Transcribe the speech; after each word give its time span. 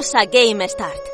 Bienvenidos 0.00 0.14
a 0.14 0.24
Game 0.24 0.66
Start. 0.66 1.09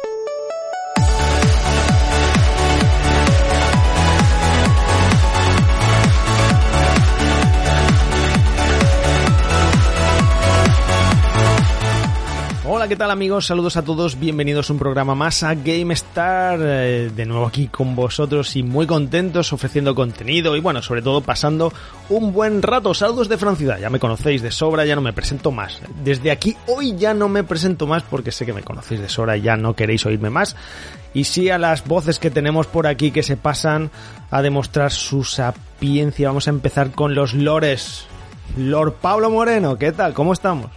¿Qué 12.96 13.00
tal 13.00 13.10
amigos? 13.10 13.44
Saludos 13.44 13.76
a 13.76 13.82
todos, 13.82 14.18
bienvenidos 14.18 14.70
a 14.70 14.72
un 14.72 14.78
programa 14.78 15.14
más 15.14 15.42
a 15.42 15.54
GameStar, 15.54 16.58
eh, 16.62 17.10
de 17.14 17.26
nuevo 17.26 17.44
aquí 17.44 17.66
con 17.66 17.94
vosotros 17.94 18.56
y 18.56 18.62
muy 18.62 18.86
contentos 18.86 19.52
ofreciendo 19.52 19.94
contenido 19.94 20.56
y 20.56 20.60
bueno, 20.60 20.80
sobre 20.80 21.02
todo 21.02 21.20
pasando 21.20 21.74
un 22.08 22.32
buen 22.32 22.62
rato. 22.62 22.94
Saludos 22.94 23.28
de 23.28 23.36
Francia, 23.36 23.78
ya 23.78 23.90
me 23.90 23.98
conocéis 23.98 24.40
de 24.40 24.50
sobra, 24.50 24.86
ya 24.86 24.94
no 24.94 25.02
me 25.02 25.12
presento 25.12 25.50
más. 25.50 25.78
Desde 26.02 26.30
aquí 26.30 26.56
hoy 26.68 26.96
ya 26.96 27.12
no 27.12 27.28
me 27.28 27.44
presento 27.44 27.86
más 27.86 28.02
porque 28.02 28.32
sé 28.32 28.46
que 28.46 28.54
me 28.54 28.62
conocéis 28.62 29.02
de 29.02 29.10
sobra 29.10 29.36
y 29.36 29.42
ya 29.42 29.58
no 29.58 29.74
queréis 29.74 30.06
oírme 30.06 30.30
más. 30.30 30.56
Y 31.12 31.24
sí 31.24 31.50
a 31.50 31.58
las 31.58 31.86
voces 31.86 32.18
que 32.18 32.30
tenemos 32.30 32.66
por 32.66 32.86
aquí 32.86 33.10
que 33.10 33.22
se 33.22 33.36
pasan 33.36 33.90
a 34.30 34.40
demostrar 34.40 34.90
su 34.90 35.22
sapiencia. 35.22 36.28
Vamos 36.28 36.46
a 36.46 36.50
empezar 36.50 36.92
con 36.92 37.14
los 37.14 37.34
lores. 37.34 38.06
Lord 38.56 38.94
Pablo 39.02 39.28
Moreno, 39.28 39.76
¿qué 39.76 39.92
tal? 39.92 40.14
¿Cómo 40.14 40.32
estamos? 40.32 40.70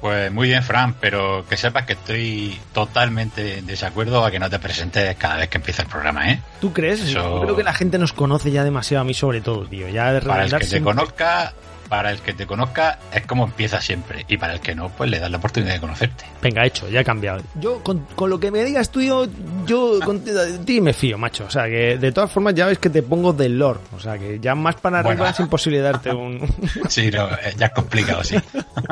Pues 0.00 0.32
muy 0.32 0.48
bien, 0.48 0.62
Fran, 0.62 0.94
pero 0.94 1.44
que 1.48 1.58
sepas 1.58 1.84
que 1.84 1.92
estoy 1.92 2.58
totalmente 2.72 3.58
en 3.58 3.66
desacuerdo 3.66 4.24
a 4.24 4.30
que 4.30 4.38
no 4.38 4.48
te 4.48 4.58
presentes 4.58 5.14
cada 5.16 5.36
vez 5.36 5.48
que 5.50 5.58
empieza 5.58 5.82
el 5.82 5.88
programa, 5.88 6.30
¿eh? 6.30 6.40
¿Tú 6.60 6.72
crees? 6.72 7.00
Eso- 7.02 7.12
Yo 7.36 7.42
creo 7.42 7.56
que 7.56 7.62
la 7.62 7.74
gente 7.74 7.98
nos 7.98 8.14
conoce 8.14 8.50
ya 8.50 8.64
demasiado 8.64 9.02
a 9.02 9.04
mí 9.04 9.12
sobre 9.12 9.42
todo, 9.42 9.66
tío. 9.66 9.88
Ya 9.90 10.10
de 10.12 10.22
Para 10.22 10.44
el 10.44 10.50
que 10.50 10.58
te 10.60 10.64
siempre- 10.64 10.94
conozca, 10.94 11.52
para 11.90 12.12
el 12.12 12.20
que 12.20 12.32
te 12.32 12.46
conozca 12.46 13.00
es 13.12 13.26
como 13.26 13.44
empieza 13.44 13.80
siempre. 13.80 14.24
Y 14.28 14.38
para 14.38 14.54
el 14.54 14.60
que 14.60 14.74
no, 14.76 14.88
pues 14.90 15.10
le 15.10 15.18
das 15.18 15.30
la 15.30 15.38
oportunidad 15.38 15.74
de 15.74 15.80
conocerte. 15.80 16.24
Venga, 16.40 16.64
hecho, 16.64 16.88
ya 16.88 17.00
he 17.00 17.04
cambiado. 17.04 17.42
Yo, 17.56 17.82
con, 17.82 18.06
con 18.14 18.30
lo 18.30 18.38
que 18.38 18.52
me 18.52 18.64
digas 18.64 18.90
tú, 18.90 19.02
yo, 19.02 19.26
yo 19.66 19.98
con 20.04 20.22
ti 20.64 20.80
me 20.80 20.92
fío, 20.92 21.18
macho. 21.18 21.44
O 21.44 21.50
sea, 21.50 21.64
que 21.64 21.98
de 21.98 22.12
todas 22.12 22.30
formas 22.30 22.54
ya 22.54 22.66
ves 22.66 22.78
que 22.78 22.90
te 22.90 23.02
pongo 23.02 23.32
del 23.32 23.58
lore. 23.58 23.80
O 23.94 23.98
sea, 23.98 24.16
que 24.16 24.38
ya 24.38 24.54
más 24.54 24.76
para 24.76 25.00
arriba 25.00 25.16
Bueno. 25.16 25.30
es 25.30 25.40
imposible 25.40 25.80
darte 25.80 26.14
un... 26.14 26.40
Sí, 26.88 27.10
no, 27.10 27.28
eh, 27.28 27.54
ya 27.58 27.66
es 27.66 27.72
complicado, 27.72 28.22
sí. 28.22 28.36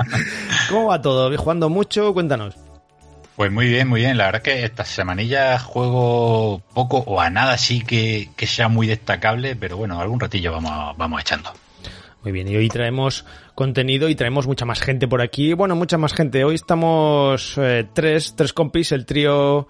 ¿Cómo 0.69 0.89
va 0.89 1.01
todo? 1.01 1.35
¿Jugando 1.39 1.69
mucho? 1.69 2.13
Cuéntanos. 2.13 2.57
Pues 3.37 3.53
muy 3.53 3.69
bien, 3.69 3.87
muy 3.87 4.01
bien. 4.01 4.19
La 4.19 4.25
verdad 4.25 4.43
es 4.45 4.55
que 4.55 4.65
esta 4.65 4.85
semanilla 4.85 5.57
juego 5.61 6.61
poco 6.75 6.99
o 7.07 7.21
a 7.21 7.31
nada 7.31 7.57
sí 7.59 7.83
que, 7.85 8.31
que 8.35 8.49
sea 8.49 8.67
muy 8.67 8.89
destacable, 8.89 9.55
pero 9.55 9.77
bueno, 9.77 10.01
algún 10.01 10.19
ratillo 10.19 10.51
vamos, 10.51 10.97
vamos 10.97 11.21
echando. 11.21 11.53
Muy 12.23 12.33
bien, 12.33 12.49
y 12.49 12.57
hoy 12.57 12.69
traemos 12.69 13.25
contenido 13.55 14.09
y 14.09 14.15
traemos 14.15 14.47
mucha 14.47 14.65
más 14.65 14.81
gente 14.81 15.07
por 15.07 15.23
aquí. 15.23 15.53
Bueno, 15.53 15.77
mucha 15.77 15.99
más 15.99 16.13
gente. 16.13 16.45
Hoy 16.45 16.57
estamos 16.57 17.55
eh, 17.59 17.87
tres, 17.93 18.35
tres 18.37 18.53
compis, 18.53 18.91
el 18.93 19.07
trío 19.07 19.69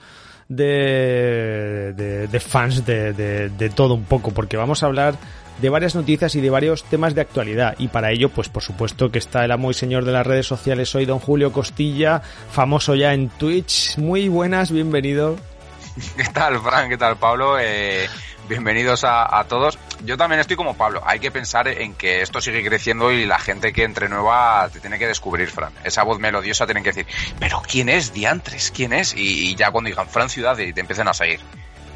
de, 0.48 1.92
de, 1.94 2.26
de 2.26 2.40
fans 2.40 2.86
de, 2.86 3.12
de, 3.12 3.50
de 3.50 3.70
todo 3.70 3.94
un 3.94 4.04
poco, 4.04 4.32
porque 4.32 4.56
vamos 4.56 4.82
a 4.82 4.86
hablar 4.86 5.14
de 5.60 5.68
varias 5.68 5.94
noticias 5.94 6.34
y 6.36 6.40
de 6.40 6.50
varios 6.50 6.84
temas 6.84 7.14
de 7.14 7.20
actualidad. 7.20 7.74
Y 7.78 7.88
para 7.88 8.12
ello, 8.12 8.30
pues 8.30 8.48
por 8.48 8.62
supuesto 8.62 9.10
que 9.10 9.18
está 9.18 9.44
el 9.44 9.50
amo 9.50 9.70
y 9.70 9.74
señor 9.74 10.04
de 10.04 10.12
las 10.12 10.26
redes 10.26 10.46
sociales, 10.46 10.88
soy 10.88 11.04
don 11.04 11.18
Julio 11.18 11.52
Costilla, 11.52 12.22
famoso 12.50 12.94
ya 12.94 13.12
en 13.12 13.28
Twitch. 13.28 13.98
Muy 13.98 14.28
buenas, 14.28 14.70
bienvenido. 14.70 15.36
¿Qué 16.16 16.24
tal, 16.32 16.60
Fran? 16.60 16.88
¿Qué 16.88 16.96
tal, 16.96 17.16
Pablo? 17.16 17.58
Eh, 17.58 18.06
bienvenidos 18.48 19.04
a, 19.04 19.38
a 19.38 19.44
todos. 19.44 19.78
Yo 20.04 20.16
también 20.16 20.40
estoy 20.40 20.56
como 20.56 20.74
Pablo. 20.74 21.02
Hay 21.04 21.20
que 21.20 21.30
pensar 21.30 21.68
en 21.68 21.94
que 21.94 22.22
esto 22.22 22.40
sigue 22.40 22.64
creciendo 22.64 23.12
y 23.12 23.26
la 23.26 23.38
gente 23.38 23.72
que 23.72 23.84
entre 23.84 24.08
nueva 24.08 24.68
te 24.72 24.80
tiene 24.80 24.98
que 24.98 25.06
descubrir, 25.06 25.48
Fran. 25.50 25.72
Esa 25.84 26.02
voz 26.02 26.18
melodiosa 26.18 26.66
tienen 26.66 26.82
que 26.82 26.90
decir, 26.90 27.06
¿pero 27.38 27.62
quién 27.66 27.88
es 27.88 28.12
Diantres? 28.12 28.72
¿Quién 28.74 28.92
es? 28.92 29.14
Y, 29.14 29.50
y 29.50 29.54
ya 29.54 29.70
cuando 29.70 29.88
digan 29.88 30.08
Fran 30.08 30.28
Ciudad 30.28 30.56
y 30.58 30.72
te 30.72 30.80
empiecen 30.80 31.08
a 31.08 31.14
seguir. 31.14 31.40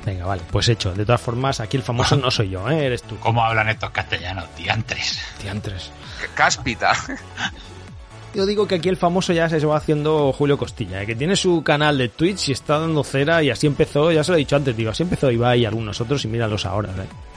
Venga, 0.04 0.26
vale, 0.26 0.42
pues 0.50 0.68
hecho. 0.68 0.92
De 0.92 1.04
todas 1.04 1.20
formas, 1.20 1.60
aquí 1.60 1.76
el 1.76 1.82
famoso 1.82 2.16
no 2.18 2.30
soy 2.30 2.50
yo, 2.50 2.68
¿eh? 2.68 2.86
eres 2.86 3.02
tú. 3.02 3.18
¿Cómo 3.18 3.44
hablan 3.44 3.68
estos 3.68 3.90
castellanos? 3.90 4.44
Diantres. 4.56 5.20
Diantres. 5.40 5.90
Cáspita. 6.34 6.92
Yo 8.34 8.46
digo 8.46 8.66
que 8.66 8.76
aquí 8.76 8.88
el 8.88 8.96
famoso 8.96 9.34
ya 9.34 9.48
se 9.48 9.64
va 9.66 9.76
haciendo 9.76 10.32
Julio 10.32 10.56
Costilla, 10.56 11.02
¿eh? 11.02 11.06
que 11.06 11.14
tiene 11.14 11.36
su 11.36 11.62
canal 11.62 11.98
de 11.98 12.08
Twitch 12.08 12.48
y 12.48 12.52
está 12.52 12.78
dando 12.78 13.04
cera 13.04 13.42
y 13.42 13.50
así 13.50 13.66
empezó, 13.66 14.10
ya 14.10 14.24
se 14.24 14.30
lo 14.30 14.36
he 14.36 14.38
dicho 14.38 14.56
antes, 14.56 14.74
digo, 14.74 14.90
así 14.90 15.02
empezó 15.02 15.30
Ibai 15.30 15.60
y 15.60 15.64
algunos 15.66 16.00
otros 16.00 16.24
y 16.24 16.28
míralos 16.28 16.64
ahora. 16.64 16.88
¿eh? 16.90 17.31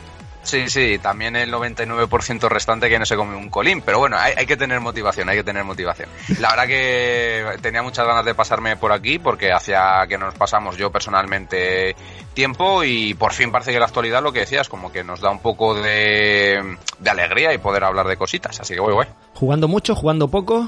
Sí, 0.45 0.69
sí, 0.69 1.00
también 1.00 1.35
el 1.35 1.51
99% 1.51 2.47
restante 2.47 2.88
que 2.88 3.00
no 3.00 3.06
se 3.06 3.16
come 3.16 3.35
un 3.35 3.50
colín, 3.50 3.81
pero 3.81 3.97
bueno, 3.97 4.16
hay, 4.17 4.45
que 4.45 4.56
tener 4.56 4.79
motivación, 4.79 5.28
hay 5.28 5.38
que 5.38 5.44
tener 5.44 5.63
motivación. 5.63 6.07
La 6.39 6.51
verdad 6.51 6.67
que 6.67 7.44
tenía 7.61 7.81
muchas 7.81 8.06
ganas 8.06 8.23
de 8.23 8.35
pasarme 8.35 8.78
por 8.78 8.91
aquí 8.91 9.17
porque 9.17 9.51
hacía 9.51 10.06
que 10.07 10.19
nos 10.19 10.35
pasamos 10.35 10.78
yo 10.78 10.91
personalmente 10.91 11.95
tiempo 12.35 12.83
y 12.83 13.16
por 13.16 13.33
fin 13.33 13.51
parece 13.51 13.72
que 13.72 13.79
la 13.79 13.85
actualidad, 13.85 14.22
lo 14.22 14.31
que 14.31 14.41
decías, 14.41 14.69
como 14.69 14.91
que 14.91 15.03
nos 15.03 15.19
da 15.19 15.31
un 15.31 15.39
poco 15.39 15.73
de, 15.73 16.77
de 17.00 17.09
alegría 17.09 17.51
y 17.51 17.57
poder 17.57 17.83
hablar 17.83 18.07
de 18.07 18.16
cositas, 18.16 18.59
así 18.59 18.75
que 18.75 18.81
voy, 18.81 18.94
voy. 18.94 19.07
Jugando 19.33 19.67
mucho, 19.67 19.95
jugando 19.95 20.27
poco. 20.27 20.67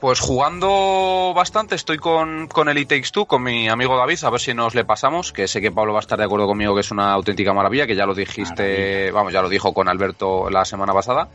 Pues 0.00 0.20
jugando 0.20 1.32
bastante, 1.34 1.74
estoy 1.74 1.96
con, 1.96 2.48
con 2.48 2.68
el 2.68 2.76
It 2.76 2.88
Takes 2.88 3.10
Two, 3.12 3.24
con 3.24 3.42
mi 3.42 3.68
amigo 3.68 3.96
David, 3.96 4.22
a 4.24 4.30
ver 4.30 4.40
si 4.40 4.52
nos 4.52 4.74
le 4.74 4.84
pasamos, 4.84 5.32
que 5.32 5.48
sé 5.48 5.62
que 5.62 5.70
Pablo 5.70 5.94
va 5.94 6.00
a 6.00 6.00
estar 6.00 6.18
de 6.18 6.24
acuerdo 6.24 6.46
conmigo 6.46 6.74
que 6.74 6.82
es 6.82 6.90
una 6.90 7.12
auténtica 7.12 7.54
maravilla, 7.54 7.86
que 7.86 7.96
ya 7.96 8.04
lo 8.04 8.14
dijiste, 8.14 9.10
vamos, 9.10 9.32
ya 9.32 9.40
lo 9.40 9.48
dijo 9.48 9.72
con 9.72 9.88
Alberto 9.88 10.50
la 10.50 10.66
semana 10.66 10.92
pasada. 10.92 11.28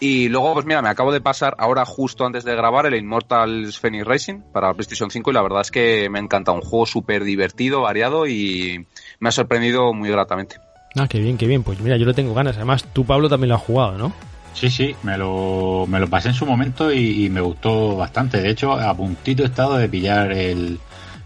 Y 0.00 0.28
luego, 0.28 0.52
pues 0.52 0.66
mira, 0.66 0.82
me 0.82 0.90
acabo 0.90 1.12
de 1.12 1.22
pasar 1.22 1.54
ahora 1.58 1.86
justo 1.86 2.26
antes 2.26 2.44
de 2.44 2.54
grabar 2.54 2.84
el 2.84 2.94
Immortals 2.94 3.78
Phoenix 3.78 4.04
Racing 4.04 4.40
para 4.52 4.74
PlayStation 4.74 5.10
5 5.10 5.30
y 5.30 5.34
la 5.34 5.42
verdad 5.42 5.62
es 5.62 5.70
que 5.70 6.10
me 6.10 6.18
encanta, 6.18 6.52
un 6.52 6.60
juego 6.60 6.84
súper 6.84 7.24
divertido, 7.24 7.80
variado 7.80 8.26
y 8.26 8.86
me 9.20 9.28
ha 9.30 9.32
sorprendido 9.32 9.94
muy 9.94 10.10
gratamente. 10.10 10.56
Ah, 10.96 11.08
qué 11.08 11.20
bien, 11.20 11.38
qué 11.38 11.46
bien, 11.46 11.62
pues 11.62 11.80
mira, 11.80 11.96
yo 11.96 12.04
le 12.04 12.14
tengo 12.14 12.34
ganas. 12.34 12.56
Además, 12.56 12.84
tú, 12.92 13.04
Pablo, 13.06 13.30
también 13.30 13.48
lo 13.48 13.54
has 13.54 13.62
jugado, 13.62 13.96
¿no? 13.96 14.12
Sí, 14.54 14.70
sí, 14.70 14.94
me 15.02 15.18
lo, 15.18 15.84
me 15.88 15.98
lo 16.00 16.08
pasé 16.08 16.28
en 16.28 16.34
su 16.34 16.46
momento 16.46 16.92
y, 16.92 17.26
y 17.26 17.28
me 17.30 17.40
gustó 17.40 17.96
bastante. 17.96 18.40
De 18.40 18.50
hecho, 18.50 18.72
a 18.72 18.94
puntito 18.94 19.42
he 19.42 19.46
estado 19.46 19.76
de 19.76 19.88
pillar 19.88 20.32
el 20.32 20.78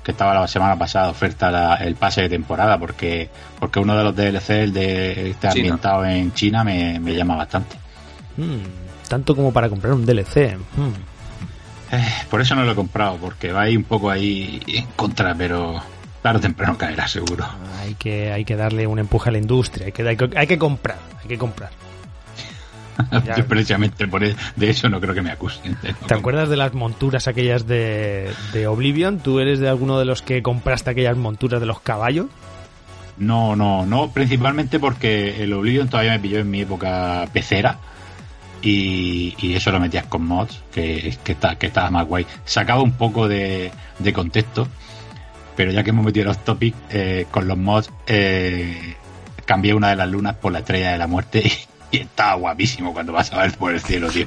que 0.02 0.12
estaba 0.12 0.32
la 0.34 0.48
semana 0.48 0.76
pasada 0.78 1.10
oferta 1.10 1.50
la- 1.50 1.74
el 1.76 1.94
pase 1.94 2.22
de 2.22 2.30
temporada 2.30 2.78
porque 2.78 3.28
porque 3.60 3.78
uno 3.78 3.94
de 3.96 4.04
los 4.04 4.16
DLC 4.16 4.62
el 4.62 4.72
de 4.72 5.30
este 5.30 5.48
China. 5.48 5.52
ambientado 5.52 6.04
en 6.06 6.32
China 6.32 6.64
me, 6.64 6.98
me 6.98 7.14
llama 7.14 7.36
bastante. 7.36 7.76
Mm, 8.38 9.06
tanto 9.08 9.36
como 9.36 9.52
para 9.52 9.68
comprar 9.68 9.92
un 9.92 10.06
DLC. 10.06 10.56
Mm. 10.76 11.94
Eh, 11.94 12.04
por 12.30 12.40
eso 12.40 12.54
no 12.54 12.64
lo 12.64 12.72
he 12.72 12.74
comprado 12.74 13.16
porque 13.16 13.52
va 13.52 13.62
ahí 13.62 13.76
un 13.76 13.84
poco 13.84 14.10
ahí 14.10 14.60
en 14.66 14.86
contra, 14.96 15.34
pero 15.34 15.82
tarde 16.22 16.38
o 16.38 16.40
temprano 16.40 16.76
caerá, 16.78 17.06
seguro. 17.08 17.46
Hay 17.80 17.94
que, 17.94 18.32
hay 18.32 18.44
que 18.44 18.56
darle 18.56 18.86
un 18.86 18.98
empuje 18.98 19.28
a 19.28 19.32
la 19.32 19.38
industria, 19.38 19.86
hay 19.86 19.92
que, 19.92 20.06
hay 20.08 20.16
que, 20.16 20.30
hay 20.36 20.46
que 20.46 20.58
comprar, 20.58 20.98
hay 21.22 21.28
que 21.28 21.38
comprar. 21.38 21.70
Yo 23.36 23.46
precisamente 23.46 24.08
por 24.08 24.24
e, 24.24 24.34
de 24.56 24.70
eso 24.70 24.88
no 24.88 25.00
creo 25.00 25.14
que 25.14 25.22
me 25.22 25.30
acusen. 25.30 25.76
¿Te 26.06 26.14
acuerdas 26.14 26.48
de 26.48 26.56
las 26.56 26.74
monturas 26.74 27.28
aquellas 27.28 27.66
de, 27.66 28.30
de 28.52 28.66
Oblivion? 28.66 29.18
¿Tú 29.18 29.40
eres 29.40 29.60
de 29.60 29.68
alguno 29.68 29.98
de 29.98 30.04
los 30.04 30.22
que 30.22 30.42
compraste 30.42 30.90
aquellas 30.90 31.16
monturas 31.16 31.60
de 31.60 31.66
los 31.66 31.80
caballos? 31.80 32.26
No, 33.18 33.56
no, 33.56 33.84
no, 33.84 34.10
principalmente 34.10 34.78
porque 34.78 35.42
el 35.42 35.52
Oblivion 35.52 35.88
todavía 35.88 36.12
me 36.12 36.20
pilló 36.20 36.38
en 36.38 36.50
mi 36.50 36.60
época 36.60 37.28
pecera 37.32 37.78
y, 38.62 39.34
y 39.38 39.54
eso 39.54 39.72
lo 39.72 39.80
metías 39.80 40.06
con 40.06 40.24
mods, 40.24 40.62
que, 40.72 41.16
que, 41.24 41.32
está, 41.32 41.56
que 41.56 41.66
estaba 41.66 41.90
más 41.90 42.06
guay. 42.06 42.26
Sacaba 42.44 42.82
un 42.82 42.92
poco 42.92 43.28
de, 43.28 43.72
de 43.98 44.12
contexto, 44.12 44.68
pero 45.56 45.72
ya 45.72 45.82
que 45.82 45.90
hemos 45.90 46.04
metido 46.04 46.26
los 46.26 46.44
topics 46.44 46.76
eh, 46.90 47.26
con 47.30 47.48
los 47.48 47.58
mods, 47.58 47.90
eh, 48.06 48.96
cambié 49.44 49.74
una 49.74 49.90
de 49.90 49.96
las 49.96 50.08
lunas 50.08 50.36
por 50.36 50.52
la 50.52 50.60
estrella 50.60 50.92
de 50.92 50.98
la 50.98 51.06
muerte 51.06 51.50
y, 51.90 51.98
estaba 51.98 52.34
guapísimo 52.34 52.92
cuando 52.92 53.12
vas 53.12 53.32
a 53.32 53.42
ver 53.42 53.56
por 53.56 53.72
el 53.72 53.80
cielo, 53.80 54.08
tío. 54.10 54.26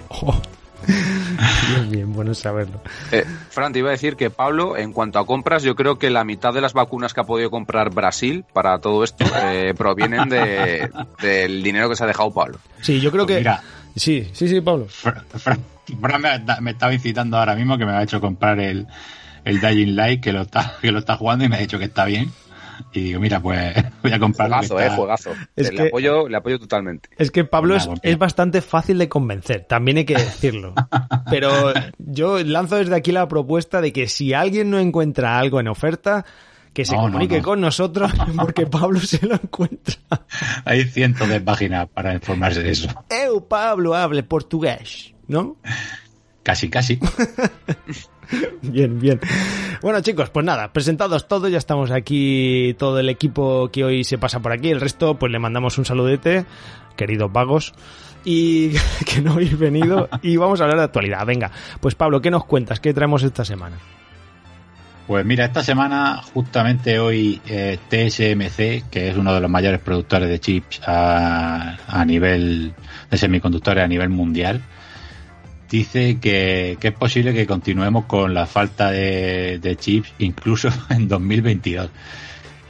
bien, 1.70 1.92
bien, 1.92 2.14
bueno 2.14 2.34
saberlo. 2.34 2.82
Eh, 3.12 3.24
Fran, 3.50 3.72
te 3.72 3.80
iba 3.80 3.90
a 3.90 3.92
decir 3.92 4.16
que 4.16 4.30
Pablo, 4.30 4.78
en 4.78 4.94
cuanto 4.94 5.20
a 5.20 5.26
compras, 5.26 5.64
yo 5.64 5.76
creo 5.76 6.00
que 6.00 6.10
la 6.10 6.24
mitad 6.24 6.54
de 6.54 6.62
las 6.62 6.74
vacunas 6.74 7.14
que 7.14 7.22
ha 7.22 7.24
podido 7.24 7.52
comprar 7.52 7.92
Brasil 7.92 8.46
para 8.54 8.80
todo 8.80 9.04
esto 9.04 9.26
eh, 9.44 9.74
provienen 9.78 10.30
de, 10.30 10.90
del 11.22 11.62
dinero 11.64 11.90
que 11.90 11.96
se 11.96 12.04
ha 12.04 12.08
dejado 12.08 12.34
Pablo. 12.34 12.58
Sí, 12.82 13.00
yo 13.00 13.12
creo 13.12 13.26
Pues 13.26 13.38
que... 13.38 13.42
mira. 13.42 13.62
Sí, 13.96 14.30
sí, 14.34 14.48
sí, 14.48 14.62
Pablo. 14.62 14.88
Fran, 14.88 15.24
Fran, 15.36 15.60
Fran 16.00 16.22
me, 16.22 16.62
me, 16.62 16.72
estaba 16.72 16.94
incitando 16.94 17.38
ahora 17.38 17.56
mismo 17.56 17.78
que 17.78 17.86
me 17.86 17.92
ha 17.92 18.02
hecho 18.02 18.22
comprar 18.22 18.60
el, 18.60 18.88
el 19.44 19.60
Dying 19.60 19.96
Light, 19.96 20.22
que 20.22 20.32
lo, 20.32 20.44
está, 20.44 20.78
que 20.82 20.92
lo 20.92 21.00
está 21.00 21.18
jugando 21.18 21.46
y 21.46 21.50
me 21.50 21.58
ha 21.58 21.60
dicho 21.60 21.78
que 21.78 21.86
está 21.86 22.06
bien. 22.06 22.32
Y 22.94 23.02
digo, 23.02 23.20
mira, 23.20 23.40
pues 23.40 23.74
voy 24.04 24.12
a 24.12 24.20
comprarlo. 24.20 24.58
Juegazo, 24.58 24.80
eh, 24.80 24.90
juegazo. 24.96 25.32
Es 25.56 25.70
le, 25.70 25.76
que, 25.76 25.88
apoyo, 25.88 26.28
le 26.28 26.38
apoyo 26.38 26.60
totalmente. 26.60 27.10
Es 27.18 27.32
que 27.32 27.44
Pablo 27.44 27.76
es, 27.76 27.90
es, 28.02 28.18
bastante 28.18 28.62
fácil 28.62 28.98
de 28.98 29.08
convencer, 29.08 29.66
también 29.66 29.98
hay 29.98 30.06
que 30.06 30.16
decirlo. 30.16 30.74
Pero 31.30 31.74
yo 31.98 32.44
lanzo 32.44 32.78
desde 32.78 32.96
aquí 32.96 33.12
la 33.12 33.28
propuesta 33.28 33.82
de 33.82 33.94
que 33.94 34.08
si 34.08 34.34
alguien 34.34 34.70
no 34.70 34.80
encuentra 34.80 35.40
algo 35.40 35.60
en 35.60 35.68
oferta, 35.68 36.26
que 36.74 36.86
se 36.86 36.96
no, 36.96 37.04
comunique 37.04 37.36
no, 37.36 37.42
no. 37.42 37.46
con 37.46 37.62
nosotros 37.62 38.12
porque 38.38 38.66
Pablo 38.66 39.00
se 39.00 39.26
lo 39.26 39.36
encuentra. 39.36 39.96
Hay 40.66 40.84
cientos 40.86 41.28
de 41.28 41.42
páginas 41.42 41.88
para 41.90 42.14
informarse 42.14 42.64
de 42.64 42.72
eso. 42.72 42.90
Eu, 43.10 43.42
Pablo, 43.48 43.96
hable 43.96 44.24
portugués, 44.24 45.14
¿no? 45.28 45.58
Casi, 46.44 46.70
casi. 46.70 47.00
bien, 48.62 49.00
bien. 49.00 49.20
Bueno, 49.82 50.02
chicos, 50.02 50.30
pues 50.30 50.46
nada, 50.46 50.72
presentados 50.72 51.28
todos, 51.28 51.52
ya 51.52 51.58
estamos 51.58 51.92
aquí, 51.92 52.76
todo 52.78 53.00
el 53.00 53.10
equipo 53.10 53.70
que 53.72 53.84
hoy 53.84 54.04
se 54.04 54.18
pasa 54.18 54.40
por 54.40 54.52
aquí. 54.52 54.70
El 54.70 54.82
resto, 54.82 55.16
pues 55.16 55.32
le 55.32 55.40
mandamos 55.40 55.78
un 55.78 55.86
saludete, 55.86 56.46
queridos 56.96 57.32
vagos, 57.32 57.74
y 58.24 58.72
que 59.06 59.22
no 59.22 59.34
habéis 59.34 59.58
venido. 59.58 60.10
Y 60.22 60.38
vamos 60.38 60.62
a 60.62 60.66
hablar 60.66 60.80
de 60.80 60.86
actualidad. 60.86 61.26
Venga, 61.26 61.52
pues 61.80 61.96
Pablo, 61.96 62.22
¿qué 62.22 62.30
nos 62.30 62.46
cuentas? 62.46 62.80
¿Qué 62.80 62.94
traemos 62.94 63.24
esta 63.24 63.44
semana? 63.44 63.78
Pues 65.08 65.26
mira, 65.26 65.46
esta 65.46 65.64
semana, 65.64 66.22
justamente 66.34 67.00
hoy, 67.00 67.42
eh, 67.48 67.78
TSMC, 67.90 68.90
que 68.90 69.10
es 69.10 69.18
uno 69.18 69.34
de 69.34 69.42
los 69.42 69.50
mayores 69.50 69.82
productores 69.82 70.30
de 70.30 70.40
chips 70.40 70.80
a, 70.86 71.78
a 71.88 72.06
nivel 72.06 72.74
de 73.10 73.18
semiconductores 73.18 73.84
a 73.84 73.88
nivel 73.88 74.10
mundial, 74.10 74.62
dice 75.72 76.20
que, 76.20 76.78
que, 76.80 76.90
es 76.90 76.94
posible 76.94 77.34
que 77.34 77.48
continuemos 77.48 78.06
con 78.06 78.34
la 78.34 78.46
falta 78.46 78.92
de, 78.92 79.58
de, 79.60 79.76
chips 79.78 80.14
incluso 80.20 80.70
en 80.90 81.08
2022. 81.08 81.90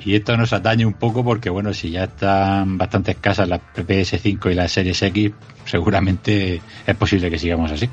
Y 0.06 0.16
esto 0.16 0.38
nos 0.38 0.54
atañe 0.54 0.86
un 0.86 0.94
poco 0.94 1.24
porque, 1.24 1.50
bueno, 1.50 1.74
si 1.74 1.92
ya 1.92 2.06
están 2.06 2.78
bastante 2.78 3.12
escasas 3.12 3.48
las 3.48 3.62
PS5 3.76 4.52
y 4.52 4.56
las 4.56 4.72
Series 4.72 5.02
X, 5.02 5.32
seguramente 5.66 6.62
es 6.88 6.96
posible 6.96 7.30
que 7.30 7.38
sigamos 7.38 7.72
así. 7.72 7.90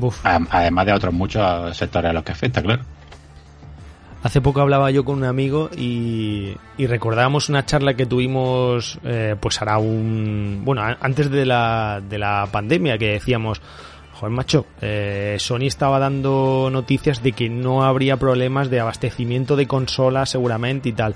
Uf. 0.00 0.20
Además 0.24 0.86
de 0.86 0.92
otros 0.92 1.14
muchos 1.14 1.76
sectores 1.76 2.10
a 2.10 2.12
los 2.12 2.22
que 2.22 2.32
afecta, 2.32 2.62
claro. 2.62 2.82
Hace 4.20 4.40
poco 4.40 4.60
hablaba 4.60 4.90
yo 4.90 5.04
con 5.04 5.18
un 5.18 5.24
amigo 5.24 5.70
y, 5.76 6.56
y 6.76 6.86
recordábamos 6.86 7.48
una 7.48 7.64
charla 7.64 7.94
que 7.94 8.04
tuvimos, 8.04 8.98
eh, 9.04 9.36
pues 9.38 9.62
hará 9.62 9.78
un. 9.78 10.62
Bueno, 10.64 10.82
antes 11.00 11.30
de 11.30 11.46
la, 11.46 12.02
de 12.08 12.18
la 12.18 12.48
pandemia, 12.50 12.98
que 12.98 13.12
decíamos, 13.12 13.62
Joder, 14.18 14.34
macho, 14.34 14.66
eh, 14.80 15.36
Sony 15.38 15.66
estaba 15.66 16.00
dando 16.00 16.70
noticias 16.72 17.22
de 17.22 17.30
que 17.30 17.48
no 17.48 17.84
habría 17.84 18.16
problemas 18.16 18.68
de 18.68 18.80
abastecimiento 18.80 19.54
de 19.54 19.68
consolas 19.68 20.30
seguramente 20.30 20.88
y 20.88 20.92
tal. 20.92 21.14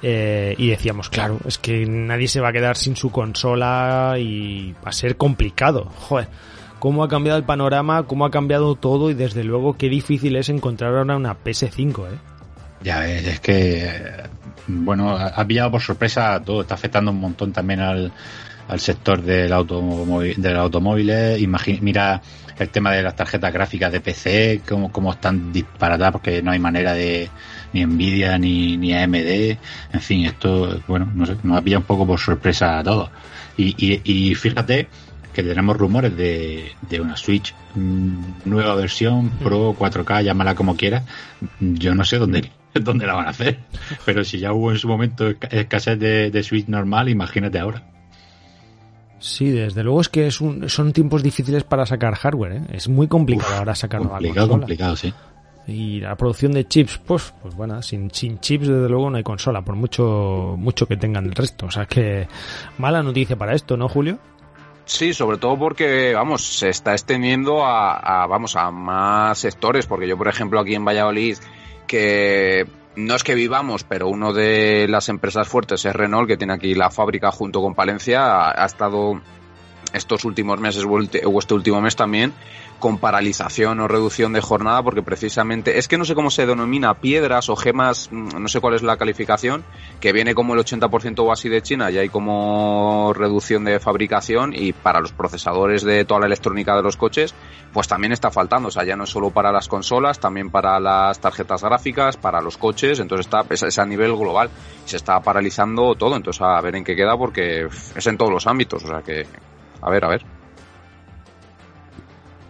Eh, 0.00 0.54
y 0.56 0.68
decíamos, 0.68 1.10
claro, 1.10 1.38
es 1.44 1.58
que 1.58 1.84
nadie 1.86 2.28
se 2.28 2.40
va 2.40 2.50
a 2.50 2.52
quedar 2.52 2.76
sin 2.76 2.94
su 2.94 3.10
consola 3.10 4.14
y 4.16 4.72
va 4.74 4.90
a 4.90 4.92
ser 4.92 5.16
complicado. 5.16 5.90
Joder, 6.08 6.28
cómo 6.78 7.02
ha 7.02 7.08
cambiado 7.08 7.36
el 7.36 7.44
panorama, 7.44 8.04
cómo 8.04 8.24
ha 8.24 8.30
cambiado 8.30 8.76
todo 8.76 9.10
y 9.10 9.14
desde 9.14 9.42
luego 9.42 9.76
qué 9.76 9.88
difícil 9.88 10.36
es 10.36 10.50
encontrar 10.50 10.94
ahora 10.94 11.16
una 11.16 11.36
PS5, 11.36 12.12
¿eh? 12.12 12.18
Ya 12.82 13.08
es 13.08 13.40
que, 13.40 13.90
bueno, 14.68 15.10
ha 15.16 15.44
pillado 15.46 15.72
por 15.72 15.82
sorpresa 15.82 16.40
todo, 16.42 16.62
está 16.62 16.74
afectando 16.74 17.10
un 17.10 17.20
montón 17.20 17.52
también 17.52 17.80
al, 17.80 18.12
al 18.70 18.80
sector 18.80 19.22
del 19.22 19.52
automóvil, 19.52 20.40
del 20.40 20.56
automóvil. 20.56 21.10
Imagina, 21.38 21.78
mira 21.82 22.22
el 22.58 22.68
tema 22.68 22.92
de 22.92 23.02
las 23.02 23.16
tarjetas 23.16 23.52
gráficas 23.52 23.90
de 23.90 24.00
PC, 24.00 24.62
cómo, 24.68 24.92
cómo 24.92 25.12
están 25.12 25.52
disparatadas, 25.52 26.12
porque 26.12 26.42
no 26.42 26.52
hay 26.52 26.58
manera 26.58 26.92
de 26.92 27.28
ni 27.72 27.84
Nvidia 27.84 28.38
ni, 28.38 28.76
ni 28.76 28.94
AMD. 28.94 29.56
En 29.92 30.00
fin, 30.00 30.26
esto, 30.26 30.80
bueno, 30.86 31.10
no 31.14 31.26
sé, 31.26 31.36
nos 31.42 31.58
ha 31.58 31.62
pillado 31.62 31.80
un 31.80 31.86
poco 31.86 32.06
por 32.06 32.20
sorpresa 32.20 32.78
a 32.78 32.84
todos. 32.84 33.10
Y, 33.56 33.74
y, 33.78 34.00
y 34.04 34.34
fíjate 34.34 34.88
que 35.32 35.42
tenemos 35.42 35.76
rumores 35.76 36.16
de, 36.16 36.72
de 36.88 37.00
una 37.00 37.16
Switch 37.16 37.54
nueva 37.74 38.74
versión, 38.74 39.30
Pro, 39.30 39.74
4K, 39.78 40.22
llámala 40.22 40.54
como 40.54 40.76
quieras. 40.76 41.04
Yo 41.60 41.94
no 41.94 42.04
sé 42.04 42.18
dónde, 42.18 42.50
dónde 42.74 43.06
la 43.06 43.14
van 43.14 43.26
a 43.26 43.30
hacer. 43.30 43.58
Pero 44.04 44.22
si 44.22 44.38
ya 44.38 44.52
hubo 44.52 44.70
en 44.70 44.78
su 44.78 44.86
momento 44.86 45.32
escasez 45.50 45.98
de, 45.98 46.30
de 46.30 46.42
Switch 46.42 46.68
normal, 46.68 47.08
imagínate 47.08 47.58
ahora. 47.58 47.82
Sí, 49.20 49.50
desde 49.50 49.84
luego 49.84 50.00
es 50.00 50.08
que 50.08 50.26
es 50.26 50.40
un, 50.40 50.68
son 50.68 50.92
tiempos 50.92 51.22
difíciles 51.22 51.62
para 51.62 51.84
sacar 51.86 52.14
hardware, 52.14 52.52
¿eh? 52.52 52.62
Es 52.72 52.88
muy 52.88 53.06
complicado 53.06 53.52
Uf, 53.52 53.58
ahora 53.58 53.74
sacar 53.74 54.00
nueva 54.00 54.16
complicado, 54.16 54.48
consola. 54.48 54.60
complicado, 54.62 54.96
sí. 54.96 55.14
Y 55.66 56.00
la 56.00 56.16
producción 56.16 56.52
de 56.52 56.66
chips, 56.66 56.98
pues, 57.06 57.32
pues 57.42 57.54
bueno, 57.54 57.80
sin, 57.82 58.10
sin 58.10 58.40
chips 58.40 58.66
desde 58.66 58.88
luego 58.88 59.10
no 59.10 59.18
hay 59.18 59.22
consola, 59.22 59.62
por 59.62 59.76
mucho, 59.76 60.54
mucho 60.58 60.86
que 60.86 60.96
tengan 60.96 61.26
el 61.26 61.32
resto. 61.32 61.66
O 61.66 61.70
sea 61.70 61.84
que 61.84 62.26
mala 62.78 63.02
noticia 63.02 63.36
para 63.36 63.54
esto, 63.54 63.76
¿no, 63.76 63.88
Julio? 63.88 64.18
Sí, 64.86 65.12
sobre 65.12 65.36
todo 65.36 65.56
porque, 65.56 66.14
vamos, 66.14 66.42
se 66.42 66.70
está 66.70 66.92
extendiendo 66.92 67.64
a, 67.64 68.22
a, 68.22 68.26
vamos, 68.26 68.56
a 68.56 68.70
más 68.72 69.38
sectores, 69.38 69.86
porque 69.86 70.08
yo, 70.08 70.16
por 70.16 70.26
ejemplo, 70.28 70.58
aquí 70.58 70.74
en 70.74 70.84
Valladolid, 70.84 71.36
que 71.86 72.66
no 72.96 73.14
es 73.14 73.24
que 73.24 73.34
vivamos, 73.34 73.84
pero 73.84 74.08
uno 74.08 74.32
de 74.32 74.86
las 74.88 75.08
empresas 75.08 75.48
fuertes 75.48 75.84
es 75.84 75.94
Renault, 75.94 76.28
que 76.28 76.36
tiene 76.36 76.54
aquí 76.54 76.74
la 76.74 76.90
fábrica 76.90 77.30
junto 77.30 77.60
con 77.60 77.74
Palencia, 77.74 78.24
ha, 78.24 78.62
ha 78.62 78.66
estado 78.66 79.20
estos 79.92 80.24
últimos 80.24 80.60
meses 80.60 80.84
o 80.84 81.38
este 81.38 81.54
último 81.54 81.80
mes 81.80 81.96
también 81.96 82.32
con 82.80 82.98
paralización 82.98 83.78
o 83.78 83.86
reducción 83.86 84.32
de 84.32 84.40
jornada 84.40 84.82
porque 84.82 85.02
precisamente 85.02 85.78
es 85.78 85.86
que 85.86 85.98
no 85.98 86.04
sé 86.04 86.14
cómo 86.14 86.30
se 86.30 86.46
denomina 86.46 86.94
piedras 86.94 87.48
o 87.48 87.54
gemas, 87.54 88.10
no 88.10 88.48
sé 88.48 88.60
cuál 88.60 88.74
es 88.74 88.82
la 88.82 88.96
calificación, 88.96 89.64
que 90.00 90.12
viene 90.12 90.34
como 90.34 90.54
el 90.54 90.60
80% 90.60 91.20
o 91.20 91.30
así 91.30 91.48
de 91.48 91.62
China 91.62 91.90
y 91.90 91.98
hay 91.98 92.08
como 92.08 93.12
reducción 93.14 93.64
de 93.64 93.78
fabricación 93.78 94.52
y 94.56 94.72
para 94.72 95.00
los 95.00 95.12
procesadores 95.12 95.82
de 95.82 96.04
toda 96.04 96.20
la 96.20 96.26
electrónica 96.26 96.74
de 96.74 96.82
los 96.82 96.96
coches 96.96 97.34
pues 97.72 97.86
también 97.86 98.12
está 98.12 98.30
faltando, 98.30 98.68
o 98.68 98.70
sea, 98.70 98.82
ya 98.82 98.96
no 98.96 99.04
es 99.04 99.10
solo 99.10 99.30
para 99.30 99.52
las 99.52 99.68
consolas, 99.68 100.18
también 100.18 100.50
para 100.50 100.80
las 100.80 101.20
tarjetas 101.20 101.62
gráficas, 101.62 102.16
para 102.16 102.40
los 102.40 102.56
coches, 102.56 102.98
entonces 102.98 103.26
está 103.26 103.44
es, 103.48 103.62
es 103.62 103.78
a 103.78 103.84
nivel 103.84 104.16
global, 104.16 104.50
se 104.86 104.96
está 104.96 105.20
paralizando 105.20 105.94
todo, 105.94 106.16
entonces 106.16 106.42
a 106.42 106.60
ver 106.62 106.74
en 106.76 106.84
qué 106.84 106.96
queda 106.96 107.16
porque 107.16 107.68
es 107.94 108.06
en 108.06 108.16
todos 108.16 108.32
los 108.32 108.46
ámbitos, 108.46 108.82
o 108.84 108.88
sea 108.88 109.02
que 109.02 109.26
a 109.82 109.90
ver, 109.90 110.04
a 110.04 110.08
ver. 110.08 110.40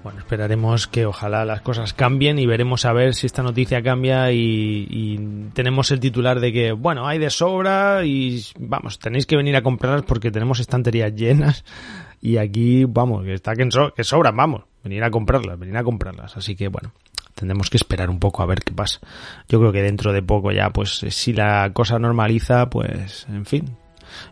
Bueno, 0.02 0.20
esperaremos 0.20 0.86
que 0.86 1.04
ojalá 1.04 1.44
las 1.44 1.60
cosas 1.60 1.92
cambien 1.92 2.38
y 2.38 2.46
veremos 2.46 2.86
a 2.86 2.92
ver 2.94 3.14
si 3.14 3.26
esta 3.26 3.42
noticia 3.42 3.82
cambia 3.82 4.32
y, 4.32 5.50
tenemos 5.52 5.90
el 5.90 6.00
titular 6.00 6.40
de 6.40 6.52
que, 6.52 6.72
bueno, 6.72 7.06
hay 7.06 7.18
de 7.18 7.28
sobra 7.28 8.02
y 8.04 8.42
vamos, 8.58 8.98
tenéis 8.98 9.26
que 9.26 9.36
venir 9.36 9.56
a 9.56 9.62
comprarlas 9.62 10.02
porque 10.02 10.30
tenemos 10.30 10.58
estanterías 10.58 11.14
llenas 11.14 11.64
y 12.22 12.38
aquí, 12.38 12.84
vamos, 12.86 13.24
que 13.24 13.34
está 13.34 13.54
que, 13.54 13.70
so 13.70 13.92
que 13.94 14.02
sobran, 14.02 14.36
vamos, 14.36 14.62
venir 14.82 15.04
a 15.04 15.10
comprarlas, 15.10 15.58
venir 15.58 15.76
a 15.76 15.84
comprarlas. 15.84 16.34
Así 16.34 16.56
que, 16.56 16.68
bueno, 16.68 16.92
tendremos 17.34 17.68
que 17.68 17.76
esperar 17.76 18.08
un 18.08 18.18
poco 18.18 18.42
a 18.42 18.46
ver 18.46 18.60
qué 18.60 18.72
pasa. 18.72 19.00
Yo 19.48 19.58
creo 19.58 19.72
que 19.72 19.82
dentro 19.82 20.14
de 20.14 20.22
poco 20.22 20.50
ya, 20.50 20.70
pues 20.70 21.04
si 21.10 21.34
la 21.34 21.72
cosa 21.74 21.98
normaliza, 21.98 22.70
pues, 22.70 23.26
en 23.28 23.44
fin. 23.44 23.76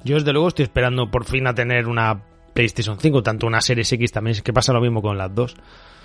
Yo 0.03 0.15
desde 0.15 0.33
luego 0.33 0.49
estoy 0.49 0.63
esperando 0.65 1.11
por 1.11 1.27
fin 1.27 1.47
a 1.47 1.55
tener 1.55 1.89
una 1.89 2.23
PlayStation 2.59 2.99
5, 2.99 3.23
tanto 3.23 3.47
una 3.47 3.61
Series 3.61 3.93
X 3.93 4.11
también, 4.11 4.33
es 4.33 4.43
que 4.43 4.53
pasa 4.53 4.73
lo 4.73 4.81
mismo 4.81 5.01
con 5.01 5.17
las 5.17 5.33
dos. 5.33 5.55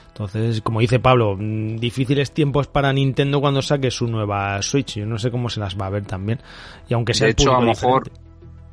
Entonces, 0.10 0.62
como 0.62 0.82
dice 0.82 1.00
Pablo, 1.00 1.36
mm, 1.36 1.78
difíciles 1.78 2.32
tiempos 2.32 2.68
para 2.68 2.94
Nintendo 2.94 3.42
cuando 3.42 3.64
saque 3.64 3.90
su 3.90 4.06
nueva 4.06 4.62
Switch. 4.62 4.98
Yo 4.98 5.08
no 5.08 5.18
sé 5.18 5.32
cómo 5.32 5.50
se 5.50 5.60
las 5.60 5.76
va 5.76 5.88
a 5.88 5.90
ver 5.90 6.06
también. 6.06 6.40
Y 6.88 6.94
aunque 6.94 7.16
sea 7.16 7.26
de 7.26 7.32
hecho, 7.32 7.56
a 7.56 7.60
lo 7.60 7.66
mejor 7.66 8.12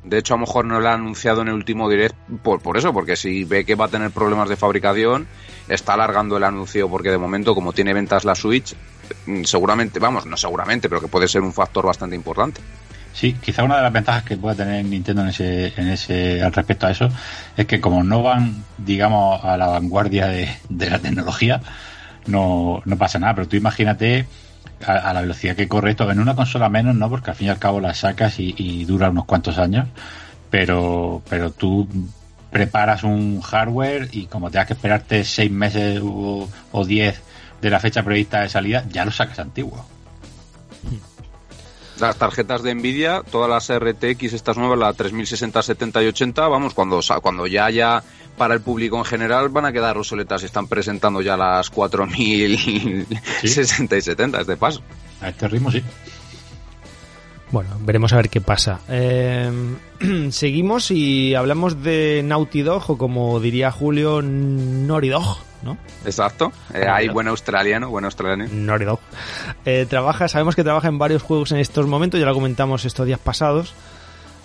de 0.03 0.19
hecho, 0.19 0.35
a 0.35 0.37
lo 0.37 0.41
mejor 0.41 0.65
no 0.65 0.79
lo 0.79 0.87
ha 0.89 0.93
anunciado 0.93 1.41
en 1.41 1.47
el 1.47 1.55
último 1.55 1.89
direct 1.89 2.15
por, 2.43 2.61
por 2.61 2.77
eso, 2.77 2.93
porque 2.93 3.15
si 3.15 3.45
ve 3.45 3.65
que 3.65 3.73
va 3.73 3.85
a 3.85 3.87
tener 3.87 4.11
problemas 4.11 4.47
de 4.47 4.57
fabricación, 4.57 5.25
está 5.67 5.95
alargando 5.95 6.37
el 6.37 6.43
anuncio 6.43 6.87
porque 6.87 7.09
de 7.09 7.17
momento, 7.17 7.55
como 7.55 7.73
tiene 7.73 7.95
ventas 7.95 8.25
la 8.25 8.35
Switch, 8.35 8.75
mm, 9.25 9.41
seguramente, 9.41 9.97
vamos, 9.97 10.27
no 10.27 10.37
seguramente, 10.37 10.87
pero 10.87 11.01
que 11.01 11.07
puede 11.07 11.27
ser 11.27 11.41
un 11.41 11.51
factor 11.51 11.83
bastante 11.87 12.15
importante. 12.15 12.61
Sí, 13.13 13.33
quizá 13.33 13.63
una 13.63 13.77
de 13.77 13.83
las 13.83 13.93
ventajas 13.93 14.23
que 14.23 14.37
pueda 14.37 14.55
tener 14.55 14.85
Nintendo 14.85 15.21
en 15.23 15.29
ese, 15.29 15.73
en 15.79 15.89
ese, 15.89 16.41
al 16.41 16.53
respecto 16.53 16.87
a 16.87 16.91
eso 16.91 17.09
es 17.57 17.65
que 17.65 17.81
como 17.81 18.03
no 18.03 18.23
van, 18.23 18.63
digamos, 18.77 19.43
a 19.43 19.57
la 19.57 19.67
vanguardia 19.67 20.27
de, 20.27 20.49
la 20.69 20.99
tecnología, 20.99 21.61
no, 22.27 22.81
no 22.85 22.97
pasa 22.97 23.19
nada. 23.19 23.35
Pero 23.35 23.47
tú 23.47 23.57
imagínate 23.57 24.27
a, 24.85 25.13
la 25.13 25.21
velocidad 25.21 25.55
que 25.55 25.67
corre 25.67 25.91
esto, 25.91 26.09
en 26.09 26.19
una 26.19 26.35
consola 26.35 26.69
menos, 26.69 26.95
¿no? 26.95 27.09
Porque 27.09 27.31
al 27.31 27.35
fin 27.35 27.47
y 27.47 27.49
al 27.49 27.59
cabo 27.59 27.81
la 27.81 27.93
sacas 27.93 28.35
y, 28.39 28.85
dura 28.85 29.09
unos 29.09 29.25
cuantos 29.25 29.57
años, 29.57 29.87
pero, 30.49 31.21
pero 31.29 31.51
tú 31.51 31.87
preparas 32.49 33.03
un 33.03 33.41
hardware 33.41 34.09
y 34.11 34.25
como 34.25 34.51
tengas 34.51 34.67
que 34.67 34.73
esperarte 34.73 35.23
seis 35.23 35.51
meses 35.51 36.01
o, 36.03 36.49
o 36.71 36.85
diez 36.85 37.21
de 37.61 37.69
la 37.69 37.79
fecha 37.79 38.03
prevista 38.03 38.41
de 38.41 38.49
salida, 38.49 38.83
ya 38.89 39.05
lo 39.05 39.11
sacas 39.11 39.39
antiguo. 39.39 39.85
Las 42.01 42.17
tarjetas 42.17 42.63
de 42.63 42.73
Nvidia, 42.73 43.21
todas 43.29 43.47
las 43.47 43.71
RTX, 43.79 44.33
estas 44.33 44.57
nuevas, 44.57 44.79
la 44.79 44.91
3060, 44.91 45.61
70 45.61 46.01
y 46.01 46.07
80, 46.07 46.47
vamos, 46.47 46.73
cuando, 46.73 46.99
cuando 47.21 47.45
ya 47.45 47.65
haya 47.65 48.01
para 48.37 48.55
el 48.55 48.61
público 48.61 48.97
en 48.97 49.05
general 49.05 49.49
van 49.49 49.65
a 49.65 49.71
quedar 49.71 49.99
obsoletas. 49.99 50.41
Están 50.41 50.67
presentando 50.67 51.21
ya 51.21 51.37
las 51.37 51.69
4060 51.69 53.97
y 53.97 54.01
70, 54.01 54.41
este 54.41 54.57
paso. 54.57 54.81
A 55.21 55.29
este 55.29 55.47
ritmo 55.47 55.71
sí. 55.71 55.83
Bueno, 57.51 57.69
veremos 57.81 58.13
a 58.13 58.15
ver 58.15 58.29
qué 58.29 58.41
pasa. 58.41 58.79
Eh, 58.89 59.51
seguimos 60.31 60.89
y 60.89 61.35
hablamos 61.35 61.83
de 61.83 62.23
Naughty 62.25 62.63
Dog, 62.63 62.89
o 62.89 62.97
como 62.97 63.39
diría 63.39 63.69
Julio, 63.69 64.23
Naughty 64.23 65.09
Dog, 65.09 65.37
¿no? 65.63 65.77
Exacto. 66.05 66.51
Eh, 66.73 66.85
hay 66.87 67.09
buen 67.09 67.27
australiano, 67.27 67.89
buen 67.89 68.05
australiano. 68.05 68.45
Eh, 69.65 69.85
trabaja, 69.89 70.27
sabemos 70.27 70.55
que 70.55 70.63
trabaja 70.63 70.87
en 70.87 70.97
varios 70.97 71.21
juegos 71.21 71.51
en 71.51 71.59
estos 71.59 71.87
momentos, 71.87 72.19
ya 72.19 72.25
lo 72.25 72.33
comentamos 72.33 72.85
estos 72.85 73.05
días 73.05 73.19
pasados. 73.19 73.73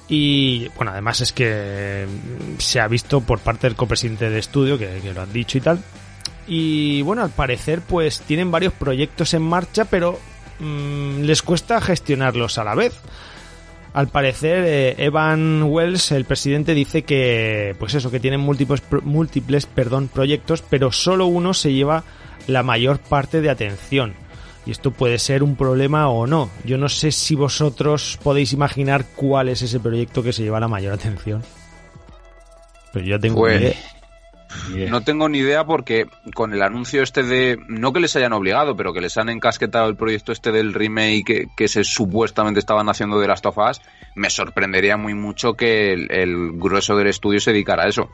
Y 0.08 0.68
bueno, 0.76 0.92
además 0.92 1.20
es 1.20 1.32
que 1.32 2.06
se 2.58 2.80
ha 2.80 2.86
visto 2.86 3.20
por 3.20 3.40
parte 3.40 3.66
del 3.66 3.76
copresidente 3.76 4.30
de 4.30 4.38
estudio, 4.38 4.78
que, 4.78 5.00
lo 5.12 5.22
han 5.22 5.32
dicho 5.32 5.58
y 5.58 5.60
tal. 5.60 5.82
Y 6.46 7.02
bueno, 7.02 7.22
al 7.22 7.30
parecer 7.30 7.80
pues 7.80 8.20
tienen 8.20 8.50
varios 8.50 8.72
proyectos 8.72 9.34
en 9.34 9.42
marcha, 9.42 9.84
pero 9.86 10.18
mm, 10.60 11.22
les 11.22 11.42
cuesta 11.42 11.80
gestionarlos 11.80 12.58
a 12.58 12.64
la 12.64 12.74
vez. 12.74 12.94
Al 13.96 14.08
parecer, 14.08 14.62
eh, 14.66 14.94
Evan 14.98 15.62
Wells, 15.62 16.12
el 16.12 16.26
presidente, 16.26 16.74
dice 16.74 17.04
que, 17.04 17.74
pues 17.78 17.94
eso, 17.94 18.10
que 18.10 18.20
tienen 18.20 18.40
múltiples, 18.40 18.82
múltiples 19.02 19.64
perdón, 19.64 20.08
proyectos, 20.08 20.60
pero 20.60 20.92
solo 20.92 21.24
uno 21.24 21.54
se 21.54 21.72
lleva 21.72 22.04
la 22.46 22.62
mayor 22.62 22.98
parte 22.98 23.40
de 23.40 23.48
atención. 23.48 24.12
Y 24.66 24.72
esto 24.72 24.90
puede 24.90 25.18
ser 25.18 25.42
un 25.42 25.56
problema 25.56 26.10
o 26.10 26.26
no. 26.26 26.50
Yo 26.66 26.76
no 26.76 26.90
sé 26.90 27.10
si 27.10 27.36
vosotros 27.36 28.18
podéis 28.22 28.52
imaginar 28.52 29.06
cuál 29.16 29.48
es 29.48 29.62
ese 29.62 29.80
proyecto 29.80 30.22
que 30.22 30.34
se 30.34 30.42
lleva 30.42 30.60
la 30.60 30.68
mayor 30.68 30.92
atención. 30.92 31.42
Pero 32.92 33.06
yo 33.06 33.18
tengo 33.18 33.40
pues, 33.40 33.62
idea. 33.62 33.95
No 34.88 35.02
tengo 35.02 35.28
ni 35.28 35.38
idea 35.38 35.64
porque 35.64 36.06
con 36.34 36.52
el 36.52 36.62
anuncio 36.62 37.02
este 37.02 37.22
de, 37.22 37.58
no 37.68 37.92
que 37.92 38.00
les 38.00 38.14
hayan 38.16 38.32
obligado, 38.32 38.76
pero 38.76 38.92
que 38.92 39.00
les 39.00 39.16
han 39.16 39.28
encasquetado 39.28 39.88
el 39.88 39.96
proyecto 39.96 40.32
este 40.32 40.52
del 40.52 40.74
remake 40.74 41.48
que, 41.56 41.68
se 41.68 41.84
supuestamente 41.84 42.60
estaban 42.60 42.88
haciendo 42.88 43.18
de 43.18 43.28
Last 43.28 43.46
of 43.46 43.58
Us, 43.58 43.80
me 44.14 44.30
sorprendería 44.30 44.96
muy 44.96 45.14
mucho 45.14 45.54
que 45.54 45.92
el, 45.92 46.52
grueso 46.54 46.96
del 46.96 47.08
estudio 47.08 47.40
se 47.40 47.52
dedicara 47.52 47.84
a 47.84 47.88
eso. 47.88 48.10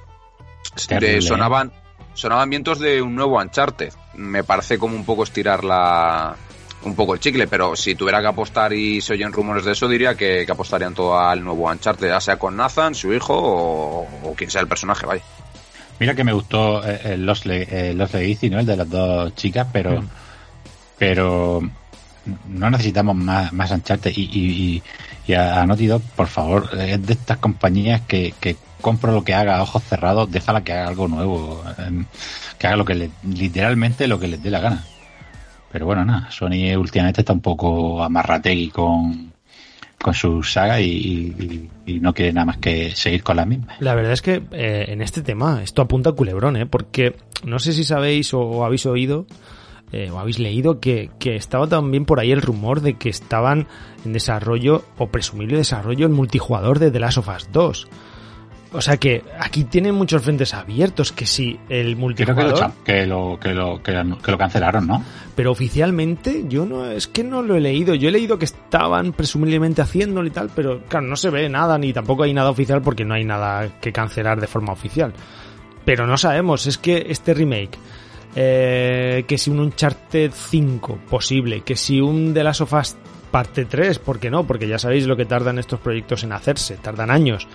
sonaban, 1.21 1.73
sonaban 2.15 2.51
vientos 2.51 2.79
de 2.79 3.03
un 3.03 3.15
nuevo 3.15 3.39
Uncharted. 3.39 3.93
Me 4.15 4.45
parece 4.45 4.79
como 4.79 4.97
un 4.97 5.05
poco 5.05 5.25
estirar 5.25 5.65
la, 5.65 6.37
un 6.85 6.95
poco 6.95 7.15
el 7.15 7.21
chicle, 7.21 7.47
pero 7.47 7.77
si 7.77 7.95
tuviera 7.95 8.21
que 8.21 8.27
apostar 8.27 8.73
y 8.73 9.01
se 9.01 9.15
oyen 9.15 9.33
rumores 9.33 9.65
de 9.65 9.73
eso, 9.73 9.89
diría 9.89 10.15
que, 10.15 10.47
apostarían 10.49 10.95
todo 10.95 11.19
al 11.19 11.43
nuevo 11.43 11.71
Uncharted, 11.71 12.09
ya 12.09 12.21
sea 12.21 12.39
con 12.39 12.57
Nathan, 12.57 12.95
su 12.95 13.13
hijo 13.13 13.35
o, 13.37 14.35
quien 14.37 14.51
sea 14.51 14.61
el 14.61 14.69
personaje, 14.69 15.07
vaya. 15.07 15.23
Mira 16.03 16.17
que 16.17 16.25
me 16.25 16.33
gustó 16.33 16.83
eh, 16.85 17.17
los 17.17 17.47
Los 17.47 18.13
Legacy, 18.13 18.51
¿no? 18.51 18.59
El 18.59 18.67
de 18.67 18.77
las 18.77 18.91
dos 18.91 19.37
chicas, 19.37 19.69
pero, 19.73 20.03
mm. 20.03 20.09
pero 20.99 21.63
no 22.49 22.71
necesitamos 22.71 23.15
más, 23.15 23.53
más 23.53 23.71
Uncharted 23.71 24.11
y, 24.17 24.83
y, 25.29 25.33
a, 25.33 25.65
Naughty 25.65 25.87
Dog, 25.87 26.03
por 26.17 26.27
favor, 26.27 26.71
es 26.77 27.07
de 27.07 27.13
estas 27.13 27.39
compañías 27.39 28.01
que, 28.01 28.35
que 28.41 28.57
compro 28.81 29.13
lo 29.13 29.23
que 29.23 29.33
haga 29.33 29.59
a 29.59 29.63
ojos 29.63 29.85
cerrados, 29.85 30.29
déjala 30.29 30.65
que 30.65 30.73
haga 30.73 30.89
algo 30.89 31.07
nuevo, 31.07 31.63
em, 31.79 32.05
que 32.59 32.67
haga 32.67 32.75
lo 32.75 32.85
que 32.85 32.97
le, 32.97 33.11
literalmente 33.23 34.09
lo 34.09 34.19
que 34.19 34.27
les 34.27 34.43
dé 34.43 34.51
la 34.51 34.59
gana. 34.59 34.85
Pero 35.71 35.87
bueno, 35.87 36.05
nada, 36.05 36.33
Sony 36.33 36.75
últimamente 36.77 37.21
está 37.21 37.33
un 37.33 37.43
poco 37.43 38.03
amarrategui 38.03 38.71
con, 38.71 39.32
con 40.03 40.15
su 40.15 40.43
saga 40.43 40.81
y, 40.81 41.69
no 42.01 42.13
quiere 42.13 42.33
nada 42.33 42.47
más 42.47 42.59
que 42.59 42.91
seguir 42.91 43.23
con 43.23 43.37
la 43.37 43.45
misma. 43.45 43.75
La 43.81 43.95
verdad 43.95 44.13
es 44.13 44.23
que 44.23 44.43
eh, 44.53 44.87
en 44.89 45.01
este 45.01 45.23
tema 45.23 45.63
esto 45.63 45.83
apunta 45.83 46.11
a 46.11 46.13
culebrón, 46.13 46.57
¿eh? 46.57 46.67
porque 46.67 47.17
no 47.45 47.59
sé 47.59 47.73
si 47.73 47.85
sabéis 47.85 48.35
o, 48.35 48.65
habéis 48.65 48.87
oído 48.87 49.27
eh, 49.93 50.11
o 50.11 50.19
habéis 50.19 50.39
leído 50.39 50.81
que, 50.81 51.11
que, 51.19 51.37
estaba 51.37 51.67
también 51.67 52.05
por 52.05 52.21
ahí 52.21 52.33
el 52.33 52.43
rumor 52.43 52.81
de 52.81 52.95
que 52.95 53.09
estaban 53.09 53.69
en 54.05 54.13
desarrollo 54.13 54.85
o 54.99 55.09
presumible 55.09 55.57
desarrollo 55.57 56.07
el 56.07 56.13
multijugador 56.13 56.79
de 56.79 56.91
The 56.91 57.01
Last 57.01 57.19
of 57.19 57.29
Us 57.29 57.49
2. 57.53 57.89
O 58.75 58.81
sea 58.81 58.97
que 58.97 59.23
aquí 59.39 59.65
tienen 59.65 59.95
muchos 59.95 60.23
frentes 60.23 60.55
abiertos, 60.55 61.13
que 61.13 61.27
si 61.27 61.59
el 61.69 61.97
multijugador... 61.97 62.73
que 62.85 63.07
lo, 63.07 63.39
que, 63.39 63.53
lo, 63.53 63.83
que, 63.83 63.93
lo, 63.93 64.39
cancelaron, 64.39 64.87
¿no? 64.87 65.05
Pero 65.37 65.51
oficialmente 65.51 66.45
yo 66.49 66.65
no, 66.65 66.87
es 66.87 67.07
que 67.07 67.23
no 67.23 67.43
lo 67.43 67.55
he 67.55 67.61
leído. 67.61 67.95
Yo 67.95 68.09
he 68.09 68.13
leído 68.13 68.39
que 68.39 68.47
estaban 68.47 69.13
presumiblemente 69.13 69.83
haciéndolo 69.83 70.27
y 70.27 70.31
tal, 70.31 70.51
pero 70.55 70.83
claro, 70.89 71.07
no 71.07 71.17
se 71.17 71.29
ve 71.31 71.49
nada, 71.49 71.77
ni 71.77 71.93
tampoco 71.93 72.23
hay 72.23 72.33
nada 72.33 72.51
oficial 72.51 72.81
porque 72.81 73.05
no 73.05 73.15
hay 73.15 73.25
nada 73.25 73.69
que 73.81 73.93
cancelar 73.93 74.41
de 74.41 74.47
forma 74.47 74.73
oficial. 74.73 75.13
Pero 75.85 76.07
no 76.07 76.17
sabemos, 76.17 76.67
es 76.67 76.79
que 76.79 77.07
este 77.09 77.35
remake, 77.35 77.79
eh, 78.35 79.25
que 79.27 79.37
si 79.37 79.51
un 79.51 79.61
Uncharted 79.61 80.31
5 80.33 81.01
posible, 81.11 81.61
que 81.61 81.77
si 81.77 82.01
un 82.01 82.33
The 82.33 82.45
Last 82.45 82.63
of 82.63 82.73
Us 82.73 82.97
parte 83.31 83.65
3, 83.65 83.99
¿por 83.99 84.19
qué 84.21 84.31
no? 84.31 84.47
Porque 84.47 84.69
ya 84.69 84.79
sabéis 84.79 85.07
lo 85.07 85.17
que 85.17 85.25
tardan 85.25 85.59
estos 85.59 85.81
proyectos 85.81 86.23
en 86.23 86.33
hacerse, 86.33 86.77
tardan 86.77 87.11
años. 87.11 87.49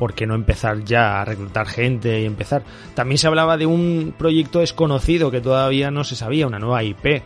¿Por 0.00 0.14
qué 0.14 0.26
no 0.26 0.34
empezar 0.34 0.82
ya 0.82 1.20
a 1.20 1.26
reclutar 1.26 1.66
gente 1.66 2.22
y 2.22 2.24
empezar? 2.24 2.62
También 2.94 3.18
se 3.18 3.26
hablaba 3.26 3.58
de 3.58 3.66
un 3.66 4.14
proyecto 4.16 4.60
desconocido 4.60 5.30
que 5.30 5.42
todavía 5.42 5.90
no 5.90 6.04
se 6.04 6.16
sabía, 6.16 6.46
una 6.46 6.58
nueva 6.58 6.82
IP. 6.82 7.22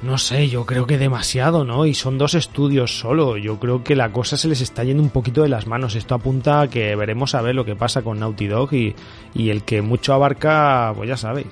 No 0.00 0.16
sé, 0.16 0.48
yo 0.48 0.64
creo 0.64 0.86
que 0.86 0.96
demasiado, 0.96 1.66
¿no? 1.66 1.84
Y 1.84 1.92
son 1.92 2.16
dos 2.16 2.32
estudios 2.32 2.98
solo. 2.98 3.36
Yo 3.36 3.60
creo 3.60 3.84
que 3.84 3.96
la 3.96 4.12
cosa 4.12 4.38
se 4.38 4.48
les 4.48 4.62
está 4.62 4.82
yendo 4.82 5.02
un 5.02 5.10
poquito 5.10 5.42
de 5.42 5.50
las 5.50 5.66
manos. 5.66 5.94
Esto 5.94 6.14
apunta 6.14 6.62
a 6.62 6.70
que 6.70 6.96
veremos 6.96 7.34
a 7.34 7.42
ver 7.42 7.54
lo 7.54 7.66
que 7.66 7.76
pasa 7.76 8.00
con 8.00 8.18
Naughty 8.18 8.46
Dog 8.46 8.72
y, 8.72 8.94
el 9.34 9.62
que 9.64 9.82
mucho 9.82 10.14
abarca, 10.14 10.94
pues 10.96 11.06
ya 11.06 11.18
sabéis. 11.18 11.48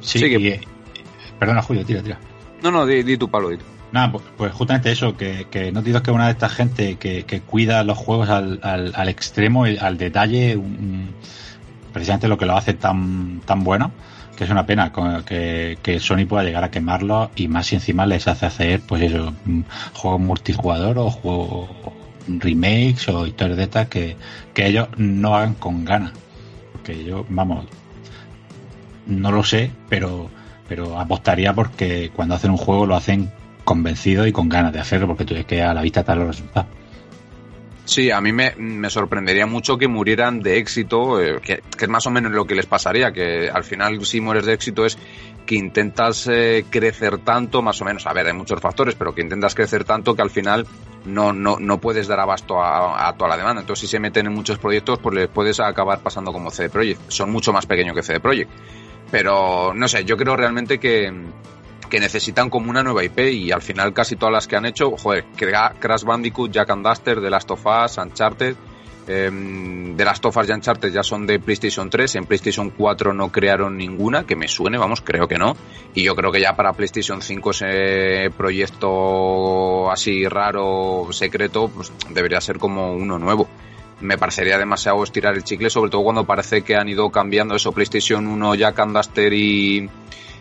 Sí, 0.00 0.18
que... 0.18 0.62
perdona, 1.38 1.60
Julio, 1.60 1.84
tira, 1.84 2.02
tira. 2.02 2.18
No, 2.62 2.70
no, 2.70 2.86
di, 2.86 3.18
tu 3.18 3.28
palo, 3.28 3.50
di 3.50 3.58
Nada, 3.92 4.12
pues, 4.12 4.24
pues 4.36 4.52
justamente 4.52 4.90
eso, 4.90 5.16
que, 5.16 5.46
que 5.50 5.72
no 5.72 5.82
digo 5.82 6.02
que 6.02 6.10
una 6.10 6.26
de 6.26 6.32
estas 6.32 6.52
gente 6.52 6.96
que, 6.96 7.24
que 7.24 7.40
cuida 7.40 7.84
los 7.84 7.96
juegos 7.96 8.28
al, 8.28 8.60
al, 8.62 8.92
al 8.94 9.08
extremo, 9.08 9.64
al 9.64 9.96
detalle, 9.96 10.60
precisamente 11.92 12.28
lo 12.28 12.36
que 12.36 12.46
lo 12.46 12.56
hace 12.56 12.74
tan, 12.74 13.40
tan 13.46 13.64
bueno, 13.64 13.92
que 14.36 14.44
es 14.44 14.50
una 14.50 14.66
pena 14.66 14.92
que, 15.24 15.78
que 15.82 15.98
Sony 15.98 16.26
pueda 16.28 16.44
llegar 16.44 16.62
a 16.62 16.70
quemarlo 16.70 17.30
y 17.36 17.48
más 17.48 17.66
si 17.66 17.76
encima 17.76 18.06
les 18.06 18.28
hace 18.28 18.46
hacer, 18.46 18.80
pues 18.86 19.02
eso, 19.02 19.32
juegos 19.94 20.20
multijugador 20.20 20.98
o 20.98 21.10
juegos 21.10 21.70
remakes 22.28 23.08
o 23.08 23.26
historias 23.26 23.56
de 23.56 23.62
estas 23.62 23.88
que, 23.88 24.16
que 24.52 24.66
ellos 24.66 24.88
no 24.96 25.34
hagan 25.34 25.54
con 25.54 25.84
ganas. 25.84 26.12
Porque 26.72 27.04
yo, 27.04 27.24
vamos, 27.28 27.66
no 29.06 29.32
lo 29.32 29.42
sé, 29.42 29.70
pero, 29.88 30.28
pero 30.68 31.00
apostaría 31.00 31.54
porque 31.54 32.10
cuando 32.14 32.34
hacen 32.34 32.50
un 32.50 32.58
juego 32.58 32.84
lo 32.84 32.96
hacen 32.96 33.30
convencido 33.66 34.26
y 34.26 34.32
con 34.32 34.48
ganas 34.48 34.72
de 34.72 34.80
hacerlo, 34.80 35.08
porque 35.08 35.26
tú 35.26 35.34
es 35.34 35.44
que 35.44 35.60
a 35.60 35.74
la 35.74 35.82
vista 35.82 36.02
tal 36.02 36.20
los 36.20 36.28
resultados. 36.28 36.70
Sí, 37.84 38.10
a 38.10 38.20
mí 38.20 38.32
me, 38.32 38.90
sorprendería 38.90 39.46
mucho 39.46 39.78
que 39.78 39.86
murieran 39.86 40.40
de 40.40 40.58
éxito, 40.58 41.20
eh, 41.22 41.40
que, 41.40 41.62
es 41.78 41.88
más 41.88 42.04
o 42.06 42.10
menos 42.10 42.32
lo 42.32 42.44
que 42.44 42.56
les 42.56 42.66
pasaría, 42.66 43.12
que 43.12 43.48
al 43.48 43.62
final 43.62 44.04
si 44.04 44.20
mueres 44.20 44.44
de 44.44 44.54
éxito 44.54 44.84
es 44.84 44.98
que 45.46 45.54
intentas 45.54 46.26
eh, 46.26 46.64
crecer 46.68 47.18
tanto, 47.18 47.62
más 47.62 47.80
o 47.80 47.84
menos, 47.84 48.04
a 48.06 48.12
ver, 48.12 48.26
hay 48.26 48.32
muchos 48.32 48.60
factores, 48.60 48.96
pero 48.96 49.14
que 49.14 49.22
intentas 49.22 49.54
crecer 49.54 49.84
tanto 49.84 50.16
que 50.16 50.22
al 50.22 50.30
final 50.30 50.66
no, 51.04 51.32
no, 51.32 51.58
no 51.60 51.80
puedes 51.80 52.08
dar 52.08 52.18
abasto 52.18 52.60
a, 52.60 53.14
toda 53.16 53.30
la 53.30 53.36
demanda. 53.36 53.60
Entonces 53.60 53.88
si 53.88 53.90
se 53.92 54.00
meten 54.00 54.26
en 54.26 54.32
muchos 54.32 54.58
proyectos, 54.58 54.98
pues 54.98 55.14
les 55.14 55.28
puedes 55.28 55.60
acabar 55.60 56.00
pasando 56.00 56.32
como 56.32 56.50
CD 56.50 56.68
Projekt. 56.68 57.08
Son 57.08 57.30
mucho 57.30 57.52
más 57.52 57.66
pequeños 57.66 57.94
que 57.94 58.02
CD 58.02 58.18
Projekt 58.18 58.50
Pero 59.12 59.72
no 59.74 59.86
sé, 59.86 60.04
yo 60.04 60.16
creo 60.16 60.36
realmente 60.36 60.78
que, 60.78 61.12
que 61.88 62.00
necesitan 62.00 62.50
como 62.50 62.70
una 62.70 62.82
nueva 62.82 63.04
IP 63.04 63.18
y 63.32 63.52
al 63.52 63.62
final 63.62 63.92
casi 63.92 64.16
todas 64.16 64.32
las 64.32 64.46
que 64.46 64.56
han 64.56 64.66
hecho, 64.66 64.96
joder, 64.96 65.24
Crash 65.36 66.04
Bandicoot, 66.04 66.50
Jack 66.50 66.70
and 66.70 66.86
Duster, 66.86 67.20
The 67.20 67.30
Last 67.30 67.50
of 67.50 67.64
Us, 67.66 67.98
Uncharted, 67.98 68.56
eh, 69.08 69.30
de 69.30 70.04
las 70.04 70.20
tofas 70.20 70.48
y 70.48 70.52
Uncharted 70.52 70.92
ya 70.92 71.04
son 71.04 71.28
de 71.28 71.38
PlayStation 71.38 71.88
3, 71.88 72.16
en 72.16 72.26
PlayStation 72.26 72.70
4 72.70 73.14
no 73.14 73.30
crearon 73.30 73.76
ninguna, 73.76 74.26
que 74.26 74.34
me 74.34 74.48
suene, 74.48 74.78
vamos, 74.78 75.00
creo 75.00 75.28
que 75.28 75.38
no. 75.38 75.56
Y 75.94 76.02
yo 76.02 76.16
creo 76.16 76.32
que 76.32 76.40
ya 76.40 76.56
para 76.56 76.72
PlayStation 76.72 77.22
5 77.22 77.50
ese 77.50 78.30
proyecto 78.36 79.90
así 79.90 80.26
raro, 80.26 81.06
secreto, 81.12 81.68
pues 81.68 81.92
debería 82.10 82.40
ser 82.40 82.58
como 82.58 82.94
uno 82.94 83.18
nuevo. 83.18 83.48
Me 84.00 84.18
parecería 84.18 84.58
demasiado 84.58 85.02
estirar 85.04 85.36
el 85.36 85.44
chicle, 85.44 85.70
sobre 85.70 85.90
todo 85.90 86.02
cuando 86.02 86.24
parece 86.24 86.62
que 86.62 86.74
han 86.74 86.88
ido 86.88 87.08
cambiando 87.10 87.54
eso, 87.54 87.72
PlayStation 87.72 88.26
1, 88.26 88.54
Jack 88.56 88.78
and 88.80 88.96
Duster 88.96 89.32
y 89.32 89.88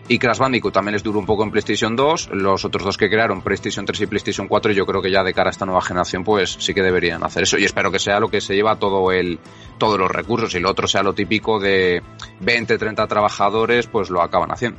y 0.08 0.20
Crash 0.20 0.38
Bandicoot 0.38 0.74
también 0.74 0.94
les 0.94 1.04
duró 1.04 1.18
un 1.18 1.26
poco 1.26 1.44
en 1.44 1.52
PlayStation 1.52 1.96
2. 1.96 2.30
Los 2.34 2.64
otros 2.64 2.84
dos 2.84 2.98
que 2.98 3.10
crearon, 3.10 3.42
PlayStation 3.42 3.86
3 3.86 4.02
y 4.02 4.06
PlayStation 4.06 4.48
4, 4.48 4.72
yo 4.72 4.86
creo 4.86 5.02
que 5.02 5.10
ya 5.10 5.24
de 5.24 5.34
cara 5.34 5.50
a 5.50 5.52
esta 5.52 5.66
nueva 5.66 5.82
generación, 5.82 6.24
pues 6.24 6.58
sí 6.60 6.76
que 6.76 6.84
deberían 6.84 7.24
hacer 7.24 7.44
eso. 7.44 7.58
Y 7.58 7.66
espero 7.66 7.92
que 7.92 7.98
sea 7.98 8.20
lo 8.20 8.30
que 8.30 8.40
se 8.40 8.54
lleva 8.54 8.76
todo 8.76 9.12
el, 9.12 9.40
todos 9.80 9.98
los 9.98 10.12
recursos. 10.12 10.54
Y 10.54 10.60
lo 10.60 10.70
otro 10.70 10.88
sea 10.88 11.02
lo 11.02 11.14
típico 11.14 11.60
de 11.60 12.04
20, 12.40 12.78
30 12.78 13.08
trabajadores, 13.08 13.88
pues 13.88 14.12
lo 14.12 14.22
acaban 14.22 14.52
haciendo. 14.52 14.78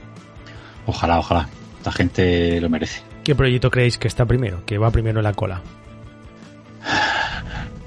Ojalá, 0.87 1.19
ojalá. 1.19 1.49
La 1.85 1.91
gente 1.91 2.61
lo 2.61 2.69
merece. 2.69 3.03
¿Qué 3.25 3.35
proyecto 3.35 3.71
creéis 3.71 3.99
que 3.99 4.07
está 4.07 4.27
primero? 4.27 4.65
Que 4.65 4.79
va 4.79 4.91
primero 4.93 5.19
en 5.19 5.25
la 5.25 5.35
cola. 5.35 5.61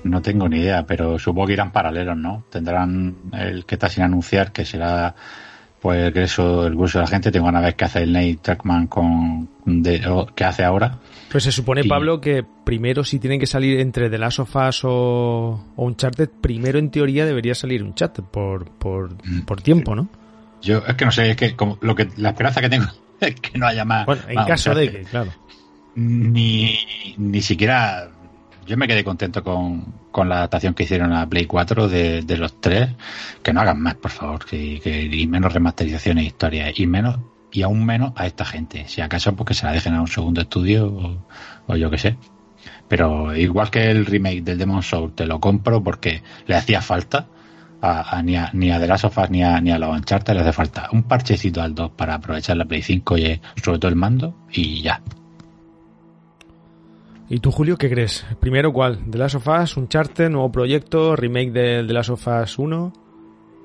No 0.03 0.21
tengo 0.21 0.47
ni 0.47 0.59
idea, 0.59 0.85
pero 0.85 1.19
supongo 1.19 1.47
que 1.47 1.53
irán 1.53 1.71
paralelos, 1.71 2.17
¿no? 2.17 2.43
Tendrán 2.49 3.15
el 3.33 3.65
que 3.65 3.75
está 3.75 3.89
sin 3.89 4.03
anunciar, 4.03 4.51
que 4.51 4.65
será 4.65 5.15
pues 5.81 6.13
que 6.13 6.23
eso, 6.23 6.67
el 6.67 6.75
curso 6.75 6.99
de 6.99 7.05
la 7.05 7.09
gente, 7.09 7.31
tengo 7.31 7.47
una 7.47 7.61
vez 7.61 7.75
que 7.75 7.85
hace 7.85 8.03
el 8.03 8.11
Nate 8.11 8.39
Trackman 8.41 8.87
con 8.87 9.47
de, 9.65 10.01
que 10.35 10.43
hace 10.43 10.63
ahora. 10.63 10.99
Pues 11.31 11.43
se 11.43 11.51
supone, 11.51 11.83
Pablo, 11.83 12.19
que 12.19 12.43
primero 12.63 13.03
si 13.03 13.19
tienen 13.19 13.39
que 13.39 13.47
salir 13.47 13.79
entre 13.79 14.09
The 14.09 14.17
Last 14.17 14.39
of 14.39 14.55
Us 14.55 14.83
o, 14.83 15.63
o 15.75 15.85
Uncharted, 15.85 16.29
primero 16.41 16.79
en 16.79 16.89
teoría 16.89 17.25
debería 17.25 17.55
salir 17.55 17.83
Uncharted 17.83 18.23
por, 18.23 18.69
por, 18.71 19.11
mm. 19.25 19.41
por 19.41 19.61
tiempo, 19.61 19.95
¿no? 19.95 20.09
Yo 20.61 20.83
es 20.85 20.95
que 20.95 21.05
no 21.05 21.11
sé, 21.11 21.31
es 21.31 21.37
que 21.37 21.55
como 21.55 21.77
lo 21.81 21.95
que 21.95 22.09
la 22.17 22.29
esperanza 22.29 22.61
que 22.61 22.69
tengo 22.69 22.87
es 23.21 23.35
que 23.35 23.57
no 23.57 23.67
haya 23.67 23.85
más. 23.85 24.05
Bueno, 24.05 24.21
en 24.27 24.45
caso 24.45 24.73
de 24.73 24.91
que, 24.91 25.03
claro. 25.03 25.31
Ni, 25.95 26.77
ni 27.17 27.41
siquiera 27.41 28.09
yo 28.69 28.77
me 28.77 28.87
quedé 28.87 29.03
contento 29.03 29.43
con, 29.43 29.81
con 30.11 30.29
la 30.29 30.37
adaptación 30.37 30.75
que 30.75 30.83
hicieron 30.83 31.11
a 31.11 31.27
Play 31.27 31.45
4 31.47 31.87
de, 31.87 32.21
de 32.21 32.37
los 32.37 32.61
tres. 32.61 32.89
Que 33.41 33.51
no 33.51 33.61
hagan 33.61 33.81
más, 33.81 33.95
por 33.95 34.11
favor, 34.11 34.45
que, 34.45 34.79
que, 34.79 35.05
y 35.05 35.25
menos 35.25 35.53
remasterizaciones 35.53 36.23
e 36.23 36.27
historias, 36.27 36.79
y 36.79 36.85
menos, 36.85 37.17
y 37.51 37.63
aún 37.63 37.83
menos 37.83 38.13
a 38.15 38.27
esta 38.27 38.45
gente. 38.45 38.87
Si 38.87 39.01
acaso, 39.01 39.35
pues 39.35 39.47
que 39.47 39.53
se 39.55 39.65
la 39.65 39.71
dejen 39.71 39.95
a 39.95 40.01
un 40.01 40.07
segundo 40.07 40.41
estudio, 40.41 41.17
o, 41.67 41.75
yo 41.75 41.89
qué 41.89 41.97
sé. 41.97 42.17
Pero 42.87 43.35
igual 43.35 43.71
que 43.71 43.89
el 43.89 44.05
remake 44.05 44.43
del 44.43 44.59
Demon 44.59 44.83
Soul, 44.83 45.13
te 45.15 45.25
lo 45.25 45.39
compro 45.39 45.83
porque 45.83 46.21
le 46.45 46.55
hacía 46.55 46.81
falta. 46.81 47.27
A, 47.81 48.21
ni, 48.21 48.35
a, 48.35 48.49
ni 48.51 48.71
a 48.71 48.79
The 48.79 48.87
Last 48.87 49.05
of 49.05 49.17
Us 49.17 49.29
ni 49.29 49.41
a, 49.41 49.61
ni 49.61 49.71
a 49.71 49.79
los 49.79 49.95
Uncharted 49.95 50.33
le 50.33 50.41
hace 50.41 50.51
falta 50.51 50.89
un 50.91 51.03
parchecito 51.03 51.61
al 51.61 51.73
2 51.73 51.91
para 51.91 52.15
aprovechar 52.15 52.57
la 52.57 52.65
Play 52.65 52.81
5 52.81 53.17
y 53.17 53.39
sobre 53.63 53.79
todo 53.79 53.87
el 53.87 53.95
mando 53.95 54.35
y 54.51 54.81
ya. 54.81 55.01
¿Y 57.29 57.39
tú, 57.39 57.51
Julio, 57.51 57.77
qué 57.77 57.89
crees? 57.89 58.25
Primero, 58.39 58.73
¿cuál? 58.73 58.99
¿The 59.09 59.17
Last 59.19 59.35
of 59.35 59.47
Us, 59.47 59.77
Uncharted, 59.77 60.29
nuevo 60.29 60.51
proyecto, 60.51 61.15
remake 61.15 61.51
de 61.51 61.83
The 61.85 61.93
Last 61.93 62.09
of 62.09 62.27
Us 62.27 62.57
1? 62.57 62.93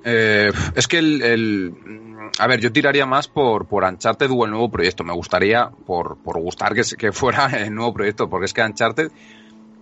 Eh, 0.05 0.53
es 0.75 0.87
que 0.87 0.99
el, 0.99 1.23
el, 1.23 1.75
A 2.39 2.47
ver, 2.47 2.61
yo 2.61 2.71
tiraría 2.71 3.07
más 3.07 3.27
por, 3.27 3.67
por 3.67 3.85
Uncharted 3.85 4.31
o 4.31 4.45
el 4.45 4.51
nuevo 4.51 4.71
proyecto. 4.71 5.03
Me 5.03 5.15
gustaría, 5.15 5.71
por, 5.87 6.19
por 6.19 6.39
gustar 6.41 6.75
que, 6.75 6.83
que 6.99 7.11
fuera 7.11 7.47
el 7.65 7.75
nuevo 7.75 7.95
proyecto, 7.95 8.29
porque 8.29 8.45
es 8.45 8.53
que 8.53 8.63
Uncharted 8.63 9.11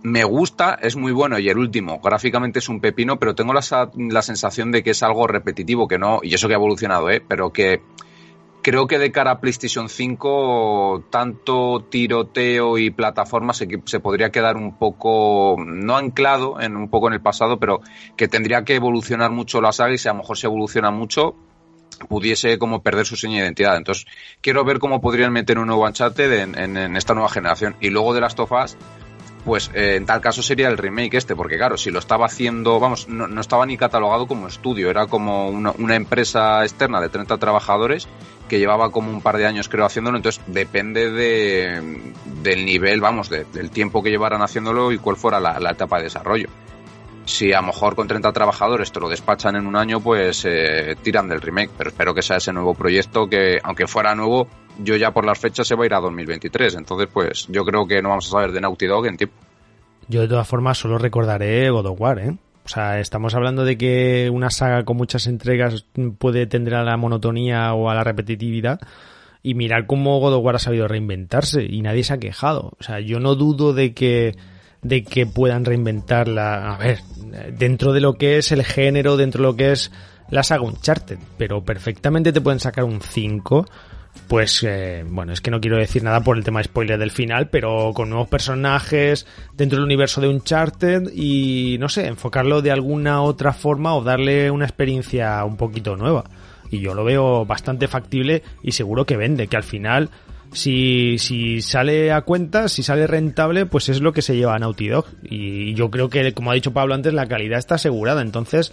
me 0.03 0.23
gusta, 0.23 0.77
es 0.81 0.95
muy 0.95 1.11
bueno 1.11 1.39
y 1.39 1.49
el 1.49 1.57
último 1.57 1.99
gráficamente 1.99 2.59
es 2.59 2.69
un 2.69 2.81
pepino, 2.81 3.19
pero 3.19 3.35
tengo 3.35 3.53
la, 3.53 3.61
la 3.95 4.21
sensación 4.21 4.71
de 4.71 4.83
que 4.83 4.91
es 4.91 5.01
algo 5.01 5.27
repetitivo, 5.27 5.87
que 5.87 5.97
no, 5.97 6.19
y 6.21 6.33
eso 6.33 6.47
que 6.47 6.53
ha 6.53 6.57
evolucionado, 6.57 7.09
¿eh? 7.09 7.23
pero 7.25 7.51
que 7.51 7.81
creo 8.63 8.87
que 8.87 8.97
de 8.97 9.11
cara 9.11 9.31
a 9.31 9.39
PlayStation 9.39 9.89
5, 9.89 11.05
tanto 11.11 11.85
tiroteo 11.89 12.79
y 12.79 12.89
plataforma 12.89 13.53
se, 13.53 13.67
se, 13.85 13.99
podría 13.99 14.31
quedar 14.31 14.57
un 14.57 14.77
poco, 14.77 15.55
no 15.59 15.95
anclado 15.95 16.59
en 16.59 16.75
un 16.75 16.89
poco 16.89 17.09
en 17.09 17.13
el 17.13 17.21
pasado, 17.21 17.59
pero 17.59 17.81
que 18.17 18.27
tendría 18.27 18.63
que 18.63 18.75
evolucionar 18.75 19.29
mucho 19.31 19.61
la 19.61 19.71
saga 19.71 19.93
y 19.93 19.97
si 19.99 20.07
a 20.07 20.13
lo 20.13 20.19
mejor 20.19 20.37
se 20.37 20.47
evoluciona 20.47 20.89
mucho, 20.89 21.35
pudiese 22.07 22.57
como 22.57 22.81
perder 22.81 23.05
su 23.05 23.15
seña 23.15 23.37
de 23.37 23.43
identidad. 23.43 23.77
Entonces, 23.77 24.05
quiero 24.41 24.63
ver 24.63 24.79
cómo 24.79 25.01
podrían 25.01 25.31
meter 25.31 25.59
un 25.59 25.67
nuevo 25.67 25.85
Uncharted 25.85 26.55
en, 26.55 26.97
esta 26.97 27.13
nueva 27.13 27.29
generación. 27.29 27.75
Y 27.79 27.89
luego 27.89 28.13
de 28.13 28.21
las 28.21 28.35
tofas, 28.35 28.77
pues 29.45 29.71
eh, 29.73 29.95
en 29.95 30.05
tal 30.05 30.21
caso 30.21 30.41
sería 30.41 30.69
el 30.69 30.77
remake 30.77 31.15
este, 31.15 31.35
porque 31.35 31.57
claro, 31.57 31.77
si 31.77 31.91
lo 31.91 31.99
estaba 31.99 32.25
haciendo, 32.25 32.79
vamos, 32.79 33.07
no, 33.07 33.27
no 33.27 33.41
estaba 33.41 33.65
ni 33.65 33.77
catalogado 33.77 34.27
como 34.27 34.47
estudio, 34.47 34.89
era 34.89 35.07
como 35.07 35.49
una, 35.49 35.71
una, 35.77 35.95
empresa 35.95 36.63
externa 36.63 37.01
de 37.01 37.09
30 37.09 37.37
trabajadores 37.37 38.07
que 38.47 38.59
llevaba 38.59 38.91
como 38.91 39.11
un 39.11 39.21
par 39.21 39.37
de 39.37 39.45
años 39.45 39.69
creo 39.69 39.85
haciéndolo, 39.85 40.17
entonces 40.17 40.41
depende 40.47 41.11
de, 41.11 42.13
del 42.41 42.65
nivel, 42.65 43.01
vamos, 43.01 43.29
de, 43.29 43.45
del 43.45 43.69
tiempo 43.71 44.01
que 44.01 44.09
llevaran 44.09 44.41
haciéndolo 44.41 44.91
y 44.91 44.97
cuál 44.97 45.15
fuera 45.17 45.39
la, 45.39 45.59
la, 45.59 45.71
etapa 45.71 45.97
de 45.97 46.03
desarrollo. 46.03 46.49
Si 47.25 47.53
a 47.53 47.61
lo 47.61 47.67
mejor 47.67 47.95
con 47.95 48.07
30 48.07 48.31
trabajadores 48.33 48.91
te 48.91 48.99
lo 48.99 49.09
despachan 49.09 49.55
en 49.55 49.65
un 49.65 49.75
año, 49.75 49.99
pues 50.01 50.43
eh, 50.45 50.95
tiran 51.01 51.29
del 51.29 51.41
remake, 51.41 51.71
pero 51.77 51.89
espero 51.89 52.13
que 52.13 52.21
sea 52.21 52.37
ese 52.37 52.51
nuevo 52.51 52.73
proyecto 52.73 53.27
que, 53.27 53.59
aunque 53.63 53.87
fuera 53.87 54.13
nuevo, 54.13 54.47
yo 54.79 54.95
ya 54.95 55.11
por 55.11 55.25
las 55.25 55.39
fechas 55.39 55.67
se 55.67 55.75
va 55.75 55.83
a 55.83 55.85
ir 55.85 55.93
a 55.93 55.99
2023. 55.99 56.75
Entonces, 56.75 57.07
pues 57.11 57.47
yo 57.49 57.63
creo 57.63 57.87
que 57.87 58.01
no 58.01 58.09
vamos 58.09 58.27
a 58.27 58.31
saber 58.31 58.51
de 58.51 58.61
Naughty 58.61 58.87
Dog 58.87 59.07
en 59.07 59.17
tiempo. 59.17 59.35
Yo 60.07 60.21
de 60.21 60.27
todas 60.27 60.47
formas 60.47 60.77
solo 60.77 60.97
recordaré 60.97 61.69
God 61.69 61.85
of 61.85 61.99
War, 61.99 62.19
¿eh? 62.19 62.37
O 62.65 62.69
sea, 62.69 62.99
estamos 62.99 63.35
hablando 63.35 63.65
de 63.65 63.77
que 63.77 64.29
una 64.31 64.49
saga 64.49 64.85
con 64.85 64.95
muchas 64.95 65.27
entregas 65.27 65.85
puede 66.17 66.47
tender 66.47 66.75
a 66.75 66.83
la 66.83 66.95
monotonía 66.95 67.73
o 67.73 67.89
a 67.89 67.95
la 67.95 68.03
repetitividad. 68.03 68.79
Y 69.45 69.55
mirar 69.55 69.85
cómo 69.85 70.19
God 70.19 70.35
of 70.35 70.45
War 70.45 70.55
ha 70.55 70.59
sabido 70.59 70.87
reinventarse 70.87 71.63
y 71.63 71.81
nadie 71.81 72.05
se 72.05 72.13
ha 72.13 72.17
quejado. 72.17 72.71
O 72.79 72.83
sea, 72.83 73.01
yo 73.01 73.19
no 73.19 73.35
dudo 73.35 73.73
de 73.73 73.93
que, 73.93 74.37
de 74.81 75.03
que 75.03 75.25
puedan 75.25 75.65
reinventarla. 75.65 76.73
A 76.73 76.77
ver, 76.77 76.99
dentro 77.57 77.93
de 77.93 78.01
lo 78.01 78.13
que 78.13 78.37
es 78.37 78.51
el 78.51 78.63
género, 78.63 79.17
dentro 79.17 79.43
de 79.43 79.49
lo 79.49 79.55
que 79.55 79.71
es 79.71 79.91
la 80.29 80.43
saga 80.43 80.63
Uncharted. 80.63 81.19
Pero 81.37 81.63
perfectamente 81.63 82.31
te 82.31 82.41
pueden 82.41 82.59
sacar 82.59 82.83
un 82.83 83.01
5 83.01 83.65
pues 84.27 84.63
eh, 84.63 85.03
bueno, 85.07 85.33
es 85.33 85.41
que 85.41 85.51
no 85.51 85.59
quiero 85.59 85.77
decir 85.77 86.03
nada 86.03 86.21
por 86.21 86.37
el 86.37 86.43
tema 86.43 86.59
de 86.59 86.65
spoiler 86.65 86.97
del 86.97 87.11
final, 87.11 87.49
pero 87.49 87.91
con 87.93 88.09
nuevos 88.09 88.27
personajes 88.27 89.25
dentro 89.53 89.77
del 89.77 89.85
universo 89.85 90.21
de 90.21 90.27
Uncharted 90.27 91.11
y 91.13 91.77
no 91.79 91.89
sé, 91.89 92.07
enfocarlo 92.07 92.61
de 92.61 92.71
alguna 92.71 93.21
otra 93.21 93.53
forma 93.53 93.95
o 93.95 94.03
darle 94.03 94.49
una 94.49 94.65
experiencia 94.65 95.43
un 95.43 95.57
poquito 95.57 95.95
nueva. 95.95 96.25
Y 96.71 96.79
yo 96.79 96.93
lo 96.93 97.03
veo 97.03 97.45
bastante 97.45 97.87
factible 97.87 98.43
y 98.63 98.71
seguro 98.71 99.05
que 99.05 99.17
vende, 99.17 99.47
que 99.47 99.57
al 99.57 99.63
final 99.63 100.09
si, 100.53 101.17
si 101.17 101.61
sale 101.61 102.11
a 102.11 102.21
cuenta, 102.21 102.67
si 102.67 102.83
sale 102.83 103.07
rentable, 103.07 103.65
pues 103.65 103.89
es 103.89 104.01
lo 104.01 104.13
que 104.13 104.21
se 104.21 104.35
lleva 104.35 104.55
a 104.55 104.59
Naughty 104.59 104.87
Dog. 104.87 105.05
Y 105.23 105.73
yo 105.73 105.89
creo 105.91 106.09
que, 106.09 106.33
como 106.33 106.51
ha 106.51 106.55
dicho 106.55 106.73
Pablo 106.73 106.93
antes, 106.93 107.13
la 107.13 107.27
calidad 107.27 107.59
está 107.59 107.75
asegurada. 107.75 108.21
Entonces, 108.21 108.71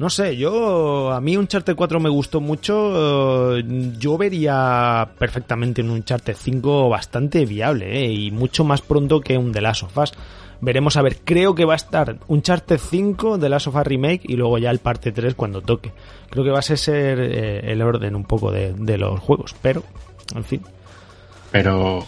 no 0.00 0.08
sé, 0.08 0.38
yo 0.38 1.12
a 1.12 1.20
mí 1.20 1.36
un 1.36 1.42
Uncharted 1.42 1.76
4 1.76 2.00
me 2.00 2.08
gustó 2.08 2.40
mucho. 2.40 3.58
Yo 3.58 4.16
vería 4.16 5.10
perfectamente 5.18 5.82
un 5.82 5.90
Uncharted 5.90 6.36
5 6.38 6.88
bastante 6.88 7.44
viable 7.44 8.04
¿eh? 8.04 8.10
y 8.10 8.30
mucho 8.30 8.64
más 8.64 8.80
pronto 8.80 9.20
que 9.20 9.36
un 9.36 9.52
The 9.52 9.60
Last 9.60 9.82
of 9.82 9.98
Us. 9.98 10.14
Veremos 10.62 10.96
a 10.96 11.02
ver, 11.02 11.18
creo 11.24 11.54
que 11.54 11.66
va 11.66 11.74
a 11.74 11.76
estar 11.76 12.18
un 12.28 12.38
Uncharted 12.38 12.78
5, 12.78 13.38
The 13.38 13.48
Last 13.50 13.66
of 13.66 13.76
Us 13.76 13.84
Remake 13.84 14.22
y 14.24 14.36
luego 14.36 14.56
ya 14.56 14.70
el 14.70 14.78
parte 14.78 15.12
3 15.12 15.34
cuando 15.34 15.60
toque. 15.60 15.92
Creo 16.30 16.44
que 16.44 16.50
va 16.50 16.60
a 16.60 16.62
ser 16.62 17.20
eh, 17.20 17.70
el 17.70 17.82
orden 17.82 18.14
un 18.14 18.24
poco 18.24 18.50
de, 18.50 18.72
de, 18.72 18.96
los 18.96 19.20
juegos, 19.20 19.54
pero, 19.60 19.82
en 20.34 20.44
fin. 20.44 20.62
Pero, 21.50 22.06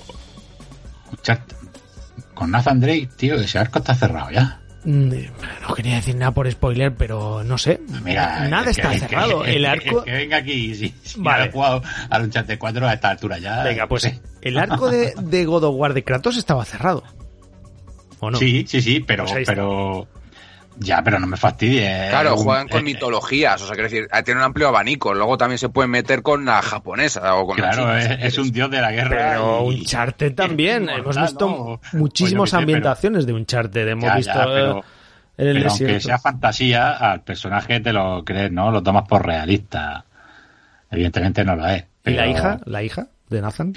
con 2.34 2.50
Nathan 2.50 2.80
Drake, 2.80 3.08
tío, 3.16 3.34
ese 3.36 3.58
arco 3.58 3.78
está 3.78 3.94
cerrado 3.94 4.30
ya. 4.30 4.60
No 4.84 5.74
quería 5.76 5.96
decir 5.96 6.16
nada 6.16 6.32
por 6.32 6.50
spoiler, 6.50 6.92
pero 6.94 7.44
no 7.44 7.56
sé. 7.56 7.80
Mira, 8.02 8.48
nada 8.48 8.70
está 8.70 8.90
que, 8.90 8.98
cerrado. 8.98 9.42
Que, 9.42 9.54
el 9.54 9.64
arco. 9.64 10.02
Que, 10.02 10.10
venga 10.10 10.38
aquí, 10.38 10.74
si, 10.74 10.92
si 11.04 11.20
vale. 11.20 11.44
he 11.46 11.52
jugado 11.52 11.82
al 12.10 12.22
Uncharted 12.24 12.58
4 12.58 12.88
a 12.88 12.92
esta 12.94 13.10
altura 13.10 13.38
ya. 13.38 13.62
Venga, 13.62 13.86
pues 13.86 14.12
el 14.40 14.58
arco 14.58 14.90
de, 14.90 15.14
de, 15.16 15.44
God 15.44 15.64
of 15.64 15.76
War 15.76 15.94
de 15.94 16.02
Kratos 16.02 16.36
estaba 16.36 16.64
cerrado. 16.64 17.04
¿O 18.18 18.30
no? 18.30 18.38
Sí, 18.38 18.64
sí, 18.66 18.82
sí, 18.82 19.00
pero. 19.06 19.24
Pues 19.24 19.46
pero 19.46 20.08
ya, 20.82 21.02
pero 21.02 21.18
no 21.18 21.26
me 21.26 21.36
fastidies. 21.36 22.10
Claro, 22.10 22.36
juegan 22.36 22.68
con 22.68 22.84
mitologías, 22.84 23.62
o 23.62 23.66
sea, 23.66 23.74
quiero 23.74 23.88
decir, 23.88 24.08
tiene 24.24 24.40
un 24.40 24.46
amplio 24.46 24.68
abanico. 24.68 25.14
Luego 25.14 25.38
también 25.38 25.58
se 25.58 25.68
pueden 25.68 25.90
meter 25.90 26.22
con 26.22 26.44
la 26.44 26.62
japonesa 26.62 27.34
o 27.36 27.46
con 27.46 27.56
Claro, 27.56 27.86
la 27.86 28.02
china, 28.02 28.14
es, 28.14 28.34
es, 28.34 28.38
un 28.38 28.50
dios 28.52 28.70
de 28.70 28.80
la 28.80 28.92
guerra. 28.92 29.32
Pero 29.32 29.72
y, 29.72 29.80
Uncharted 29.80 30.34
también. 30.34 30.88
Hemos 30.88 31.20
visto 31.20 31.80
no, 31.92 31.98
muchísimas 31.98 32.50
pues 32.50 32.54
ambientaciones 32.54 33.24
pero, 33.24 33.34
de 33.34 33.40
Uncharted. 33.40 33.88
Hemos 33.88 34.04
ya, 34.04 34.16
visto. 34.16 34.34
Ya, 34.34 34.44
pero, 34.44 34.84
el 35.36 35.56
pero 35.56 35.70
aunque 35.70 36.00
sea 36.00 36.18
fantasía, 36.18 36.90
al 36.92 37.22
personaje 37.22 37.80
te 37.80 37.92
lo 37.92 38.24
crees, 38.24 38.52
¿no? 38.52 38.70
Lo 38.70 38.82
tomas 38.82 39.08
por 39.08 39.24
realista. 39.24 40.04
Evidentemente 40.90 41.44
no 41.44 41.56
la 41.56 41.76
es. 41.76 41.84
¿Y 42.04 42.10
la 42.10 42.26
hija? 42.26 42.60
¿La 42.66 42.82
hija 42.82 43.08
de 43.28 43.40
Nathan? 43.40 43.74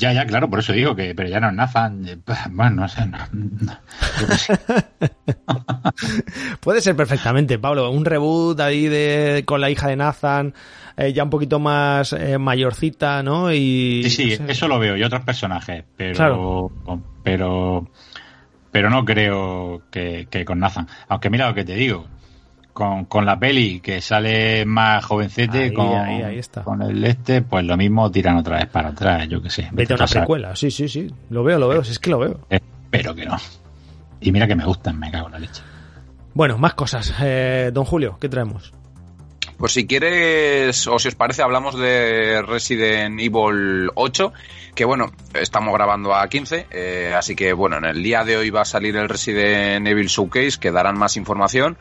Ya, 0.00 0.14
ya, 0.14 0.24
claro, 0.24 0.48
por 0.48 0.60
eso 0.60 0.72
digo 0.72 0.96
que, 0.96 1.14
pero 1.14 1.28
ya 1.28 1.40
no 1.40 1.48
es 1.48 1.54
Nathan. 1.54 2.08
Eh, 2.08 2.16
bueno, 2.50 2.82
no 2.82 2.88
sé. 2.88 3.04
No, 3.04 3.18
Puede 6.60 6.80
ser 6.80 6.96
perfectamente, 6.96 7.58
Pablo. 7.58 7.90
Un 7.90 8.06
reboot 8.06 8.58
ahí 8.60 8.88
de, 8.88 9.42
con 9.44 9.60
la 9.60 9.68
hija 9.68 9.88
de 9.88 9.96
Nathan, 9.96 10.54
eh, 10.96 11.12
ya 11.12 11.22
un 11.22 11.28
poquito 11.28 11.58
más 11.58 12.14
eh, 12.14 12.38
mayorcita, 12.38 13.22
¿no? 13.22 13.52
Y, 13.52 14.04
sí, 14.08 14.36
sí, 14.36 14.42
eso 14.48 14.68
lo 14.68 14.78
veo. 14.78 14.96
Y 14.96 15.02
otros 15.02 15.22
personajes, 15.22 15.84
pero. 15.96 16.72
Pero. 17.22 17.86
Pero 18.72 18.88
no 18.88 19.04
creo 19.04 19.82
que, 19.90 20.28
que 20.30 20.46
con 20.46 20.60
Nathan. 20.60 20.86
Aunque 21.08 21.28
mira 21.28 21.48
lo 21.48 21.54
que 21.54 21.64
te 21.64 21.74
digo 21.74 22.06
con, 22.80 23.04
con 23.04 23.26
la 23.26 23.38
peli 23.38 23.80
que 23.80 24.00
sale 24.00 24.64
más 24.64 25.04
jovencete 25.04 25.70
con, 25.74 25.92
con 26.64 26.80
el 26.80 27.04
este, 27.04 27.42
pues 27.42 27.62
lo 27.62 27.76
mismo 27.76 28.10
tiran 28.10 28.38
otra 28.38 28.56
vez 28.56 28.68
para 28.68 28.88
atrás, 28.88 29.28
yo 29.28 29.42
que 29.42 29.50
sé. 29.50 29.68
Vete 29.70 29.92
a 29.92 29.96
una 29.96 30.06
secuela, 30.06 30.56
sí, 30.56 30.70
sí, 30.70 30.88
sí. 30.88 31.06
Lo 31.28 31.44
veo, 31.44 31.58
lo 31.58 31.68
veo, 31.68 31.84
si 31.84 31.92
es 31.92 31.98
que 31.98 32.08
lo 32.08 32.18
veo. 32.18 32.40
Espero 32.48 33.14
que 33.14 33.26
no. 33.26 33.36
Y 34.22 34.32
mira 34.32 34.46
que 34.46 34.54
me 34.54 34.64
gustan, 34.64 34.98
me 34.98 35.10
cago 35.10 35.26
en 35.26 35.32
la 35.32 35.38
leche. 35.40 35.62
Bueno, 36.32 36.56
más 36.56 36.72
cosas. 36.72 37.14
Eh, 37.20 37.70
don 37.70 37.84
Julio, 37.84 38.16
¿qué 38.18 38.30
traemos? 38.30 38.72
Pues 39.58 39.72
si 39.72 39.86
quieres, 39.86 40.86
o 40.86 40.98
si 40.98 41.08
os 41.08 41.14
parece, 41.14 41.42
hablamos 41.42 41.78
de 41.78 42.40
Resident 42.40 43.20
Evil 43.20 43.90
8, 43.94 44.32
que 44.74 44.86
bueno, 44.86 45.12
estamos 45.34 45.74
grabando 45.74 46.14
a 46.14 46.26
15, 46.26 46.66
eh, 46.70 47.12
así 47.14 47.36
que 47.36 47.52
bueno, 47.52 47.76
en 47.76 47.84
el 47.84 48.02
día 48.02 48.24
de 48.24 48.38
hoy 48.38 48.48
va 48.48 48.62
a 48.62 48.64
salir 48.64 48.96
el 48.96 49.06
Resident 49.06 49.86
Evil 49.86 50.06
Showcase, 50.06 50.58
que 50.58 50.70
darán 50.70 50.98
más 50.98 51.18
información 51.18 51.76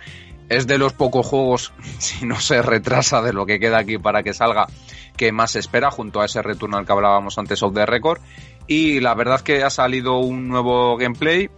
es 0.49 0.65
de 0.67 0.77
los 0.77 0.93
pocos 0.93 1.25
juegos, 1.25 1.71
si 1.99 2.25
no 2.25 2.39
se 2.39 2.61
retrasa 2.61 3.21
de 3.21 3.33
lo 3.33 3.45
que 3.45 3.59
queda 3.59 3.79
aquí 3.79 3.97
para 3.97 4.23
que 4.23 4.33
salga, 4.33 4.67
que 5.15 5.31
más 5.31 5.51
se 5.51 5.59
espera, 5.59 5.91
junto 5.91 6.21
a 6.21 6.25
ese 6.25 6.41
returno 6.41 6.77
al 6.77 6.85
que 6.85 6.91
hablábamos 6.91 7.37
antes 7.37 7.61
of 7.63 7.73
the 7.73 7.85
record. 7.85 8.19
Y 8.67 8.99
la 8.99 9.15
verdad 9.15 9.41
que 9.41 9.63
ha 9.63 9.69
salido 9.69 10.19
un 10.19 10.47
nuevo 10.47 10.97
gameplay. 10.97 11.49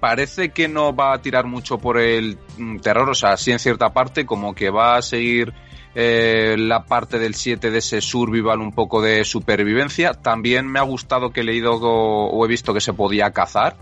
Parece 0.00 0.50
que 0.50 0.68
no 0.68 0.94
va 0.94 1.14
a 1.14 1.22
tirar 1.22 1.46
mucho 1.46 1.78
por 1.78 1.98
el 1.98 2.38
mm, 2.58 2.78
terror, 2.78 3.08
o 3.08 3.14
sea, 3.14 3.36
sí 3.36 3.52
en 3.52 3.58
cierta 3.58 3.92
parte, 3.92 4.26
como 4.26 4.54
que 4.54 4.68
va 4.68 4.96
a 4.96 5.02
seguir 5.02 5.54
eh, 5.94 6.56
la 6.58 6.84
parte 6.84 7.18
del 7.18 7.34
7 7.34 7.70
de 7.70 7.78
ese 7.78 8.00
survival, 8.00 8.60
un 8.60 8.72
poco 8.72 9.00
de 9.00 9.24
supervivencia. 9.24 10.12
También 10.12 10.66
me 10.66 10.78
ha 10.78 10.82
gustado 10.82 11.30
que 11.30 11.40
he 11.40 11.44
leído 11.44 11.76
o 11.76 12.44
he 12.44 12.48
visto 12.48 12.74
que 12.74 12.80
se 12.80 12.92
podía 12.92 13.30
cazar 13.30 13.76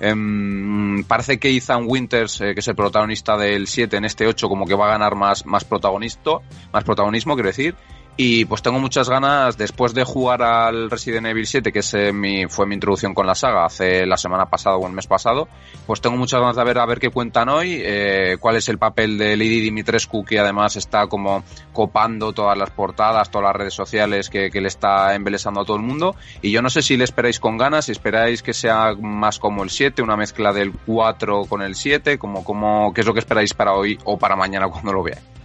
Em, 0.00 1.04
parece 1.04 1.38
que 1.38 1.54
Ethan 1.54 1.84
Winters, 1.86 2.40
eh, 2.40 2.54
que 2.54 2.60
es 2.60 2.68
el 2.68 2.74
protagonista 2.74 3.36
del 3.36 3.66
7 3.66 3.98
en 3.98 4.06
este 4.06 4.26
8, 4.26 4.48
como 4.48 4.66
que 4.66 4.74
va 4.74 4.86
a 4.86 4.92
ganar 4.92 5.14
más, 5.14 5.44
más, 5.44 5.66
más 5.70 6.84
protagonismo, 6.84 7.34
quiero 7.34 7.48
decir. 7.48 7.76
Y 8.22 8.44
pues 8.44 8.60
tengo 8.60 8.78
muchas 8.78 9.08
ganas, 9.08 9.56
después 9.56 9.94
de 9.94 10.04
jugar 10.04 10.42
al 10.42 10.90
Resident 10.90 11.24
Evil 11.28 11.46
7, 11.46 11.72
que 11.72 11.78
es, 11.78 11.96
mi, 12.12 12.44
fue 12.48 12.66
mi 12.66 12.74
introducción 12.74 13.14
con 13.14 13.26
la 13.26 13.34
saga 13.34 13.64
hace 13.64 14.04
la 14.04 14.18
semana 14.18 14.50
pasada 14.50 14.76
o 14.76 14.86
el 14.86 14.92
mes 14.92 15.06
pasado, 15.06 15.48
pues 15.86 16.02
tengo 16.02 16.18
muchas 16.18 16.38
ganas 16.38 16.54
de 16.54 16.62
ver 16.64 16.76
a 16.80 16.84
ver 16.84 17.00
qué 17.00 17.08
cuentan 17.08 17.48
hoy, 17.48 17.80
eh, 17.82 18.36
cuál 18.38 18.56
es 18.56 18.68
el 18.68 18.76
papel 18.76 19.16
de 19.16 19.38
Lady 19.38 19.60
Dimitrescu, 19.60 20.22
que 20.22 20.38
además 20.38 20.76
está 20.76 21.06
como 21.06 21.44
copando 21.72 22.34
todas 22.34 22.58
las 22.58 22.68
portadas, 22.68 23.30
todas 23.30 23.46
las 23.46 23.56
redes 23.56 23.72
sociales, 23.72 24.28
que, 24.28 24.50
que 24.50 24.60
le 24.60 24.68
está 24.68 25.14
embelesando 25.14 25.62
a 25.62 25.64
todo 25.64 25.78
el 25.78 25.82
mundo. 25.82 26.14
Y 26.42 26.50
yo 26.50 26.60
no 26.60 26.68
sé 26.68 26.82
si 26.82 26.98
le 26.98 27.04
esperáis 27.04 27.40
con 27.40 27.56
ganas, 27.56 27.86
si 27.86 27.92
esperáis 27.92 28.42
que 28.42 28.52
sea 28.52 28.92
más 29.00 29.38
como 29.38 29.62
el 29.62 29.70
7, 29.70 30.02
una 30.02 30.18
mezcla 30.18 30.52
del 30.52 30.72
4 30.72 31.46
con 31.46 31.62
el 31.62 31.74
7, 31.74 32.18
como, 32.18 32.44
como, 32.44 32.92
qué 32.92 33.00
es 33.00 33.06
lo 33.06 33.14
que 33.14 33.20
esperáis 33.20 33.54
para 33.54 33.72
hoy 33.72 33.98
o 34.04 34.18
para 34.18 34.36
mañana 34.36 34.68
cuando 34.68 34.92
lo 34.92 35.02
veáis. 35.02 35.39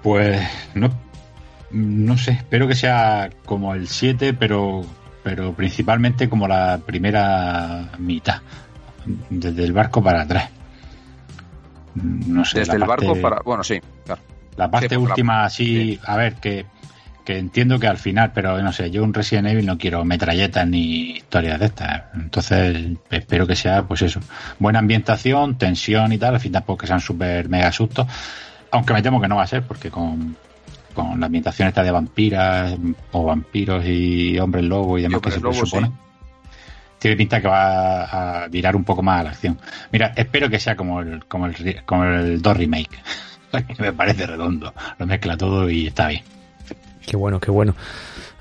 Pues 0.00 0.40
no, 0.74 0.90
no 1.72 2.18
sé, 2.18 2.32
espero 2.32 2.68
que 2.68 2.74
sea 2.74 3.30
como 3.44 3.74
el 3.74 3.88
7, 3.88 4.34
pero, 4.34 4.82
pero 5.22 5.54
principalmente 5.54 6.28
como 6.28 6.46
la 6.46 6.80
primera 6.84 7.90
mitad, 7.98 8.42
desde 9.30 9.64
el 9.64 9.72
barco 9.72 10.02
para 10.02 10.22
atrás. 10.22 10.50
No 11.94 12.44
sé. 12.44 12.60
Desde 12.60 12.76
el 12.76 12.84
barco 12.84 13.14
para. 13.20 13.40
Bueno, 13.42 13.64
sí, 13.64 13.80
claro. 14.04 14.20
La 14.56 14.70
parte 14.70 14.96
última, 14.96 15.48
sí, 15.48 15.98
a 16.04 16.16
ver, 16.16 16.34
que, 16.34 16.66
que 17.24 17.38
entiendo 17.38 17.78
que 17.78 17.86
al 17.86 17.96
final, 17.96 18.32
pero 18.34 18.60
no 18.62 18.72
sé, 18.72 18.90
yo 18.90 19.02
un 19.02 19.14
Resident 19.14 19.48
Evil 19.48 19.64
no 19.64 19.78
quiero 19.78 20.04
metralletas 20.04 20.66
ni 20.66 21.12
historias 21.12 21.58
de 21.58 21.66
estas. 21.66 22.02
Entonces, 22.14 22.98
espero 23.10 23.46
que 23.46 23.56
sea, 23.56 23.84
pues 23.84 24.02
eso, 24.02 24.20
buena 24.58 24.78
ambientación, 24.78 25.56
tensión 25.56 26.12
y 26.12 26.18
tal, 26.18 26.34
al 26.34 26.40
fin 26.40 26.52
tampoco 26.52 26.82
que 26.82 26.86
sean 26.86 27.00
súper 27.00 27.48
mega 27.48 27.72
sustos 27.72 28.06
aunque 28.72 28.94
me 28.94 29.02
temo 29.02 29.20
que 29.20 29.28
no 29.28 29.36
va 29.36 29.44
a 29.44 29.46
ser, 29.46 29.62
porque 29.62 29.90
con, 29.90 30.36
la 30.96 31.26
ambientación 31.26 31.68
esta 31.68 31.82
de 31.82 31.90
vampiras 31.90 32.76
o 33.12 33.24
vampiros 33.24 33.84
y 33.86 34.38
hombres 34.38 34.64
lobo 34.64 34.98
y 34.98 35.02
demás 35.02 35.20
que 35.20 35.30
se 35.30 35.40
supone, 35.40 35.92
tiene 36.98 37.16
pinta 37.16 37.40
que 37.40 37.48
va 37.48 38.42
a 38.42 38.48
virar 38.48 38.74
un 38.74 38.84
poco 38.84 39.02
más 39.02 39.20
a 39.20 39.24
la 39.24 39.30
acción. 39.30 39.58
Mira, 39.90 40.12
espero 40.16 40.48
que 40.48 40.58
sea 40.58 40.74
como 40.74 41.00
el, 41.00 41.24
como 41.26 41.46
el, 41.46 41.82
como 41.84 42.04
el 42.04 42.40
2 42.40 42.56
remake. 42.56 42.98
me 43.78 43.92
parece 43.92 44.26
redondo. 44.26 44.72
Lo 44.98 45.06
mezcla 45.06 45.36
todo 45.36 45.68
y 45.68 45.88
está 45.88 46.08
bien. 46.08 46.22
Qué 47.06 47.16
bueno, 47.16 47.40
qué 47.40 47.50
bueno. 47.50 47.74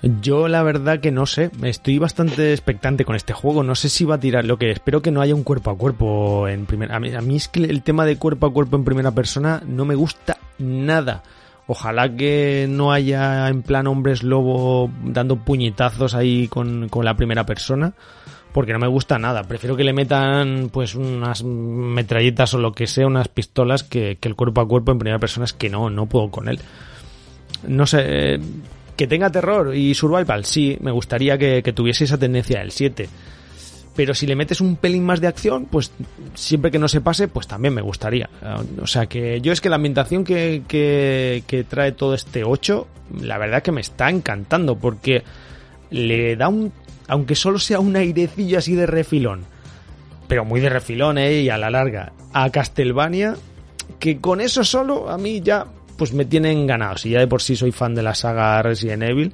Yo 0.03 0.47
la 0.47 0.63
verdad 0.63 0.99
que 0.99 1.11
no 1.11 1.27
sé, 1.27 1.51
estoy 1.63 1.99
bastante 1.99 2.53
expectante 2.53 3.05
con 3.05 3.15
este 3.15 3.33
juego, 3.33 3.61
no 3.61 3.75
sé 3.75 3.87
si 3.87 4.03
va 4.03 4.15
a 4.15 4.19
tirar, 4.19 4.45
lo 4.45 4.57
que 4.57 4.71
espero 4.71 5.03
que 5.03 5.11
no 5.11 5.21
haya 5.21 5.35
un 5.35 5.43
cuerpo 5.43 5.69
a 5.69 5.77
cuerpo 5.77 6.47
en 6.47 6.65
primera... 6.65 6.95
A 6.95 6.99
mí, 6.99 7.13
a 7.13 7.21
mí 7.21 7.35
es 7.35 7.47
que 7.47 7.63
el 7.63 7.83
tema 7.83 8.05
de 8.05 8.17
cuerpo 8.17 8.47
a 8.47 8.53
cuerpo 8.53 8.77
en 8.77 8.83
primera 8.83 9.11
persona 9.11 9.61
no 9.65 9.85
me 9.85 9.93
gusta 9.93 10.37
nada. 10.57 11.21
Ojalá 11.67 12.15
que 12.15 12.65
no 12.67 12.91
haya 12.91 13.47
en 13.47 13.61
plan 13.61 13.85
hombres 13.85 14.23
lobo 14.23 14.89
dando 15.05 15.35
puñetazos 15.35 16.15
ahí 16.15 16.47
con, 16.47 16.89
con 16.89 17.05
la 17.05 17.15
primera 17.15 17.45
persona 17.45 17.93
porque 18.51 18.73
no 18.73 18.79
me 18.79 18.87
gusta 18.87 19.19
nada. 19.19 19.43
Prefiero 19.43 19.77
que 19.77 19.83
le 19.83 19.93
metan 19.93 20.69
pues 20.73 20.95
unas 20.95 21.43
metralletas 21.43 22.53
o 22.55 22.57
lo 22.57 22.73
que 22.73 22.87
sea, 22.87 23.05
unas 23.05 23.27
pistolas 23.27 23.83
que, 23.83 24.17
que, 24.19 24.27
el 24.27 24.35
cuerpo 24.35 24.61
a 24.61 24.67
cuerpo 24.67 24.91
en 24.91 24.99
primera 24.99 25.19
persona 25.19 25.45
es 25.45 25.53
que 25.53 25.69
no, 25.69 25.89
no 25.89 26.07
puedo 26.07 26.29
con 26.31 26.49
él. 26.49 26.59
No 27.67 27.85
sé, 27.85 28.39
que 29.01 29.07
tenga 29.07 29.31
terror 29.31 29.75
y 29.75 29.95
survival, 29.95 30.45
sí, 30.45 30.77
me 30.79 30.91
gustaría 30.91 31.35
que, 31.35 31.63
tuviese 31.73 32.03
esa 32.03 32.19
tendencia 32.19 32.59
del 32.59 32.69
7. 32.69 33.09
Pero 33.95 34.13
si 34.13 34.27
le 34.27 34.35
metes 34.35 34.61
un 34.61 34.75
pelín 34.75 35.03
más 35.03 35.19
de 35.19 35.25
acción, 35.25 35.65
pues 35.65 35.91
siempre 36.35 36.69
que 36.69 36.77
no 36.77 36.87
se 36.87 37.01
pase, 37.01 37.27
pues 37.27 37.47
también 37.47 37.73
me 37.73 37.81
gustaría. 37.81 38.29
O 38.79 38.85
sea 38.85 39.07
que 39.07 39.41
yo 39.41 39.53
es 39.53 39.59
que 39.59 39.69
la 39.69 39.77
ambientación 39.77 40.23
que, 40.23 40.61
que, 40.67 41.65
trae 41.67 41.93
todo 41.93 42.13
este 42.13 42.43
8, 42.43 42.87
la 43.23 43.39
verdad 43.39 43.63
que 43.63 43.71
me 43.71 43.81
está 43.81 44.07
encantando, 44.07 44.75
porque 44.75 45.23
le 45.89 46.35
da 46.35 46.47
un, 46.47 46.71
aunque 47.07 47.33
solo 47.33 47.57
sea 47.57 47.79
un 47.79 47.95
airecillo 47.95 48.59
así 48.59 48.75
de 48.75 48.85
refilón, 48.85 49.45
pero 50.27 50.45
muy 50.45 50.61
de 50.61 50.69
refilón, 50.69 51.17
¿eh? 51.17 51.41
Y 51.41 51.49
a 51.49 51.57
la 51.57 51.71
larga, 51.71 52.13
a 52.33 52.51
Castlevania, 52.51 53.35
que 53.97 54.19
con 54.19 54.41
eso 54.41 54.63
solo 54.63 55.09
a 55.09 55.17
mí 55.17 55.41
ya 55.41 55.65
pues 56.01 56.15
me 56.15 56.25
tienen 56.25 56.65
ganado. 56.65 56.97
Si 56.97 57.11
ya 57.11 57.19
de 57.19 57.27
por 57.27 57.43
sí 57.43 57.55
soy 57.55 57.71
fan 57.71 57.93
de 57.93 58.01
la 58.01 58.15
saga 58.15 58.59
Resident 58.63 59.03
Evil, 59.03 59.31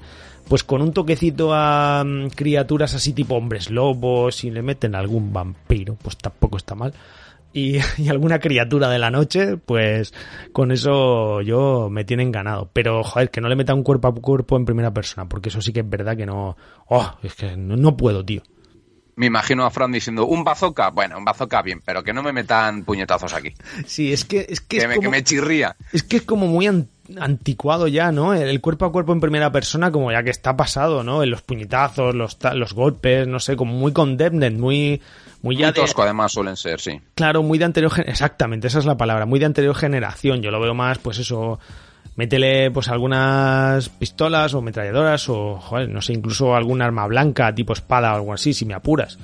pues 0.49 0.65
con 0.65 0.82
un 0.82 0.91
toquecito 0.91 1.53
a 1.53 2.03
mm, 2.06 2.32
criaturas 2.36 2.93
así 2.93 3.13
tipo 3.13 3.36
hombres 3.36 3.71
lobos 3.71 4.43
y 4.43 4.51
le 4.51 4.62
meten 4.62 4.93
algún 4.93 5.32
vampiro, 5.32 5.95
pues 5.95 6.17
tampoco 6.17 6.58
está 6.58 6.75
mal. 6.75 6.93
Y, 7.53 7.80
alguna 8.10 8.39
criatura 8.39 8.89
de 8.89 8.99
la 8.99 9.10
noche, 9.10 9.56
pues 9.56 10.13
con 10.51 10.73
eso 10.73 11.39
yo 11.39 11.88
me 11.89 12.03
tienen 12.03 12.34
ganado. 12.34 12.69
Pero, 12.73 13.01
joder, 13.01 13.32
que 13.32 13.39
no 13.39 13.47
le 13.47 13.56
meta 13.56 13.73
un 13.73 13.82
cuerpo 13.82 14.10
a 14.10 14.13
cuerpo 14.13 14.58
en 14.58 14.65
primera 14.65 14.93
persona, 14.93 15.27
porque 15.30 15.47
eso 15.47 15.62
sí 15.62 15.71
que 15.71 15.80
es 15.80 15.89
verdad 15.89 16.17
que 16.17 16.25
no... 16.25 16.58
Oh, 16.88 17.13
es 17.23 17.34
que 17.34 17.56
no 17.56 17.95
puedo, 17.95 18.25
tío 18.25 18.43
me 19.17 19.25
imagino 19.25 19.65
a 19.65 19.71
Fran 19.71 19.91
diciendo, 19.91 20.27
un 20.27 20.43
bazooka, 20.43 20.91
bueno, 20.91 21.17
un 21.17 21.25
bazooka 21.25 21.63
bien, 21.63 21.82
pero 21.84 22.03
que 22.03 22.13
no 22.13 22.21
me 22.21 22.32
metan 22.32 22.84
puñetazos 22.84 23.34
aquí. 23.34 23.51
Sí, 23.88 24.13
es 24.13 24.23
que... 24.25 24.45
Es 24.47 24.62
que, 24.62 24.88
me, 24.88 24.99
que 24.99 25.10
me 25.10 25.23
chirría. 25.23 25.75
Es 25.91 26.03
que 26.03 26.17
es 26.17 26.21
como 26.21 26.45
muy 26.45 26.67
anticuado 27.19 27.88
ya, 27.88 28.12
¿no? 28.12 28.36
El 28.36 28.62
cuerpo 28.62 28.86
a 28.86 28.91
cuerpo 28.91 29.13
en 29.13 29.19
primera 29.19 29.51
persona 29.51 29.91
como 29.91 30.12
ya 30.12 30.21
que 30.21 30.30
está 30.30 30.56
pasado, 30.56 31.03
¿no? 31.03 31.23
En 31.23 31.32
los 31.32 31.41
puñetazos, 31.41 32.13
los, 32.13 32.38
los 32.53 32.73
golpes, 32.73 33.27
no 33.27 33.39
sé, 33.39 33.56
como 33.56 33.73
muy 33.73 33.91
condemned, 33.91 34.53
muy... 34.53 35.01
Muy, 35.41 35.56
ya 35.58 35.73
tosco 35.73 36.03
además 36.03 36.32
suelen 36.32 36.56
ser, 36.56 36.80
sí. 36.80 37.01
Claro, 37.15 37.41
muy 37.41 37.58
de 37.58 37.65
anterior... 37.65 37.91
Exactamente, 38.06 38.67
esa 38.67 38.77
es 38.77 38.86
la 38.86 38.97
palabra, 38.97 39.25
muy 39.25 39.39
de 39.39 39.47
anterior 39.47 39.75
generación. 39.75 40.43
Yo 40.43 40.51
lo 40.51 40.60
veo 40.60 40.75
más, 40.75 40.99
pues 40.99 41.17
eso 41.17 41.60
métele 42.17 42.71
pues 42.71 42.89
algunas 42.89 43.88
pistolas 43.88 44.53
o 44.53 44.62
metralladoras 44.62 45.30
o, 45.30 45.58
joder, 45.58 45.88
no 45.88 46.01
sé, 46.01 46.13
incluso 46.13 46.56
algún 46.56 46.82
arma 46.82 47.08
blanca 47.08 47.56
tipo 47.56 47.71
espada 47.71 48.12
o 48.12 48.15
algo 48.15 48.34
así, 48.34 48.53
si 48.53 48.65
me 48.65 48.73
apuras. 48.73 49.17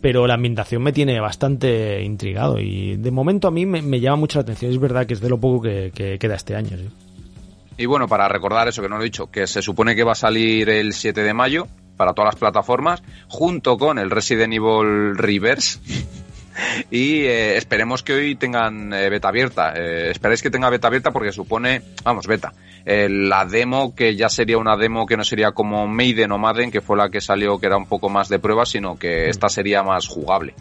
Pero 0.00 0.26
la 0.26 0.34
ambientación 0.34 0.82
me 0.82 0.92
tiene 0.92 1.20
bastante 1.20 2.02
intrigado 2.02 2.58
y 2.58 2.96
de 2.96 3.10
momento 3.10 3.48
a 3.48 3.50
mí 3.50 3.66
me, 3.66 4.00
llama 4.00 4.16
mucho 4.16 4.38
la 4.38 4.42
atención. 4.42 4.70
Es 4.70 4.78
verdad 4.78 5.06
que 5.06 5.14
es 5.14 5.20
de 5.20 5.28
lo 5.28 5.38
poco 5.38 5.62
que, 5.62 6.18
queda 6.20 6.34
este 6.34 6.54
año. 6.54 6.76
Y 7.78 7.86
bueno, 7.86 8.06
para 8.06 8.28
recordar 8.28 8.68
eso 8.68 8.82
que 8.82 8.88
no 8.88 8.96
lo 8.96 9.02
he 9.02 9.06
dicho, 9.06 9.30
que 9.30 9.46
se 9.46 9.62
supone 9.62 9.96
que 9.96 10.04
va 10.04 10.12
a 10.12 10.16
salir 10.16 10.68
el 10.68 10.92
7 10.92 11.22
de 11.22 11.32
mayo 11.32 11.66
para 11.96 12.12
todas 12.14 12.34
las 12.34 12.36
plataformas, 12.40 13.02
junto 13.28 13.78
con 13.78 13.98
el 13.98 14.10
Resident 14.10 14.52
Evil 14.52 15.16
Reverse, 15.16 15.78
y 16.90 17.20
eh, 17.20 17.56
esperemos 17.56 18.02
que 18.02 18.12
hoy 18.12 18.34
tengan 18.36 18.92
eh, 18.92 19.08
beta 19.08 19.28
abierta. 19.28 19.72
Eh, 19.76 20.10
esperéis 20.10 20.42
que 20.42 20.50
tenga 20.50 20.70
beta 20.70 20.88
abierta 20.88 21.10
porque 21.10 21.32
supone, 21.32 21.82
vamos, 22.04 22.26
beta. 22.26 22.52
Eh, 22.84 23.08
la 23.08 23.44
demo 23.44 23.94
que 23.94 24.16
ya 24.16 24.28
sería 24.28 24.58
una 24.58 24.76
demo 24.76 25.06
que 25.06 25.16
no 25.16 25.24
sería 25.24 25.52
como 25.52 25.86
Maiden 25.86 26.32
o 26.32 26.38
Madden, 26.38 26.70
que 26.70 26.80
fue 26.80 26.96
la 26.96 27.10
que 27.10 27.20
salió 27.20 27.58
que 27.58 27.66
era 27.66 27.76
un 27.76 27.86
poco 27.86 28.08
más 28.08 28.28
de 28.28 28.38
prueba, 28.38 28.66
sino 28.66 28.96
que 28.96 29.28
esta 29.28 29.48
sería 29.48 29.82
más 29.82 30.06
jugable. 30.08 30.54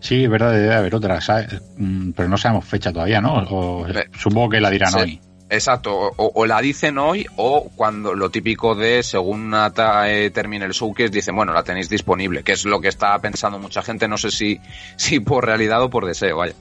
Sí, 0.00 0.24
es 0.24 0.30
verdad, 0.30 0.52
debe 0.52 0.74
haber 0.74 0.94
otra, 0.96 1.20
¿sabes? 1.20 1.62
Mm, 1.76 2.10
pero 2.10 2.28
no 2.28 2.36
sabemos 2.36 2.64
fecha 2.64 2.92
todavía, 2.92 3.20
¿no? 3.20 3.34
O- 3.50 3.86
supongo 4.18 4.50
que 4.50 4.60
la 4.60 4.68
dirán 4.70 4.90
sí. 4.92 4.98
hoy. 4.98 5.20
Exacto, 5.52 5.94
o, 5.94 6.32
o 6.34 6.46
la 6.46 6.62
dicen 6.62 6.96
hoy 6.96 7.26
o 7.36 7.70
cuando 7.76 8.14
lo 8.14 8.30
típico 8.30 8.74
de 8.74 9.02
según 9.02 9.54
eh, 9.54 10.30
termine 10.32 10.64
el 10.64 10.72
showcase 10.72 11.10
dicen, 11.10 11.36
bueno, 11.36 11.52
la 11.52 11.62
tenéis 11.62 11.90
disponible, 11.90 12.42
que 12.42 12.52
es 12.52 12.64
lo 12.64 12.80
que 12.80 12.88
está 12.88 13.18
pensando 13.18 13.58
mucha 13.58 13.82
gente, 13.82 14.08
no 14.08 14.16
sé 14.16 14.30
si, 14.30 14.58
si 14.96 15.20
por 15.20 15.44
realidad 15.44 15.82
o 15.82 15.90
por 15.90 16.06
deseo, 16.06 16.38
vaya. 16.38 16.54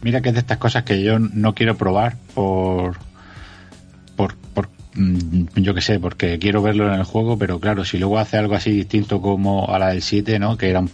Mira 0.00 0.22
que 0.22 0.30
es 0.30 0.34
de 0.34 0.40
estas 0.40 0.56
cosas 0.56 0.84
que 0.84 1.02
yo 1.02 1.18
no 1.18 1.54
quiero 1.54 1.76
probar 1.76 2.16
por. 2.34 2.96
por. 4.16 4.34
por 4.54 4.70
mm, 4.94 5.48
yo 5.56 5.74
qué 5.74 5.82
sé, 5.82 6.00
porque 6.00 6.38
quiero 6.38 6.62
verlo 6.62 6.86
en 6.86 6.94
el 6.94 7.04
juego, 7.04 7.36
pero 7.36 7.60
claro, 7.60 7.84
si 7.84 7.98
luego 7.98 8.18
hace 8.18 8.38
algo 8.38 8.54
así 8.54 8.70
distinto 8.70 9.20
como 9.20 9.66
a 9.68 9.78
la 9.78 9.88
del 9.88 10.00
7, 10.00 10.38
¿no? 10.38 10.56
Que 10.56 10.70
eran. 10.70 10.88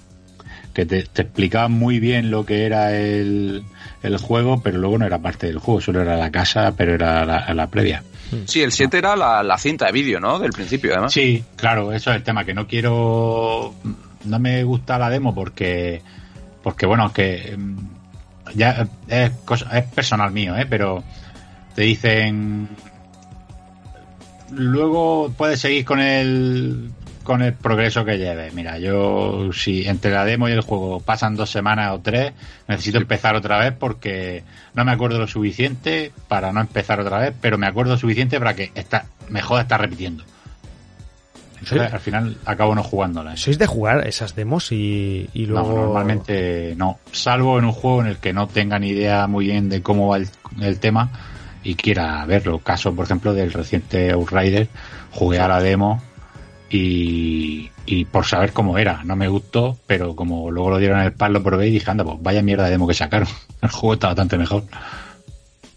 Que 0.75 0.85
te, 0.85 1.05
te 1.05 1.23
explicaban 1.23 1.73
muy 1.73 2.01
bien 2.01 2.31
lo 2.31 2.45
que 2.45 2.67
era 2.67 2.93
el, 2.95 3.65
el 4.03 4.17
juego, 4.19 4.61
pero 4.63 4.79
luego 4.79 4.99
no 4.99 5.07
era 5.07 5.19
parte 5.21 5.47
del 5.47 5.59
juego, 5.59 5.81
solo 5.81 6.03
era 6.03 6.17
la 6.17 6.31
casa, 6.31 6.75
pero 6.77 6.95
era 6.95 7.25
la, 7.25 7.55
la 7.55 7.67
previa. 7.69 8.03
Sí, 8.47 8.61
el 8.63 8.73
7 8.73 8.99
era 8.99 9.15
la, 9.15 9.43
la 9.45 9.57
cinta 9.57 9.87
de 9.87 9.93
vídeo, 9.93 10.19
¿no? 10.19 10.39
Del 10.41 10.51
principio, 10.51 10.93
además. 10.93 11.13
Sí, 11.13 11.45
claro, 11.57 11.93
eso 11.93 12.11
es 12.11 12.17
el 12.17 12.23
tema, 12.25 12.45
que 12.45 12.53
no 12.55 12.67
quiero... 12.67 13.73
No 14.25 14.39
me 14.39 14.65
gusta 14.65 14.99
la 14.99 15.11
demo 15.11 15.35
porque, 15.35 16.03
porque 16.63 16.87
bueno, 16.87 17.13
que 17.13 17.55
mm, 17.57 17.79
ya 18.57 18.89
es, 19.07 19.31
cosa- 19.45 19.79
es 19.79 19.85
personal 19.85 20.33
mío, 20.33 20.57
¿eh? 20.57 20.67
pero 20.69 21.05
te 21.77 21.83
dicen... 21.83 22.69
Luego 24.51 25.33
puedes 25.37 25.61
seguir 25.61 25.85
con 25.85 26.01
el 26.01 26.91
con 27.25 27.43
el 27.43 27.55
progreso 27.55 28.05
que 28.05 28.19
lleves. 28.19 28.55
Mira, 28.55 28.79
yo 28.79 29.51
si 29.53 29.87
entre 29.89 30.13
la 30.13 30.25
demo 30.25 30.49
y 30.49 30.53
el 30.53 30.61
juego 30.61 31.01
pasan 31.01 31.35
dos 31.35 31.51
semanas 31.51 31.93
o 31.93 32.01
tres, 32.01 32.33
necesito 32.69 32.99
empezar 32.99 33.35
otra 33.35 33.59
vez 33.59 33.75
porque 33.77 34.45
no 34.75 34.85
me 34.85 34.93
acuerdo 34.93 35.19
lo 35.19 35.27
suficiente 35.27 36.13
para 36.29 36.53
no 36.53 36.61
empezar 36.61 37.01
otra 37.01 37.19
vez, 37.19 37.35
pero 37.41 37.59
me 37.59 37.67
acuerdo 37.67 37.97
suficiente 37.99 38.39
para 38.39 38.55
que 38.55 38.71
está, 38.77 39.07
me 39.29 39.43
joda 39.43 39.63
estar 39.63 39.81
repitiendo. 39.81 40.23
Entonces, 41.61 41.89
Sí. 41.89 41.95
al 41.95 42.01
final 42.01 42.37
acabo 42.45 42.75
no 42.75 42.83
jugándola. 42.83 43.37
¿Sois 43.39 43.59
de 43.59 43.67
jugar 43.67 44.07
esas 44.07 44.35
demos 44.35 44.71
y, 44.71 45.31
y 45.33 45.47
luego... 45.47 45.69
No, 45.73 45.77
normalmente 45.87 46.75
no. 46.77 46.99
Salvo 47.11 47.59
en 47.59 47.65
un 47.65 47.73
juego 47.73 48.03
en 48.03 48.09
el 48.09 48.17
que 48.19 48.35
no 48.35 48.49
tenga 48.49 48.79
ni 48.79 48.89
idea 48.91 49.27
muy 49.27 49.47
bien 49.47 49.71
de 49.71 49.81
cómo 49.81 50.09
va 50.09 50.19
el, 50.19 50.29
el 50.61 50.79
tema 50.79 51.09
y 51.63 51.75
quiera 51.77 52.23
verlo. 52.27 52.59
Caso, 52.59 52.95
por 52.95 53.07
ejemplo, 53.07 53.33
del 53.33 53.51
reciente 53.51 54.11
Outrider. 54.11 54.69
Jugué 55.13 55.39
a 55.41 55.49
la 55.49 55.61
demo 55.63 56.03
y, 56.77 57.71
y 57.87 58.05
por 58.07 58.25
saber 58.27 58.53
cómo 58.53 58.79
era. 58.79 59.03
No 59.05 59.15
me 59.17 59.29
gustó, 59.29 59.79
pero 59.87 60.17
como 60.17 60.51
luego 60.51 60.71
lo 60.71 60.79
dieron 60.79 60.99
en 60.99 61.05
el 61.07 61.13
pan, 61.13 61.33
lo 61.33 61.43
probé 61.43 61.69
y 61.69 61.71
dije, 61.71 61.91
anda, 61.91 62.03
pues 62.05 62.17
vaya 62.21 62.43
mierda 62.43 62.65
de 62.65 62.71
demo 62.73 62.89
que 62.89 62.95
sacaron. 62.95 63.29
El 63.63 63.71
juego 63.71 63.95
está 63.95 64.09
bastante 64.09 64.37
mejor. 64.37 64.65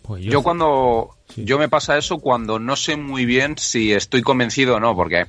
Pues 0.02 0.24
Yo 0.24 0.42
cuando 0.42 1.12
Sí. 1.36 1.44
yo 1.46 1.60
me 1.60 1.68
pasa 1.70 1.98
eso 1.98 2.18
cuando 2.20 2.58
no 2.58 2.76
sé 2.78 2.96
muy 2.96 3.26
bien 3.26 3.58
si 3.58 3.92
estoy 3.94 4.22
convencido 4.22 4.78
o 4.78 4.80
no, 4.80 4.96
porque 4.96 5.26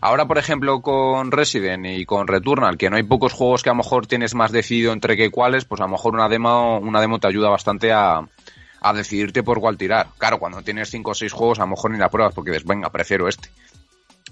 ahora 0.00 0.26
por 0.26 0.38
ejemplo 0.38 0.80
con 0.80 1.32
Resident 1.32 1.84
y 1.86 2.06
con 2.06 2.28
Returnal, 2.28 2.78
que 2.78 2.88
no 2.88 2.96
hay 2.96 3.02
pocos 3.02 3.32
juegos 3.32 3.62
que 3.64 3.68
a 3.68 3.72
lo 3.72 3.78
mejor 3.78 4.06
tienes 4.06 4.34
más 4.34 4.52
decidido 4.52 4.92
entre 4.92 5.16
qué 5.16 5.30
cuáles, 5.30 5.64
pues 5.64 5.80
a 5.80 5.84
lo 5.84 5.90
mejor 5.90 6.14
una 6.14 6.28
demo 6.28 6.78
una 6.78 7.00
demo 7.00 7.18
te 7.18 7.26
ayuda 7.26 7.48
bastante 7.48 7.90
a, 7.92 8.22
a 8.80 8.92
decidirte 8.94 9.42
por 9.42 9.58
cuál 9.60 9.76
tirar. 9.76 10.06
Claro, 10.18 10.38
cuando 10.38 10.62
tienes 10.62 10.88
cinco 10.90 11.10
o 11.10 11.14
seis 11.14 11.32
juegos 11.32 11.58
a 11.58 11.62
lo 11.62 11.68
mejor 11.70 11.90
ni 11.90 11.98
la 11.98 12.08
pruebas 12.08 12.32
porque 12.34 12.52
dices, 12.52 12.64
venga, 12.64 12.88
prefiero 12.90 13.26
este. 13.28 13.48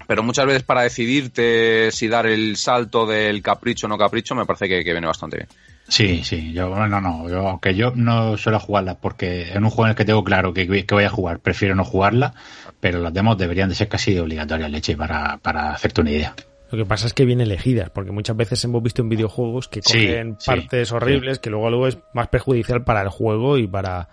Pero 0.09 0.23
muchas 0.23 0.47
veces 0.47 0.63
para 0.63 0.81
decidirte 0.81 1.91
si 1.91 2.07
dar 2.07 2.25
el 2.25 2.55
salto 2.55 3.05
del 3.05 3.43
capricho 3.43 3.85
o 3.85 3.89
no 3.89 3.95
capricho 3.95 4.33
me 4.33 4.43
parece 4.43 4.67
que, 4.67 4.83
que 4.83 4.91
viene 4.91 5.05
bastante 5.05 5.37
bien. 5.37 5.49
Sí, 5.87 6.23
sí, 6.23 6.51
yo 6.51 6.67
no, 6.67 6.99
no, 6.99 7.29
yo, 7.29 7.47
aunque 7.47 7.75
yo 7.75 7.91
no 7.93 8.35
suelo 8.35 8.59
jugarla 8.59 8.95
porque 8.95 9.49
en 9.53 9.63
un 9.63 9.69
juego 9.69 9.85
en 9.85 9.89
el 9.91 9.95
que 9.95 10.05
tengo 10.05 10.23
claro 10.23 10.51
que, 10.51 10.65
que 10.65 10.95
voy 10.95 11.03
a 11.03 11.11
jugar, 11.11 11.41
prefiero 11.41 11.75
no 11.75 11.85
jugarla, 11.85 12.33
pero 12.79 12.97
las 12.97 13.13
demos 13.13 13.37
deberían 13.37 13.69
de 13.69 13.75
ser 13.75 13.87
casi 13.87 14.17
obligatorias, 14.17 14.71
leche, 14.71 14.97
para, 14.97 15.37
para 15.37 15.73
hacerte 15.73 16.01
una 16.01 16.09
idea. 16.09 16.33
Lo 16.71 16.79
que 16.79 16.85
pasa 16.85 17.05
es 17.05 17.13
que 17.13 17.25
vienen 17.25 17.45
elegidas, 17.45 17.91
porque 17.91 18.09
muchas 18.09 18.35
veces 18.35 18.63
hemos 18.63 18.81
visto 18.81 19.03
en 19.03 19.09
videojuegos 19.09 19.67
que 19.67 19.81
cogen 19.81 20.37
sí, 20.39 20.47
partes 20.47 20.91
horribles 20.91 21.37
que 21.37 21.51
luego 21.51 21.69
luego 21.69 21.87
es 21.87 21.99
más 22.15 22.29
perjudicial 22.29 22.83
para 22.83 23.03
el 23.03 23.09
juego 23.09 23.59
y 23.59 23.67
para, 23.67 24.09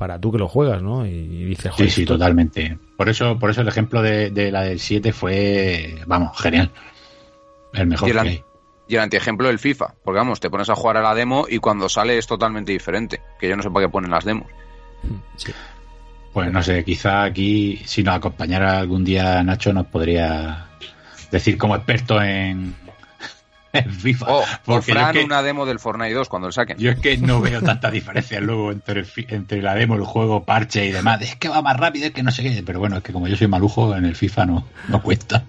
para 0.00 0.18
tú 0.18 0.32
que 0.32 0.38
lo 0.38 0.48
juegas, 0.48 0.82
¿no? 0.82 1.06
Y, 1.06 1.10
y 1.10 1.44
dices, 1.44 1.64
Sí, 1.66 1.70
joder, 1.76 1.90
sí, 1.90 2.00
esto- 2.02 2.14
totalmente. 2.14 2.78
Por 2.96 3.08
eso, 3.08 3.38
por 3.38 3.50
eso 3.50 3.60
el 3.60 3.68
ejemplo 3.68 4.00
de, 4.02 4.30
de 4.30 4.50
la 4.50 4.62
del 4.62 4.80
7 4.80 5.12
fue, 5.12 5.94
vamos, 6.06 6.36
genial. 6.40 6.70
El 7.74 7.86
mejor 7.86 8.08
Y 8.08 8.12
el, 8.12 8.16
que 8.22 8.28
hay. 8.28 8.44
y 8.88 8.94
el 8.94 9.00
antiejemplo 9.02 9.46
del 9.48 9.58
FIFA, 9.58 9.94
porque 10.02 10.18
vamos, 10.18 10.40
te 10.40 10.50
pones 10.50 10.68
a 10.70 10.74
jugar 10.74 10.96
a 10.96 11.02
la 11.02 11.14
demo 11.14 11.46
y 11.48 11.58
cuando 11.58 11.88
sale 11.88 12.16
es 12.18 12.26
totalmente 12.26 12.72
diferente, 12.72 13.20
que 13.38 13.48
yo 13.48 13.56
no 13.56 13.62
sé 13.62 13.70
para 13.70 13.86
qué 13.86 13.90
ponen 13.92 14.10
las 14.10 14.24
demos. 14.24 14.46
Sí. 15.36 15.52
Pues 16.32 16.50
no 16.52 16.62
sé, 16.62 16.82
quizá 16.84 17.24
aquí, 17.24 17.80
si 17.84 18.02
nos 18.02 18.14
acompañara 18.16 18.78
algún 18.78 19.04
día 19.04 19.42
Nacho, 19.42 19.72
nos 19.72 19.86
podría 19.86 20.66
decir 21.30 21.58
como 21.58 21.76
experto 21.76 22.22
en, 22.22 22.74
en 23.72 23.90
FIFA. 23.92 24.26
O, 24.26 24.40
o 24.40 24.44
Porque 24.64 24.92
es 24.92 24.98
Fran 24.98 25.12
que- 25.12 25.24
una 25.24 25.42
demo 25.42 25.66
del 25.66 25.78
Fortnite 25.78 26.14
2 26.14 26.28
cuando 26.28 26.48
lo 26.48 26.52
saquen. 26.52 26.76
Yo 26.78 26.90
es 26.90 26.98
que 27.00 27.16
no 27.18 27.40
veo 27.40 27.62
tanta 27.62 27.90
diferencia 27.90 28.40
luego 28.40 28.72
entre, 28.72 29.00
el 29.00 29.06
fi- 29.06 29.26
entre 29.28 29.62
la 29.62 29.74
demo, 29.74 29.94
el 29.94 30.04
juego, 30.04 30.44
parche 30.44 30.86
y 30.86 30.92
demás. 30.92 31.20
Es 31.22 31.36
que 31.36 31.48
va 31.48 31.62
más 31.62 31.76
rápido, 31.76 32.06
es 32.06 32.12
que 32.12 32.22
no 32.22 32.30
sé 32.30 32.42
qué. 32.42 32.62
Pero 32.64 32.78
bueno, 32.80 32.96
es 32.98 33.02
que 33.02 33.12
como 33.12 33.28
yo 33.28 33.36
soy 33.36 33.46
malujo, 33.48 33.94
en 33.96 34.04
el 34.04 34.16
FIFA 34.16 34.46
no, 34.46 34.66
no 34.88 35.02
cuesta. 35.02 35.44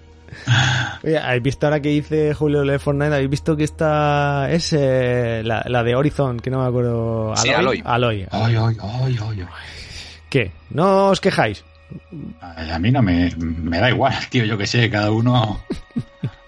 Oye, 1.04 1.18
¿habéis 1.18 1.42
visto 1.42 1.66
ahora 1.66 1.80
que 1.80 1.90
dice 1.90 2.32
Julio 2.32 2.62
de 2.62 2.78
Fortnite? 2.78 3.14
¿Habéis 3.14 3.28
visto 3.30 3.54
que 3.56 3.64
esta 3.64 4.50
es 4.50 4.72
eh, 4.72 5.42
la, 5.44 5.62
la 5.66 5.82
de 5.82 5.94
Horizon, 5.94 6.40
que 6.40 6.48
no 6.50 6.62
me 6.62 6.68
acuerdo? 6.68 7.34
Sí, 7.36 7.50
Aloy. 7.50 7.82
Aloy. 7.84 8.26
Ay, 8.30 8.56
ay, 8.56 8.76
ay, 8.80 9.18
ay, 9.20 9.40
ay. 9.40 9.46
¿Qué? 10.30 10.50
¿No 10.70 11.08
os 11.08 11.20
quejáis? 11.20 11.64
A 12.40 12.74
a 12.74 12.78
mí 12.78 12.90
no 12.90 13.02
me, 13.02 13.30
me 13.36 13.78
da 13.78 13.90
igual, 13.90 14.14
tío, 14.30 14.46
yo 14.46 14.56
que 14.56 14.66
sé, 14.66 14.88
cada 14.88 15.10
uno... 15.10 15.62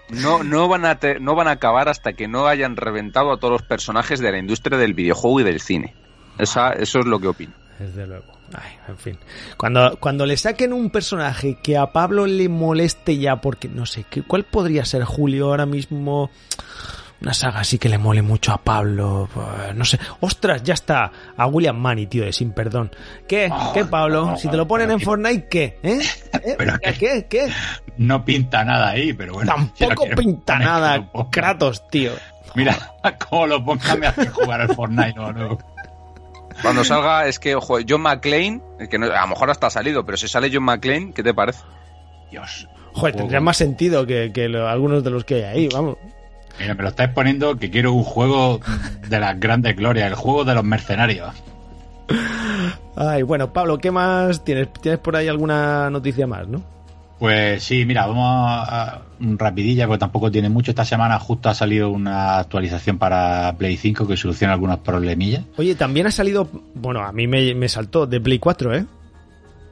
No, 0.09 0.43
no, 0.43 0.67
van 0.67 0.85
a 0.85 0.99
te- 0.99 1.19
no 1.19 1.35
van 1.35 1.47
a 1.47 1.51
acabar 1.51 1.89
hasta 1.89 2.13
que 2.13 2.27
no 2.27 2.45
hayan 2.47 2.75
reventado 2.77 3.31
a 3.33 3.37
todos 3.37 3.51
los 3.53 3.61
personajes 3.63 4.19
de 4.19 4.31
la 4.31 4.37
industria 4.39 4.77
del 4.77 4.93
videojuego 4.93 5.39
y 5.39 5.43
del 5.43 5.59
cine. 5.61 5.95
Esa, 6.37 6.71
eso 6.73 6.99
es 6.99 7.05
lo 7.05 7.19
que 7.19 7.27
opino. 7.27 7.53
Desde 7.79 8.05
luego. 8.07 8.25
Ay, 8.53 8.73
en 8.87 8.97
fin. 8.97 9.17
Cuando, 9.57 9.97
cuando 9.99 10.25
le 10.25 10.37
saquen 10.37 10.71
un 10.73 10.91
personaje 10.91 11.57
que 11.63 11.77
a 11.77 11.87
Pablo 11.91 12.27
le 12.27 12.47
moleste 12.47 13.17
ya, 13.17 13.37
porque 13.41 13.67
no 13.67 13.85
sé, 13.87 14.05
¿qué, 14.09 14.21
¿cuál 14.21 14.43
podría 14.43 14.85
ser 14.85 15.03
Julio 15.03 15.47
ahora 15.47 15.65
mismo? 15.65 16.29
Una 17.21 17.33
saga 17.33 17.61
así 17.61 17.79
que 17.79 17.89
le 17.89 17.97
mole 17.97 18.21
mucho 18.21 18.51
a 18.51 18.57
Pablo. 18.57 19.27
Pues, 19.33 19.73
no 19.75 19.85
sé. 19.85 19.97
Ostras, 20.19 20.61
ya 20.63 20.73
está. 20.73 21.11
A 21.37 21.47
William 21.47 21.75
Manny, 21.77 22.07
tío, 22.07 22.25
de 22.25 22.33
sin 22.33 22.51
perdón. 22.51 22.91
¿Qué? 23.27 23.49
¿Qué, 23.73 23.85
Pablo? 23.85 24.35
Si 24.37 24.47
te 24.49 24.57
lo 24.57 24.67
ponen 24.67 24.91
en 24.91 24.99
Fortnite, 24.99 25.47
¿qué? 25.47 25.79
¿Eh? 25.81 25.99
¿Eh? 26.33 26.55
Pero 26.57 26.77
¿Qué? 26.79 26.93
¿Qué? 26.93 27.25
¿Qué? 27.29 27.47
No 27.97 28.23
pinta 28.25 28.63
nada 28.63 28.89
ahí, 28.89 29.13
pero 29.13 29.33
bueno. 29.33 29.51
Tampoco 29.55 30.05
pinta 30.15 30.59
nada. 30.59 31.09
Kratos, 31.31 31.87
tío. 31.89 32.11
Mira, 32.53 32.77
cómo 33.29 33.47
lo 33.47 33.63
ponga 33.65 33.95
me 33.95 34.07
hace 34.07 34.27
jugar 34.27 34.61
al 34.61 34.75
Fortnite, 34.75 35.13
no, 35.15 35.31
no. 35.33 35.57
Cuando 36.61 36.83
salga, 36.85 37.27
es 37.27 37.37
que, 37.39 37.55
ojo, 37.55 37.77
John 37.87 38.01
McClane, 38.01 38.61
que 38.89 38.97
no- 38.97 39.07
a 39.07 39.21
lo 39.21 39.27
mejor 39.27 39.49
hasta 39.49 39.67
ha 39.67 39.69
salido, 39.69 40.05
pero 40.05 40.17
si 40.17 40.27
sale 40.29 40.49
John 40.53 40.63
McClane, 40.63 41.11
¿qué 41.13 41.21
te 41.21 41.33
parece? 41.33 41.59
Dios. 42.31 42.67
Joder, 42.93 43.15
tendría 43.15 43.41
más 43.41 43.57
sentido 43.57 44.05
que, 44.05 44.31
que 44.33 44.47
lo- 44.47 44.67
algunos 44.69 45.03
de 45.03 45.09
los 45.09 45.25
que 45.25 45.35
hay 45.35 45.43
ahí, 45.43 45.69
vamos. 45.73 45.97
Mira, 46.59 46.73
me 46.73 46.83
lo 46.83 46.89
estáis 46.89 47.09
poniendo 47.11 47.57
que 47.57 47.69
quiero 47.69 47.93
un 47.93 48.03
juego 48.03 48.59
de 49.09 49.19
las 49.19 49.39
grandes 49.39 49.75
glorias, 49.75 50.07
el 50.07 50.15
juego 50.15 50.45
de 50.45 50.55
los 50.55 50.63
mercenarios. 50.63 51.33
Ay, 52.95 53.23
bueno, 53.23 53.51
Pablo, 53.51 53.77
¿qué 53.77 53.91
más 53.91 54.43
tienes? 54.43 54.71
¿Tienes 54.81 54.99
por 54.99 55.15
ahí 55.15 55.27
alguna 55.27 55.89
noticia 55.89 56.25
más, 56.27 56.47
no? 56.47 56.61
Pues 57.19 57.63
sí, 57.63 57.85
mira, 57.85 58.05
vamos 58.07 58.25
a, 58.27 59.01
rapidilla, 59.19 59.87
porque 59.87 59.99
tampoco 59.99 60.29
tiene 60.31 60.49
mucho. 60.49 60.71
Esta 60.71 60.85
semana 60.85 61.17
justo 61.19 61.49
ha 61.49 61.53
salido 61.53 61.89
una 61.89 62.37
actualización 62.39 62.97
para 62.97 63.53
Play 63.57 63.77
5 63.77 64.07
que 64.07 64.17
soluciona 64.17 64.53
algunos 64.53 64.79
problemillas. 64.79 65.43
Oye, 65.57 65.75
también 65.75 66.07
ha 66.07 66.11
salido, 66.11 66.47
bueno, 66.73 67.01
a 67.03 67.11
mí 67.11 67.27
me, 67.27 67.53
me 67.55 67.67
saltó 67.69 68.05
de 68.05 68.19
Play 68.21 68.39
4, 68.39 68.75
¿eh? 68.75 68.85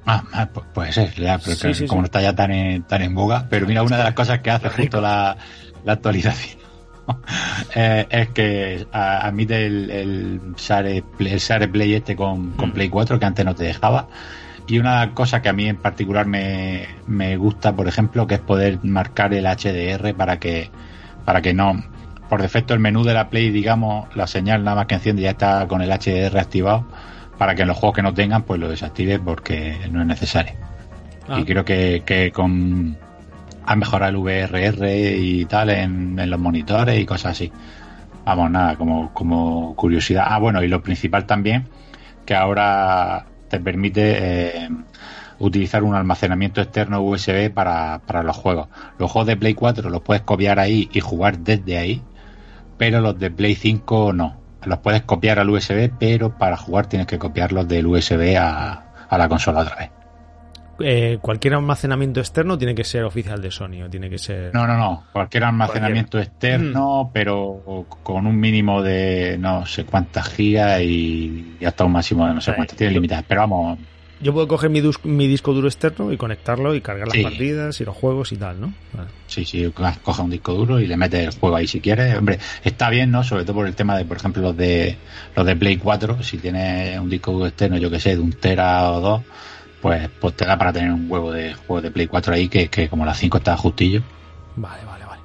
Ah, 0.05 0.23
ah, 0.33 0.47
pu- 0.53 0.63
puede 0.73 0.91
ser, 0.91 1.13
ya, 1.15 1.37
pero 1.37 1.55
Sí, 1.55 1.85
como 1.87 1.99
sí. 2.01 2.01
no 2.01 2.05
está 2.05 2.21
ya 2.21 2.33
tan 2.33 2.51
en, 2.51 2.83
tan 2.83 3.01
en 3.01 3.13
boga. 3.15 3.47
Pero 3.49 3.67
mira, 3.67 3.83
una 3.83 3.97
de 3.97 4.03
las 4.03 4.13
cosas 4.13 4.39
que 4.39 4.51
hace 4.51 4.69
justo 4.69 4.99
la, 5.01 5.35
la 5.85 5.93
actualización 5.93 6.59
eh, 7.75 8.05
es 8.09 8.29
que 8.29 8.87
a- 8.91 9.27
admite 9.27 9.65
el, 9.65 9.89
el, 9.89 10.41
Share 10.55 11.03
Play, 11.17 11.33
el 11.33 11.39
Share 11.39 11.71
Play 11.71 11.93
este 11.95 12.15
con, 12.15 12.51
con 12.51 12.69
Mm. 12.69 12.73
Play 12.73 12.89
4 12.89 13.19
que 13.19 13.25
antes 13.25 13.45
no 13.45 13.55
te 13.55 13.63
dejaba. 13.65 14.07
Y 14.67 14.79
una 14.79 15.11
cosa 15.13 15.41
que 15.41 15.49
a 15.49 15.53
mí 15.53 15.67
en 15.67 15.75
particular 15.75 16.25
me, 16.25 16.87
me 17.07 17.35
gusta, 17.35 17.75
por 17.75 17.87
ejemplo, 17.87 18.25
que 18.27 18.35
es 18.35 18.39
poder 18.39 18.79
marcar 18.83 19.33
el 19.33 19.45
HDR 19.45 20.13
para 20.15 20.39
que, 20.39 20.69
para 21.25 21.41
que 21.41 21.53
no. 21.53 21.83
por 22.29 22.41
defecto 22.41 22.73
el 22.73 22.79
menú 22.79 23.03
de 23.03 23.13
la 23.13 23.29
Play, 23.29 23.49
digamos, 23.51 24.07
la 24.15 24.25
señal 24.25 24.63
nada 24.63 24.77
más 24.77 24.85
que 24.85 24.95
enciende 24.95 25.21
ya 25.21 25.31
está 25.31 25.67
con 25.67 25.81
el 25.81 25.89
HDR 25.91 26.39
activado 26.39 26.85
para 27.37 27.55
que 27.55 27.63
en 27.63 27.67
los 27.67 27.77
juegos 27.77 27.95
que 27.97 28.01
no 28.03 28.13
tengan 28.13 28.43
pues 28.43 28.59
lo 28.59 28.69
desactive 28.69 29.19
porque 29.19 29.75
no 29.91 29.99
es 30.01 30.07
necesario. 30.07 30.53
Ah. 31.27 31.39
Y 31.39 31.43
creo 31.45 31.65
que, 31.65 32.03
que 32.05 32.31
con 32.31 32.95
han 33.65 33.79
mejorado 33.79 34.09
el 34.11 34.17
VRR 34.17 35.17
y 35.17 35.45
tal 35.45 35.69
en, 35.69 36.19
en 36.19 36.29
los 36.29 36.39
monitores 36.39 36.99
y 36.99 37.05
cosas 37.05 37.31
así. 37.31 37.51
Vamos, 38.25 38.51
nada, 38.51 38.75
como, 38.75 39.13
como 39.13 39.75
curiosidad. 39.75 40.25
Ah, 40.27 40.39
bueno, 40.39 40.63
y 40.63 40.67
lo 40.67 40.81
principal 40.81 41.25
también, 41.25 41.67
que 42.25 42.35
ahora 42.35 43.25
te 43.49 43.59
permite 43.59 44.63
eh, 44.65 44.69
utilizar 45.39 45.83
un 45.83 45.93
almacenamiento 45.95 46.61
externo 46.61 47.01
USB 47.01 47.51
para, 47.53 48.01
para 48.05 48.23
los 48.23 48.37
juegos. 48.37 48.69
Los 48.97 49.11
juegos 49.11 49.27
de 49.27 49.37
Play 49.37 49.53
4 49.53 49.89
los 49.89 50.01
puedes 50.01 50.23
copiar 50.23 50.59
ahí 50.59 50.89
y 50.93 50.99
jugar 51.01 51.39
desde 51.39 51.77
ahí, 51.77 52.01
pero 52.77 53.01
los 53.01 53.19
de 53.19 53.29
Play 53.31 53.55
5 53.55 54.13
no. 54.13 54.37
Los 54.63 54.79
puedes 54.79 55.01
copiar 55.01 55.39
al 55.39 55.49
USB, 55.49 55.91
pero 55.99 56.37
para 56.37 56.55
jugar 56.55 56.85
tienes 56.85 57.07
que 57.07 57.19
copiarlos 57.19 57.67
del 57.67 57.87
USB 57.87 58.37
a, 58.39 58.85
a 59.09 59.17
la 59.17 59.27
consola 59.27 59.61
otra 59.61 59.75
vez. 59.75 60.02
Eh, 60.85 61.17
cualquier 61.21 61.53
almacenamiento 61.53 62.19
externo 62.19 62.57
tiene 62.57 62.75
que 62.75 62.83
ser 62.83 63.03
oficial 63.03 63.41
de 63.41 63.49
Sony 63.49 63.83
o 63.85 63.89
tiene 63.89 64.09
que 64.09 64.17
ser. 64.17 64.53
No, 64.53 64.67
no, 64.67 64.77
no. 64.77 65.05
Cualquier 65.13 65.45
almacenamiento 65.45 66.19
externo, 66.19 67.09
pero 67.13 67.85
con 68.03 68.27
un 68.27 68.37
mínimo 68.39 68.81
de 68.81 69.37
no 69.39 69.65
sé 69.65 69.85
cuántas 69.85 70.27
gigas 70.29 70.81
y, 70.81 71.57
hasta 71.65 71.85
un 71.85 71.93
máximo 71.93 72.27
de 72.27 72.33
no 72.33 72.41
sé 72.41 72.53
cuántas. 72.53 72.77
Tiene 72.77 72.93
limitadas. 72.93 73.23
Pero 73.27 73.41
vamos, 73.41 73.79
Yo 74.19 74.33
puedo 74.33 74.47
coger 74.47 74.69
mi, 74.69 74.81
dus- 74.81 75.03
mi 75.03 75.27
disco 75.27 75.53
duro 75.53 75.67
externo 75.67 76.11
y 76.11 76.17
conectarlo 76.17 76.75
y 76.75 76.81
cargar 76.81 77.07
las 77.07 77.17
partidas 77.17 77.79
y 77.79 77.85
los 77.85 77.95
juegos 77.95 78.31
y 78.31 78.37
tal, 78.37 78.59
¿no? 78.59 78.73
Vale. 78.93 79.09
sí, 79.27 79.45
sí, 79.45 79.71
coja 80.03 80.23
un 80.23 80.29
disco 80.29 80.53
duro 80.53 80.79
y 80.79 80.87
le 80.87 80.97
metes 80.97 81.27
el 81.33 81.39
juego 81.39 81.55
ahí 81.55 81.67
si 81.67 81.79
quieres. 81.79 82.17
Hombre, 82.17 82.39
está 82.63 82.89
bien, 82.89 83.09
¿no? 83.11 83.23
Sobre 83.23 83.43
todo 83.43 83.55
por 83.55 83.67
el 83.67 83.75
tema 83.75 83.97
de, 83.97 84.05
por 84.05 84.17
ejemplo, 84.17 84.41
los 84.41 84.57
de 84.57 84.97
los 85.35 85.45
de 85.45 85.55
Play 85.55 85.77
4. 85.77 86.23
Si 86.23 86.37
tienes 86.37 86.99
un 86.99 87.09
disco 87.09 87.31
duro 87.31 87.47
externo, 87.47 87.77
yo 87.77 87.89
que 87.89 87.99
sé, 87.99 88.15
de 88.15 88.21
un 88.21 88.33
tera 88.33 88.91
o 88.91 89.01
dos, 89.01 89.21
pues, 89.83 90.09
pues 90.21 90.33
te 90.33 90.45
da 90.45 90.57
para 90.57 90.71
tener 90.71 90.93
un 90.93 91.11
huevo 91.11 91.29
de 91.33 91.53
juego 91.53 91.81
de 91.81 91.91
Play 91.91 92.07
4 92.07 92.33
ahí 92.33 92.47
que, 92.47 92.69
que 92.69 92.87
como 92.87 93.05
las 93.05 93.17
5 93.19 93.37
está 93.37 93.57
justillo. 93.57 94.01
Vale, 94.55 94.85
vale, 94.85 95.03
vale. 95.03 95.21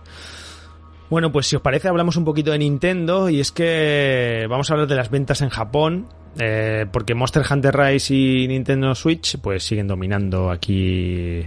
Bueno, 1.08 1.30
pues 1.30 1.46
si 1.46 1.54
os 1.54 1.62
parece 1.62 1.86
hablamos 1.86 2.16
un 2.16 2.24
poquito 2.24 2.50
de 2.50 2.58
Nintendo 2.58 3.28
y 3.28 3.38
es 3.38 3.52
que 3.52 4.46
vamos 4.50 4.68
a 4.68 4.74
hablar 4.74 4.88
de 4.88 4.96
las 4.96 5.10
ventas 5.10 5.42
en 5.42 5.48
Japón, 5.48 6.08
eh, 6.40 6.86
porque 6.92 7.14
Monster 7.14 7.44
Hunter 7.48 7.76
Rise 7.76 8.12
y 8.12 8.48
Nintendo 8.48 8.96
Switch 8.96 9.38
pues 9.38 9.62
siguen 9.62 9.86
dominando 9.86 10.50
aquí 10.50 11.46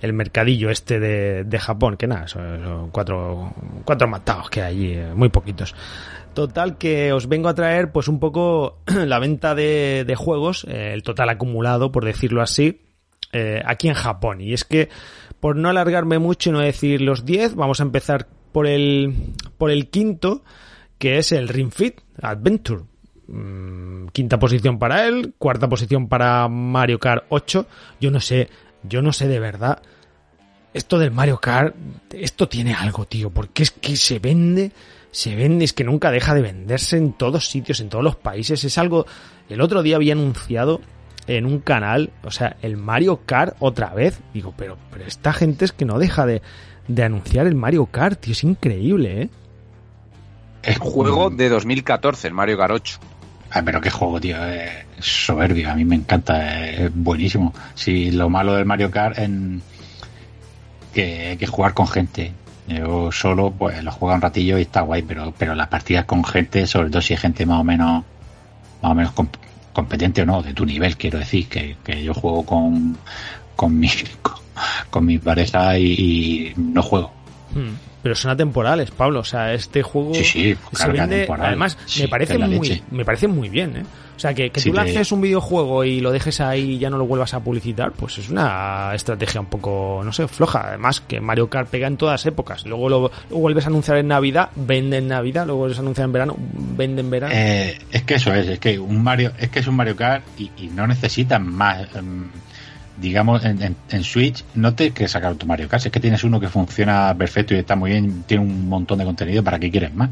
el 0.00 0.12
mercadillo 0.12 0.70
este 0.70 0.98
de, 0.98 1.44
de 1.44 1.58
Japón, 1.60 1.96
que 1.96 2.08
nada, 2.08 2.26
son 2.26 2.90
cuatro, 2.90 3.54
cuatro 3.84 4.08
matados 4.08 4.50
que 4.50 4.60
hay 4.60 4.74
allí, 4.74 4.92
eh, 4.94 5.14
muy 5.14 5.28
poquitos. 5.28 5.72
Total 6.40 6.78
que 6.78 7.12
os 7.12 7.28
vengo 7.28 7.50
a 7.50 7.54
traer 7.54 7.92
pues 7.92 8.08
un 8.08 8.18
poco 8.18 8.78
la 8.86 9.18
venta 9.18 9.54
de, 9.54 10.06
de 10.06 10.14
juegos, 10.14 10.64
eh, 10.64 10.92
el 10.94 11.02
total 11.02 11.28
acumulado, 11.28 11.92
por 11.92 12.02
decirlo 12.02 12.40
así, 12.40 12.80
eh, 13.30 13.60
aquí 13.62 13.88
en 13.88 13.94
Japón. 13.94 14.40
Y 14.40 14.54
es 14.54 14.64
que, 14.64 14.88
por 15.38 15.56
no 15.56 15.68
alargarme 15.68 16.18
mucho 16.18 16.48
y 16.48 16.54
no 16.54 16.60
decir 16.60 17.02
los 17.02 17.26
10, 17.26 17.56
vamos 17.56 17.80
a 17.80 17.82
empezar 17.82 18.26
por 18.52 18.66
el, 18.66 19.34
por 19.58 19.70
el 19.70 19.90
quinto, 19.90 20.42
que 20.96 21.18
es 21.18 21.32
el 21.32 21.46
Ring 21.46 21.72
Fit 21.72 22.00
Adventure. 22.22 22.84
Mm, 23.26 24.06
quinta 24.06 24.38
posición 24.38 24.78
para 24.78 25.06
él, 25.06 25.34
cuarta 25.36 25.68
posición 25.68 26.08
para 26.08 26.48
Mario 26.48 26.98
Kart 26.98 27.26
8. 27.28 27.66
Yo 28.00 28.10
no 28.10 28.20
sé, 28.20 28.48
yo 28.82 29.02
no 29.02 29.12
sé 29.12 29.28
de 29.28 29.40
verdad. 29.40 29.82
Esto 30.72 30.98
del 30.98 31.10
Mario 31.10 31.36
Kart, 31.36 31.76
esto 32.14 32.48
tiene 32.48 32.72
algo, 32.72 33.04
tío, 33.04 33.28
porque 33.28 33.62
es 33.62 33.72
que 33.72 33.94
se 33.94 34.20
vende, 34.20 34.72
se 35.10 35.34
vende, 35.34 35.64
es 35.64 35.72
que 35.72 35.84
nunca 35.84 36.10
deja 36.10 36.34
de 36.34 36.42
venderse 36.42 36.96
en 36.96 37.12
todos 37.12 37.48
sitios, 37.48 37.80
en 37.80 37.88
todos 37.88 38.04
los 38.04 38.16
países. 38.16 38.64
Es 38.64 38.78
algo, 38.78 39.06
el 39.48 39.60
otro 39.60 39.82
día 39.82 39.96
había 39.96 40.12
anunciado 40.12 40.80
en 41.26 41.46
un 41.46 41.60
canal, 41.60 42.10
o 42.22 42.30
sea, 42.30 42.56
el 42.62 42.76
Mario 42.76 43.20
Kart 43.26 43.56
otra 43.60 43.94
vez. 43.94 44.20
Digo, 44.32 44.54
pero, 44.56 44.76
pero 44.90 45.04
esta 45.04 45.32
gente 45.32 45.64
es 45.64 45.72
que 45.72 45.84
no 45.84 45.98
deja 45.98 46.26
de, 46.26 46.42
de 46.88 47.02
anunciar 47.02 47.46
el 47.46 47.54
Mario 47.54 47.86
Kart, 47.86 48.20
tío, 48.20 48.32
es 48.32 48.44
increíble, 48.44 49.22
¿eh? 49.22 49.30
Es 50.62 50.78
Juego 50.78 51.30
de 51.30 51.48
2014, 51.48 52.28
el 52.28 52.34
Mario 52.34 52.58
Kart 52.58 52.72
8. 52.74 52.98
Ay, 53.50 53.62
pero 53.64 53.80
qué 53.80 53.90
juego, 53.90 54.20
tío. 54.20 54.36
Es 54.44 54.70
soberbio. 55.00 55.70
A 55.70 55.74
mí 55.74 55.84
me 55.84 55.96
encanta. 55.96 56.68
Es 56.68 56.90
buenísimo. 56.94 57.52
Si 57.74 58.10
lo 58.12 58.28
malo 58.28 58.54
del 58.54 58.64
Mario 58.64 58.90
Kart 58.90 59.18
en 59.18 59.62
que 60.92 61.28
hay 61.28 61.36
que 61.36 61.46
jugar 61.46 61.74
con 61.74 61.88
gente. 61.88 62.32
Yo 62.70 63.10
solo, 63.10 63.50
pues 63.50 63.82
lo 63.82 63.90
juego 63.90 64.14
un 64.14 64.20
ratillo 64.20 64.56
y 64.58 64.62
está 64.62 64.82
guay, 64.82 65.02
pero, 65.02 65.32
pero 65.36 65.54
las 65.54 65.68
partidas 65.68 66.04
con 66.04 66.24
gente, 66.24 66.66
sobre 66.66 66.88
todo 66.90 67.02
si 67.02 67.14
hay 67.14 67.18
gente 67.18 67.44
más 67.44 67.60
o 67.60 67.64
menos, 67.64 68.04
más 68.82 68.92
o 68.92 68.94
menos 68.94 69.12
comp- 69.14 69.38
competente 69.72 70.22
o 70.22 70.26
no, 70.26 70.40
de 70.42 70.54
tu 70.54 70.64
nivel, 70.64 70.96
quiero 70.96 71.18
decir, 71.18 71.48
que, 71.48 71.76
que 71.84 72.02
yo 72.04 72.14
juego 72.14 72.44
con, 72.44 72.96
con 73.56 73.78
mi, 73.78 73.88
con, 74.22 74.34
con 74.90 75.06
mi 75.06 75.20
y 75.78 76.52
no 76.56 76.82
juego. 76.82 77.10
Hmm. 77.54 77.89
Pero 78.02 78.14
son 78.14 78.30
atemporales, 78.30 78.90
Pablo. 78.90 79.20
O 79.20 79.24
sea, 79.24 79.52
este 79.52 79.82
juego 79.82 80.14
Sí, 80.14 80.24
sí, 80.24 80.56
se 80.72 80.88
vende. 80.88 81.18
temporal. 81.20 81.46
Además, 81.48 81.76
Sí, 81.86 82.02
me 82.02 82.08
parece 82.08 82.38
muy, 82.38 82.82
me 82.90 83.04
parece 83.04 83.28
muy 83.28 83.48
bien, 83.48 83.76
¿eh? 83.76 83.82
O 84.16 84.20
sea, 84.20 84.34
que, 84.34 84.50
que 84.50 84.60
tú 84.60 84.74
lances 84.74 85.12
un 85.12 85.22
videojuego 85.22 85.82
y 85.82 86.00
lo 86.00 86.12
dejes 86.12 86.42
ahí 86.42 86.72
y 86.72 86.78
ya 86.78 86.90
no 86.90 86.98
lo 86.98 87.06
vuelvas 87.06 87.32
a 87.32 87.40
publicitar, 87.40 87.92
pues 87.92 88.18
es 88.18 88.28
una 88.28 88.90
estrategia 88.94 89.40
un 89.40 89.46
poco, 89.46 90.02
no 90.04 90.12
sé, 90.12 90.28
floja. 90.28 90.68
Además, 90.68 91.00
que 91.00 91.22
Mario 91.22 91.48
Kart 91.48 91.70
pega 91.70 91.86
en 91.86 91.96
todas 91.96 92.26
épocas. 92.26 92.66
Luego 92.66 92.90
lo, 92.90 93.10
lo 93.30 93.36
vuelves 93.38 93.64
a 93.64 93.68
anunciar 93.68 93.96
en 93.96 94.08
Navidad, 94.08 94.50
vende 94.56 94.98
en 94.98 95.08
Navidad. 95.08 95.46
Luego 95.46 95.60
vuelves 95.60 95.78
a 95.78 95.80
anunciar 95.80 96.04
en 96.04 96.12
verano, 96.12 96.36
vende 96.38 97.00
en 97.00 97.08
verano. 97.10 97.32
Eh, 97.34 97.78
es 97.92 98.02
que 98.02 98.14
eso 98.16 98.34
es, 98.34 98.46
es 98.46 98.58
que 98.58 98.78
un 98.78 99.02
Mario, 99.02 99.32
es 99.38 99.48
que 99.48 99.60
es 99.60 99.66
un 99.66 99.76
Mario 99.76 99.96
Kart 99.96 100.22
y, 100.38 100.50
y 100.58 100.66
no 100.66 100.86
necesitas 100.86 101.40
más. 101.40 101.86
em, 101.96 102.28
digamos, 103.00 103.44
en, 103.44 103.62
en- 103.62 103.78
en 103.88 104.04
Switch 104.04 104.46
no 104.54 104.74
te 104.74 104.92
que 104.94 105.08
sacar 105.08 105.36
tu 105.36 105.46
Mario 105.46 105.68
Kart, 105.68 105.86
es 105.86 105.92
que 105.92 106.00
tienes 106.00 106.24
uno 106.24 106.40
que 106.40 106.48
funciona 106.48 107.14
perfecto 107.18 107.54
y 107.54 107.58
está 107.58 107.76
muy 107.76 107.90
bien, 107.92 108.24
tiene 108.24 108.44
un 108.44 108.68
montón 108.68 108.98
de 108.98 109.04
contenido, 109.06 109.44
¿para 109.44 109.58
qué 109.58 109.70
quieres 109.70 109.94
más? 109.94 110.10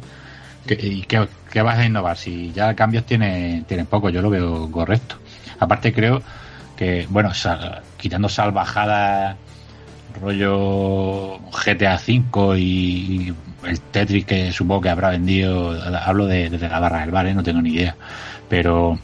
¿Qué- 0.67 0.79
¿Y 0.81 1.03
qué, 1.05 1.29
qué 1.51 1.63
vas 1.63 1.79
a 1.79 1.87
innovar? 1.87 2.17
Si 2.19 2.53
ya 2.53 2.75
cambios 2.77 3.07
tiene, 3.07 3.65
tienen 3.69 3.87
poco, 3.89 4.11
yo 4.11 4.23
lo 4.23 4.31
veo 4.31 4.71
correcto. 4.71 5.23
Aparte 5.59 5.93
creo 5.95 6.25
que, 6.77 7.07
bueno, 7.11 7.35
sal- 7.35 7.85
quitando 7.97 8.29
salvajadas 8.29 9.39
rollo 10.09 11.39
GTA 11.53 11.97
V 11.99 12.59
y 12.59 13.35
el 13.63 13.83
Tetris 13.91 14.25
que 14.27 14.53
supongo 14.53 14.81
que 14.83 14.89
habrá 14.91 15.11
vendido, 15.11 15.73
hablo 15.83 16.27
de, 16.27 16.49
de 16.51 16.69
la 16.69 16.81
barra 16.81 17.01
del 17.01 17.11
bar, 17.11 17.27
¿eh? 17.27 17.35
no 17.35 17.43
tengo 17.43 17.61
ni 17.63 17.75
idea, 17.75 17.99
pero 18.49 18.99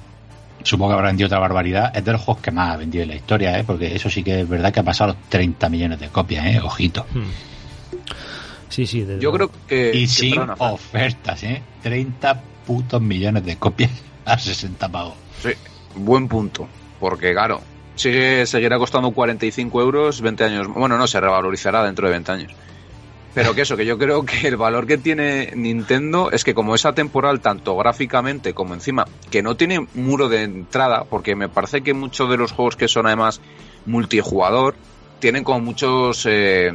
supongo 0.65 0.91
que 0.91 0.95
habrá 0.95 1.09
vendido 1.09 1.27
otra 1.29 1.39
barbaridad, 1.39 1.97
es 1.97 2.05
de 2.05 2.13
los 2.13 2.21
juegos 2.21 2.43
que 2.43 2.51
más 2.51 2.75
ha 2.75 2.77
vendido 2.77 3.03
en 3.05 3.11
la 3.11 3.15
historia, 3.15 3.59
¿eh? 3.59 3.65
porque 3.65 3.95
eso 3.95 4.11
sí 4.11 4.25
que 4.25 4.41
es 4.41 4.49
verdad 4.49 4.73
que 4.73 4.81
ha 4.81 4.83
pasado 4.83 5.13
los 5.13 5.23
30 5.29 5.69
millones 5.69 6.01
de 6.01 6.09
copias, 6.09 6.47
¿eh? 6.47 6.61
ojito. 6.61 7.07
Hmm. 7.15 7.55
Sí, 8.69 8.87
sí. 8.87 9.03
desde 9.03 9.21
Yo 9.21 9.31
creo 9.33 9.51
que. 9.69 9.93
Y 9.95 10.01
que, 10.01 10.07
sin 10.09 10.41
ofertas, 10.59 11.45
¿eh? 11.45 11.63
30 11.83 12.43
putos 12.67 13.01
millones 13.01 13.45
de 13.45 13.57
copias 13.57 13.91
a 14.25 14.37
60 14.37 14.89
pavos. 14.89 15.15
Sí, 15.41 15.51
buen 15.95 16.27
punto. 16.27 16.67
Porque, 16.99 17.33
claro, 17.33 17.61
sigue, 17.95 18.47
seguirá 18.47 18.79
costando 18.79 19.13
45 19.13 19.81
euros 19.81 20.21
20 20.21 20.45
años. 20.45 20.69
Bueno, 20.69 20.99
no, 20.99 21.07
se 21.07 21.21
revalorizará 21.21 21.85
dentro 21.85 22.09
de 22.09 22.13
20 22.15 22.33
años. 22.33 22.53
Pero 23.35 23.55
que 23.55 23.63
eso, 23.63 23.77
que 23.77 23.85
yo 23.85 23.99
creo 23.99 24.25
que 24.25 24.47
el 24.47 24.57
valor 24.57 24.87
que 24.87 24.97
tiene 24.97 25.51
Nintendo 25.57 26.31
es 26.31 26.45
que 26.45 26.55
como 26.55 26.75
es 26.75 26.87
atemporal 26.87 27.41
tanto 27.41 27.77
gráficamente 27.77 28.55
como 28.55 28.75
encima, 28.75 29.07
que 29.31 29.43
no 29.43 29.57
tiene 29.57 29.89
muro 29.95 30.29
de 30.29 30.43
entrada, 30.43 31.05
porque 31.05 31.35
me 31.35 31.49
parece 31.49 31.83
que 31.83 31.95
muchos 31.95 32.31
de 32.31 32.37
los 32.37 32.53
juegos 32.53 32.77
que 32.77 32.87
son 32.87 33.07
además 33.07 33.41
multijugador 33.87 34.77
tienen 35.19 35.43
como 35.45 35.61
muchos... 35.61 36.27
eh, 36.27 36.73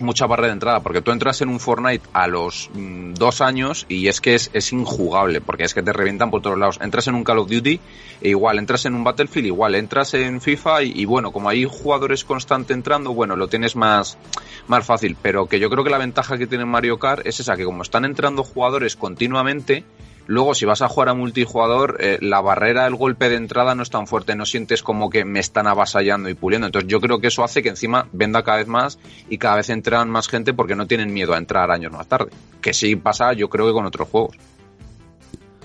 mucha 0.00 0.26
barrera 0.26 0.48
de 0.48 0.54
entrada, 0.54 0.80
porque 0.80 1.02
tú 1.02 1.10
entras 1.10 1.40
en 1.40 1.48
un 1.48 1.60
Fortnite 1.60 2.06
a 2.12 2.26
los 2.26 2.70
mm, 2.74 3.14
dos 3.14 3.40
años 3.40 3.86
y 3.88 4.08
es 4.08 4.20
que 4.20 4.34
es, 4.34 4.50
es 4.52 4.72
injugable, 4.72 5.40
porque 5.40 5.64
es 5.64 5.74
que 5.74 5.82
te 5.82 5.92
revientan 5.92 6.30
por 6.30 6.42
todos 6.42 6.58
lados. 6.58 6.78
Entras 6.80 7.06
en 7.08 7.14
un 7.14 7.24
Call 7.24 7.38
of 7.38 7.50
Duty 7.50 7.80
e 8.20 8.28
igual, 8.28 8.58
entras 8.58 8.84
en 8.86 8.94
un 8.94 9.04
Battlefield 9.04 9.46
igual, 9.46 9.74
entras 9.74 10.14
en 10.14 10.40
FIFA 10.40 10.82
y, 10.82 10.92
y 10.94 11.04
bueno, 11.04 11.32
como 11.32 11.48
hay 11.48 11.64
jugadores 11.64 12.24
constante 12.24 12.72
entrando, 12.72 13.14
bueno, 13.14 13.36
lo 13.36 13.48
tienes 13.48 13.76
más, 13.76 14.18
más 14.66 14.84
fácil, 14.84 15.16
pero 15.20 15.46
que 15.46 15.60
yo 15.60 15.70
creo 15.70 15.84
que 15.84 15.90
la 15.90 15.98
ventaja 15.98 16.38
que 16.38 16.46
tiene 16.46 16.64
Mario 16.64 16.98
Kart 16.98 17.26
es 17.26 17.40
esa, 17.40 17.56
que 17.56 17.64
como 17.64 17.82
están 17.82 18.04
entrando 18.04 18.44
jugadores 18.44 18.96
continuamente, 18.96 19.84
Luego, 20.26 20.54
si 20.54 20.64
vas 20.64 20.82
a 20.82 20.88
jugar 20.88 21.08
a 21.08 21.14
multijugador, 21.14 21.96
eh, 22.00 22.18
la 22.20 22.40
barrera, 22.40 22.86
el 22.86 22.94
golpe 22.94 23.28
de 23.28 23.36
entrada 23.36 23.74
no 23.74 23.82
es 23.82 23.90
tan 23.90 24.06
fuerte, 24.06 24.36
no 24.36 24.46
sientes 24.46 24.82
como 24.82 25.10
que 25.10 25.24
me 25.24 25.40
están 25.40 25.66
avasallando 25.66 26.28
y 26.28 26.34
puliendo. 26.34 26.66
Entonces, 26.66 26.88
yo 26.88 27.00
creo 27.00 27.20
que 27.20 27.26
eso 27.28 27.42
hace 27.42 27.62
que 27.62 27.70
encima 27.70 28.06
venda 28.12 28.42
cada 28.42 28.58
vez 28.58 28.68
más 28.68 28.98
y 29.28 29.38
cada 29.38 29.56
vez 29.56 29.68
entran 29.70 30.08
más 30.10 30.28
gente 30.28 30.54
porque 30.54 30.76
no 30.76 30.86
tienen 30.86 31.12
miedo 31.12 31.34
a 31.34 31.38
entrar 31.38 31.70
años 31.70 31.92
más 31.92 32.06
tarde. 32.06 32.30
Que 32.60 32.72
sí 32.72 32.94
pasa, 32.96 33.32
yo 33.32 33.48
creo 33.48 33.66
que 33.66 33.72
con 33.72 33.86
otros 33.86 34.08
juegos. 34.08 34.36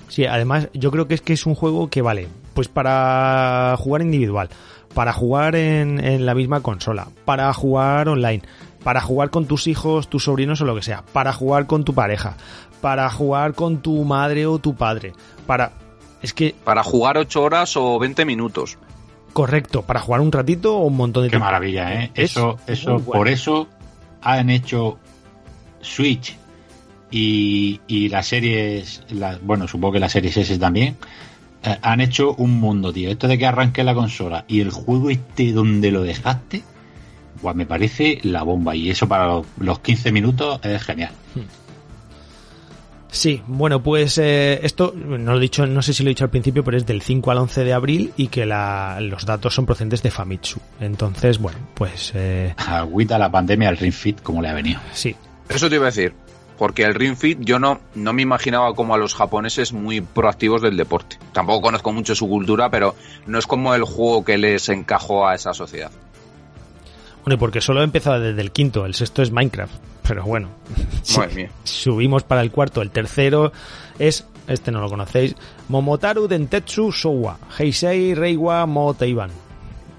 Sí, 0.08 0.24
además 0.24 0.68
yo 0.72 0.90
creo 0.90 1.06
que 1.06 1.14
es 1.14 1.20
que 1.20 1.34
es 1.34 1.46
un 1.46 1.54
juego 1.54 1.88
que 1.88 2.02
vale, 2.02 2.28
pues 2.54 2.66
para 2.68 3.76
jugar 3.78 4.02
individual, 4.02 4.48
para 4.94 5.12
jugar 5.12 5.54
en, 5.54 6.02
en 6.02 6.26
la 6.26 6.34
misma 6.34 6.62
consola, 6.62 7.08
para 7.24 7.52
jugar 7.52 8.08
online, 8.08 8.42
para 8.82 9.00
jugar 9.00 9.30
con 9.30 9.46
tus 9.46 9.66
hijos, 9.66 10.08
tus 10.08 10.24
sobrinos 10.24 10.60
o 10.60 10.64
lo 10.64 10.74
que 10.74 10.82
sea, 10.82 11.04
para 11.12 11.32
jugar 11.32 11.66
con 11.66 11.84
tu 11.84 11.94
pareja, 11.94 12.36
para 12.80 13.08
jugar 13.10 13.54
con 13.54 13.78
tu 13.82 14.04
madre 14.04 14.46
o 14.46 14.58
tu 14.58 14.74
padre, 14.74 15.12
para... 15.46 15.72
Es 16.22 16.32
que... 16.32 16.54
Para 16.64 16.82
jugar 16.82 17.16
8 17.18 17.42
horas 17.42 17.76
o 17.76 17.98
20 17.98 18.24
minutos. 18.24 18.76
Correcto, 19.32 19.82
para 19.82 20.00
jugar 20.00 20.20
un 20.20 20.32
ratito 20.32 20.76
o 20.76 20.86
un 20.86 20.96
montón 20.96 21.22
de 21.22 21.28
Qué 21.28 21.32
tiempo. 21.32 21.44
maravilla, 21.44 21.94
¿eh? 21.94 22.10
Es 22.14 22.32
Eso, 22.32 22.58
eso, 22.66 22.92
bueno. 22.98 23.04
por 23.12 23.28
eso 23.28 23.68
han 24.22 24.50
hecho 24.50 24.98
Switch 25.80 26.34
y, 27.10 27.80
y 27.86 28.08
las 28.08 28.26
series, 28.26 29.02
las- 29.10 29.40
bueno, 29.42 29.68
supongo 29.68 29.92
que 29.94 30.00
las 30.00 30.12
series 30.12 30.36
S 30.36 30.58
también, 30.58 30.96
eh, 31.62 31.76
han 31.82 32.00
hecho 32.00 32.34
un 32.34 32.58
mundo, 32.58 32.92
tío. 32.92 33.10
Esto 33.10 33.28
de 33.28 33.38
que 33.38 33.46
arranque 33.46 33.84
la 33.84 33.94
consola 33.94 34.44
y 34.48 34.60
el 34.60 34.70
juego 34.70 35.10
este 35.10 35.52
donde 35.52 35.90
lo 35.92 36.02
dejaste, 36.02 36.62
pues 37.40 37.54
me 37.54 37.64
parece 37.66 38.18
la 38.24 38.42
bomba. 38.42 38.74
Y 38.74 38.90
eso 38.90 39.06
para 39.06 39.26
los, 39.26 39.46
los 39.58 39.78
15 39.78 40.10
minutos 40.10 40.60
es 40.64 40.82
genial. 40.82 41.12
Sí, 43.10 43.42
bueno, 43.46 43.82
pues 43.82 44.18
eh, 44.18 44.60
esto 44.62 44.92
no 44.94 45.32
lo 45.32 45.38
he 45.38 45.40
dicho, 45.40 45.66
no 45.66 45.80
sé 45.82 45.94
si 45.94 46.02
lo 46.02 46.08
he 46.08 46.12
dicho 46.12 46.24
al 46.24 46.30
principio, 46.30 46.62
pero 46.62 46.76
es 46.76 46.84
del 46.86 47.00
5 47.02 47.30
al 47.30 47.38
11 47.38 47.64
de 47.64 47.72
abril 47.72 48.12
y 48.16 48.28
que 48.28 48.44
la- 48.44 48.98
los 49.00 49.24
datos 49.24 49.54
son 49.54 49.64
procedentes 49.66 50.02
de 50.02 50.10
Famitsu. 50.10 50.60
Entonces, 50.80 51.38
bueno, 51.38 51.58
pues 51.74 52.12
eh, 52.14 52.54
Agüita 52.66 53.18
la 53.18 53.30
pandemia 53.30 53.70
al 53.70 53.78
Ring 53.78 53.92
Fit 53.94 54.20
como 54.22 54.42
le 54.42 54.48
ha 54.48 54.54
venido. 54.54 54.80
sí. 54.92 55.14
Eso 55.48 55.70
te 55.70 55.76
iba 55.76 55.84
a 55.86 55.90
decir. 55.90 56.12
Porque 56.58 56.82
el 56.82 56.94
Ring 56.94 57.16
Fit 57.16 57.38
yo 57.40 57.58
no, 57.60 57.80
no 57.94 58.12
me 58.12 58.20
imaginaba 58.22 58.74
como 58.74 58.92
a 58.92 58.98
los 58.98 59.14
japoneses 59.14 59.72
muy 59.72 60.00
proactivos 60.00 60.60
del 60.60 60.76
deporte. 60.76 61.16
Tampoco 61.32 61.62
conozco 61.62 61.92
mucho 61.92 62.14
su 62.16 62.28
cultura, 62.28 62.68
pero 62.68 62.96
no 63.26 63.38
es 63.38 63.46
como 63.46 63.74
el 63.76 63.84
juego 63.84 64.24
que 64.24 64.36
les 64.38 64.68
encajó 64.68 65.26
a 65.28 65.36
esa 65.36 65.54
sociedad. 65.54 65.92
Bueno, 67.28 67.34
y 67.34 67.40
porque 67.40 67.60
solo 67.60 67.82
he 67.82 67.84
empezado 67.84 68.20
desde 68.20 68.40
el 68.40 68.52
quinto, 68.52 68.86
el 68.86 68.94
sexto 68.94 69.20
es 69.20 69.30
Minecraft. 69.30 69.74
Pero 70.06 70.24
bueno, 70.24 70.48
sí, 71.02 71.18
Madre 71.18 71.34
mía. 71.34 71.50
subimos 71.62 72.22
para 72.22 72.40
el 72.40 72.50
cuarto. 72.50 72.80
El 72.80 72.90
tercero 72.90 73.52
es, 73.98 74.26
este 74.46 74.70
no 74.72 74.80
lo 74.80 74.88
conocéis, 74.88 75.36
Momotaru 75.68 76.26
Dentetsu 76.26 76.90
Showa, 76.90 77.36
Heisei 77.58 78.14
Reiwa 78.14 78.64
Mo 78.64 78.94
Teiban. 78.94 79.28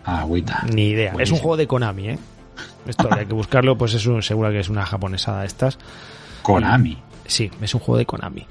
Agüita. 0.05 0.65
Ni 0.73 0.87
idea. 0.87 1.13
Es 1.19 1.29
un 1.29 1.37
juego 1.37 1.55
de 1.55 1.67
Konami, 1.67 2.09
¿eh? 2.09 2.19
Esto 2.87 3.07
habría 3.07 3.25
que 3.25 3.33
buscarlo, 3.35 3.77
pues 3.77 3.93
es 3.93 4.07
un, 4.07 4.23
seguro 4.23 4.49
que 4.49 4.61
es 4.61 4.69
una 4.69 4.83
japonesada 4.87 5.41
de 5.41 5.45
estas. 5.45 5.77
Konami. 6.41 6.97
Sí, 7.27 7.51
es 7.61 7.75
un 7.75 7.79
juego 7.79 7.99
de 7.99 8.07
Konami. 8.07 8.47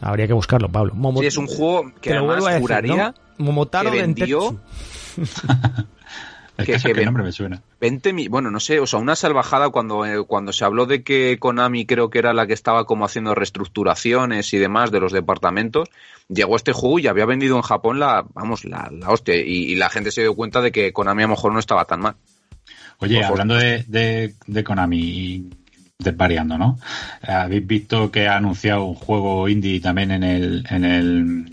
Habría 0.00 0.28
que 0.28 0.32
buscarlo, 0.32 0.68
Pablo. 0.68 0.94
Momo- 0.94 1.18
Sí, 1.22 1.26
es 1.26 1.36
un 1.38 1.48
juego 1.48 1.90
que 2.00 2.10
vuelvo 2.12 2.30
a 2.30 2.34
además 2.34 2.44
decir, 2.46 2.60
juraría 2.60 3.14
¿no? 3.38 3.44
Momotaro 3.44 3.90
que 3.90 4.00
vendió- 4.00 4.56
Que- 6.64 7.04
nombre 7.04 7.22
me 7.22 7.32
suena. 7.32 7.62
20 7.80 8.12
mi- 8.12 8.28
bueno, 8.28 8.50
no 8.50 8.60
sé, 8.60 8.80
o 8.80 8.86
sea, 8.86 8.98
una 8.98 9.14
salvajada 9.14 9.68
cuando, 9.68 10.06
eh, 10.06 10.24
cuando 10.26 10.52
se 10.52 10.64
habló 10.64 10.86
de 10.86 11.02
que 11.02 11.36
Konami 11.38 11.84
creo 11.84 12.08
que 12.08 12.18
era 12.18 12.32
la 12.32 12.46
que 12.46 12.54
estaba 12.54 12.86
como 12.86 13.04
haciendo 13.04 13.34
reestructuraciones 13.34 14.52
y 14.54 14.58
demás 14.58 14.90
de 14.90 15.00
los 15.00 15.12
departamentos, 15.12 15.88
llegó 16.28 16.56
este 16.56 16.72
juego 16.72 16.98
y 16.98 17.06
había 17.08 17.26
vendido 17.26 17.56
en 17.56 17.62
Japón 17.62 17.98
la, 18.00 18.24
vamos, 18.34 18.64
la, 18.64 18.90
la 18.90 19.10
hostia, 19.10 19.36
y, 19.36 19.72
y 19.72 19.74
la 19.74 19.90
gente 19.90 20.10
se 20.10 20.22
dio 20.22 20.34
cuenta 20.34 20.60
de 20.62 20.72
que 20.72 20.92
Konami 20.92 21.22
a 21.22 21.26
lo 21.26 21.30
mejor 21.34 21.52
no 21.52 21.58
estaba 21.58 21.84
tan 21.84 22.00
mal. 22.00 22.14
Oye, 22.98 23.16
Por 23.16 23.24
hablando 23.26 23.56
de, 23.56 23.84
de, 23.86 24.34
de 24.46 24.64
Konami 24.64 24.98
y 24.98 25.50
desvariando, 25.98 26.56
¿no? 26.56 26.78
Habéis 27.22 27.66
visto 27.66 28.10
que 28.10 28.28
ha 28.28 28.36
anunciado 28.36 28.84
un 28.84 28.94
juego 28.94 29.48
indie 29.48 29.80
también 29.80 30.10
en 30.10 30.22
el 30.22 30.64
en 30.70 30.84
el 30.84 31.52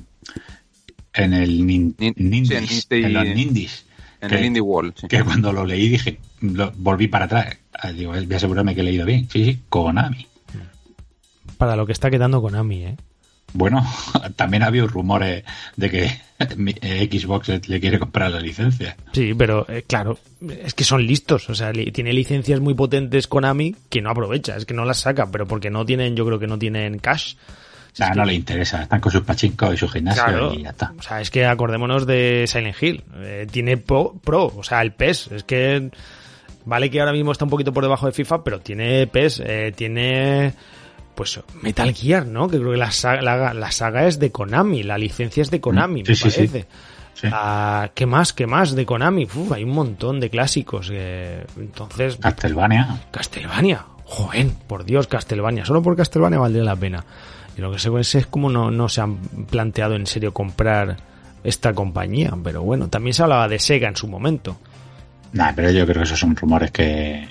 en 1.13 1.33
el 1.33 1.61
nin- 1.65 1.95
Nin- 1.97 2.13
Nindies, 2.17 2.85
sí, 2.89 2.95
en 2.95 3.13
los 3.13 3.23
Nindies. 3.35 3.85
En 4.23 4.29
que, 4.29 4.35
el 4.37 4.45
Indie 4.45 4.61
World. 4.61 4.93
sí. 4.99 5.07
que 5.07 5.23
cuando 5.23 5.51
lo 5.53 5.65
leí 5.65 5.89
dije, 5.89 6.19
lo- 6.41 6.71
volví 6.77 7.07
para 7.07 7.25
atrás. 7.25 7.57
Ah, 7.73 7.91
Digo, 7.91 8.11
voy 8.13 8.27
a 8.33 8.35
asegurarme 8.37 8.73
que 8.75 8.81
he 8.81 8.83
leído 8.83 9.05
bien. 9.05 9.27
Sí, 9.29 9.43
sí, 9.45 9.59
Konami. 9.69 10.25
Para 11.57 11.75
lo 11.75 11.85
que 11.85 11.91
está 11.93 12.09
quedando 12.09 12.41
Konami, 12.41 12.83
¿eh? 12.83 12.97
Bueno, 13.55 13.85
también 14.35 14.63
ha 14.63 14.67
habido 14.67 14.87
rumores 14.87 15.43
de 15.75 15.89
que 15.89 16.05
eh, 16.39 17.09
Xbox 17.11 17.67
le 17.67 17.79
quiere 17.79 17.99
comprar 17.99 18.31
la 18.31 18.39
licencia. 18.39 18.97
Sí, 19.13 19.33
pero 19.35 19.65
eh, 19.69 19.83
claro, 19.85 20.17
es 20.63 20.73
que 20.73 20.83
son 20.83 21.05
listos. 21.05 21.49
O 21.49 21.55
sea, 21.55 21.71
li- 21.71 21.91
tiene 21.91 22.13
licencias 22.13 22.59
muy 22.59 22.73
potentes 22.73 23.27
Konami 23.27 23.75
que 23.89 24.01
no 24.01 24.09
aprovecha, 24.09 24.55
es 24.55 24.65
que 24.65 24.73
no 24.73 24.85
las 24.85 24.99
saca, 25.01 25.29
pero 25.31 25.45
porque 25.47 25.69
no 25.69 25.85
tienen, 25.85 26.15
yo 26.15 26.25
creo 26.25 26.39
que 26.39 26.47
no 26.47 26.57
tienen 26.57 26.97
cash. 26.97 27.35
O 27.93 27.95
sea, 27.95 28.09
no 28.15 28.25
le 28.25 28.33
interesa. 28.33 28.81
Están 28.83 28.99
con 28.99 29.11
sus 29.11 29.21
pachincos 29.21 29.73
y 29.73 29.77
su 29.77 29.87
gimnasio 29.87 30.23
Claro. 30.23 30.53
y 30.53 30.63
ya 30.63 30.69
está. 30.71 30.93
O 30.97 31.01
sea, 31.01 31.21
es 31.21 31.29
que 31.29 31.45
acordémonos 31.45 32.07
de 32.07 32.45
Silent 32.47 32.75
Hill. 32.81 33.03
Eh, 33.17 33.47
tiene 33.51 33.77
pro, 33.77 34.15
pro, 34.23 34.47
o 34.47 34.63
sea, 34.63 34.81
el 34.81 34.93
PES. 34.93 35.27
Es 35.31 35.43
que 35.43 35.91
vale 36.65 36.89
que 36.89 36.99
ahora 36.99 37.11
mismo 37.11 37.31
está 37.31 37.45
un 37.45 37.51
poquito 37.51 37.71
por 37.71 37.83
debajo 37.83 38.05
de 38.07 38.11
FIFA, 38.13 38.43
pero 38.43 38.59
tiene 38.61 39.05
PES, 39.07 39.43
eh, 39.45 39.73
tiene 39.75 40.53
pues 41.13 41.39
Metal 41.61 41.93
Gear, 41.93 42.25
¿no? 42.25 42.47
Que 42.47 42.57
creo 42.57 42.71
que 42.71 42.77
la 42.77 42.89
saga, 42.89 43.21
la, 43.21 43.53
la 43.53 43.71
saga 43.71 44.07
es 44.07 44.17
de 44.17 44.31
Konami, 44.31 44.81
la 44.81 44.97
licencia 44.97 45.41
es 45.43 45.51
de 45.51 45.61
Konami, 45.61 46.01
Mm, 46.01 46.07
me 46.07 46.15
sí, 46.15 46.15
sí, 46.15 46.31
sí. 46.31 46.37
parece. 46.47 46.67
Sí. 47.13 47.27
Ah, 47.31 47.91
¿Qué 47.93 48.07
más? 48.07 48.33
¿Qué 48.33 48.47
más 48.47 48.73
de 48.73 48.87
Konami? 48.87 49.25
Uf, 49.25 49.51
hay 49.51 49.63
un 49.63 49.69
montón 49.69 50.19
de 50.19 50.31
clásicos. 50.31 50.89
eh, 50.91 51.45
entonces, 51.57 52.15
Castlevania. 52.17 53.01
Castlevania. 53.11 53.85
Joder, 54.05 54.47
por 54.67 54.83
Dios, 54.83 55.05
Castlevania. 55.05 55.63
Solo 55.65 55.83
por 55.83 55.95
Castlevania 55.95 56.39
valdría 56.39 56.63
la 56.63 56.75
pena. 56.75 57.05
Y 57.57 57.61
lo 57.61 57.71
que 57.71 57.79
sé 57.79 57.89
es, 57.99 58.15
es 58.15 58.27
como 58.27 58.49
no, 58.49 58.71
no 58.71 58.89
se 58.89 59.01
han 59.01 59.17
planteado 59.49 59.95
en 59.95 60.07
serio 60.07 60.33
comprar 60.33 60.97
esta 61.43 61.73
compañía. 61.73 62.33
Pero 62.43 62.63
bueno, 62.63 62.87
también 62.89 63.13
se 63.13 63.23
hablaba 63.23 63.47
de 63.47 63.59
Sega 63.59 63.87
en 63.87 63.95
su 63.95 64.07
momento. 64.07 64.57
Nah, 65.33 65.51
pero 65.55 65.71
yo 65.71 65.85
creo 65.85 65.97
que 65.97 66.03
esos 66.03 66.19
son 66.19 66.35
rumores 66.35 66.71
que, 66.71 67.27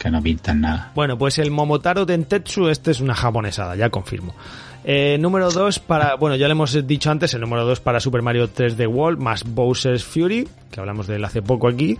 que 0.00 0.10
no 0.10 0.22
pintan 0.22 0.60
nada. 0.60 0.92
Bueno, 0.94 1.16
pues 1.16 1.38
el 1.38 1.50
Momotaro 1.50 2.06
Dentetsu, 2.06 2.68
este 2.68 2.90
es 2.90 3.00
una 3.00 3.14
japonesada, 3.14 3.76
ya 3.76 3.90
confirmo. 3.90 4.34
Eh, 4.82 5.18
número 5.20 5.50
2 5.50 5.78
para, 5.80 6.14
bueno, 6.16 6.36
ya 6.36 6.48
le 6.48 6.52
hemos 6.52 6.86
dicho 6.86 7.10
antes, 7.10 7.34
el 7.34 7.42
número 7.42 7.66
2 7.66 7.80
para 7.80 8.00
Super 8.00 8.22
Mario 8.22 8.48
3D 8.48 8.88
World 8.88 9.20
más 9.20 9.44
Bowser's 9.44 10.04
Fury, 10.04 10.48
que 10.70 10.80
hablamos 10.80 11.06
de 11.06 11.16
él 11.16 11.24
hace 11.24 11.42
poco 11.42 11.68
aquí. 11.68 11.98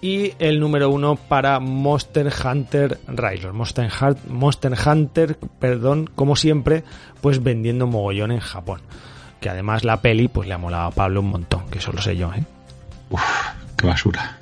Y 0.00 0.32
el 0.38 0.60
número 0.60 0.90
1 0.90 1.16
para 1.16 1.58
Monster 1.58 2.32
Hunter 2.44 3.00
Rise. 3.08 3.50
Monster, 3.52 3.90
Monster 4.28 4.74
Hunter, 4.86 5.38
perdón, 5.58 6.10
como 6.14 6.36
siempre, 6.36 6.84
pues 7.20 7.42
vendiendo 7.42 7.86
mogollón 7.86 8.30
en 8.30 8.40
Japón. 8.40 8.82
Que 9.40 9.48
además 9.48 9.84
la 9.84 10.00
peli, 10.02 10.28
pues 10.28 10.48
le 10.48 10.54
ha 10.54 10.58
molado 10.58 10.88
a 10.88 10.90
Pablo 10.90 11.20
un 11.20 11.30
montón, 11.30 11.66
que 11.70 11.78
eso 11.78 11.92
lo 11.92 12.02
sé 12.02 12.16
yo, 12.16 12.32
¿eh? 12.32 12.44
Uf, 13.10 13.22
qué 13.76 13.86
basura. 13.86 14.38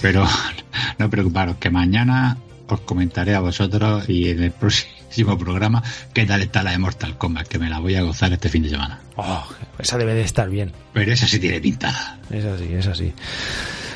Pero 0.00 0.26
no 0.98 1.10
preocuparos, 1.10 1.56
que 1.56 1.70
mañana 1.70 2.36
os 2.68 2.80
comentaré 2.80 3.34
a 3.34 3.40
vosotros 3.40 4.08
y 4.08 4.30
en 4.30 4.42
el 4.42 4.50
próximo 4.52 4.97
programa 5.38 5.82
qué 6.12 6.26
tal 6.26 6.42
está 6.42 6.62
la 6.62 6.72
de 6.72 6.78
Mortal 6.78 7.16
Kombat, 7.16 7.48
que 7.48 7.58
me 7.58 7.68
la 7.68 7.78
voy 7.78 7.94
a 7.96 8.02
gozar 8.02 8.32
este 8.32 8.48
fin 8.48 8.62
de 8.62 8.70
semana. 8.70 9.00
Oh, 9.16 9.44
esa 9.78 9.98
debe 9.98 10.14
de 10.14 10.22
estar 10.22 10.48
bien. 10.48 10.72
Pero 10.92 11.12
esa 11.12 11.26
sí 11.26 11.38
tiene 11.38 11.60
pintada. 11.60 12.18
Es 12.30 12.44
así, 12.44 12.72
es 12.72 12.86
así. 12.86 13.12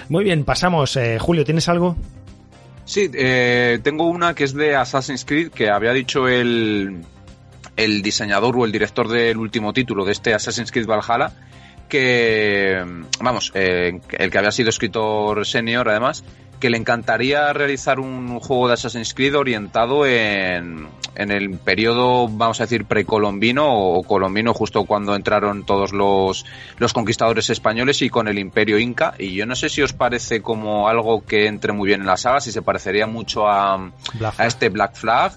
Muy 0.08 0.24
bien, 0.24 0.44
pasamos. 0.44 0.96
Eh, 0.96 1.18
Julio, 1.18 1.44
¿tienes 1.44 1.68
algo? 1.68 1.96
Sí, 2.84 3.10
eh, 3.14 3.78
tengo 3.82 4.06
una 4.06 4.34
que 4.34 4.44
es 4.44 4.54
de 4.54 4.74
Assassin's 4.74 5.24
Creed, 5.24 5.50
que 5.50 5.70
había 5.70 5.92
dicho 5.92 6.28
el, 6.28 7.02
el 7.76 8.02
diseñador 8.02 8.56
o 8.56 8.64
el 8.64 8.72
director 8.72 9.08
del 9.08 9.36
último 9.38 9.72
título 9.72 10.04
de 10.04 10.12
este 10.12 10.34
Assassin's 10.34 10.72
Creed 10.72 10.86
Valhalla, 10.86 11.32
que, 11.88 12.82
vamos, 13.20 13.52
eh, 13.54 14.00
el 14.18 14.30
que 14.30 14.38
había 14.38 14.50
sido 14.50 14.70
escritor 14.70 15.46
senior 15.46 15.88
además, 15.88 16.24
que 16.62 16.70
le 16.70 16.76
encantaría 16.76 17.52
realizar 17.52 17.98
un 17.98 18.38
juego 18.38 18.68
de 18.68 18.74
Assassin's 18.74 19.14
Creed 19.14 19.36
orientado 19.36 20.06
en, 20.06 20.86
en 21.16 21.32
el 21.32 21.58
periodo, 21.58 22.28
vamos 22.28 22.60
a 22.60 22.64
decir, 22.66 22.84
precolombino 22.84 23.66
o 23.66 24.04
colombino, 24.04 24.54
justo 24.54 24.84
cuando 24.84 25.16
entraron 25.16 25.66
todos 25.66 25.92
los, 25.92 26.46
los 26.78 26.92
conquistadores 26.92 27.50
españoles 27.50 28.00
y 28.02 28.10
con 28.10 28.28
el 28.28 28.38
imperio 28.38 28.78
inca. 28.78 29.14
Y 29.18 29.34
yo 29.34 29.44
no 29.44 29.56
sé 29.56 29.70
si 29.70 29.82
os 29.82 29.92
parece 29.92 30.40
como 30.40 30.88
algo 30.88 31.26
que 31.26 31.48
entre 31.48 31.72
muy 31.72 31.88
bien 31.88 32.02
en 32.02 32.06
la 32.06 32.16
saga, 32.16 32.40
si 32.40 32.52
se 32.52 32.62
parecería 32.62 33.08
mucho 33.08 33.48
a, 33.48 33.90
a 34.38 34.46
este 34.46 34.68
Black 34.68 34.94
Flag. 34.94 35.32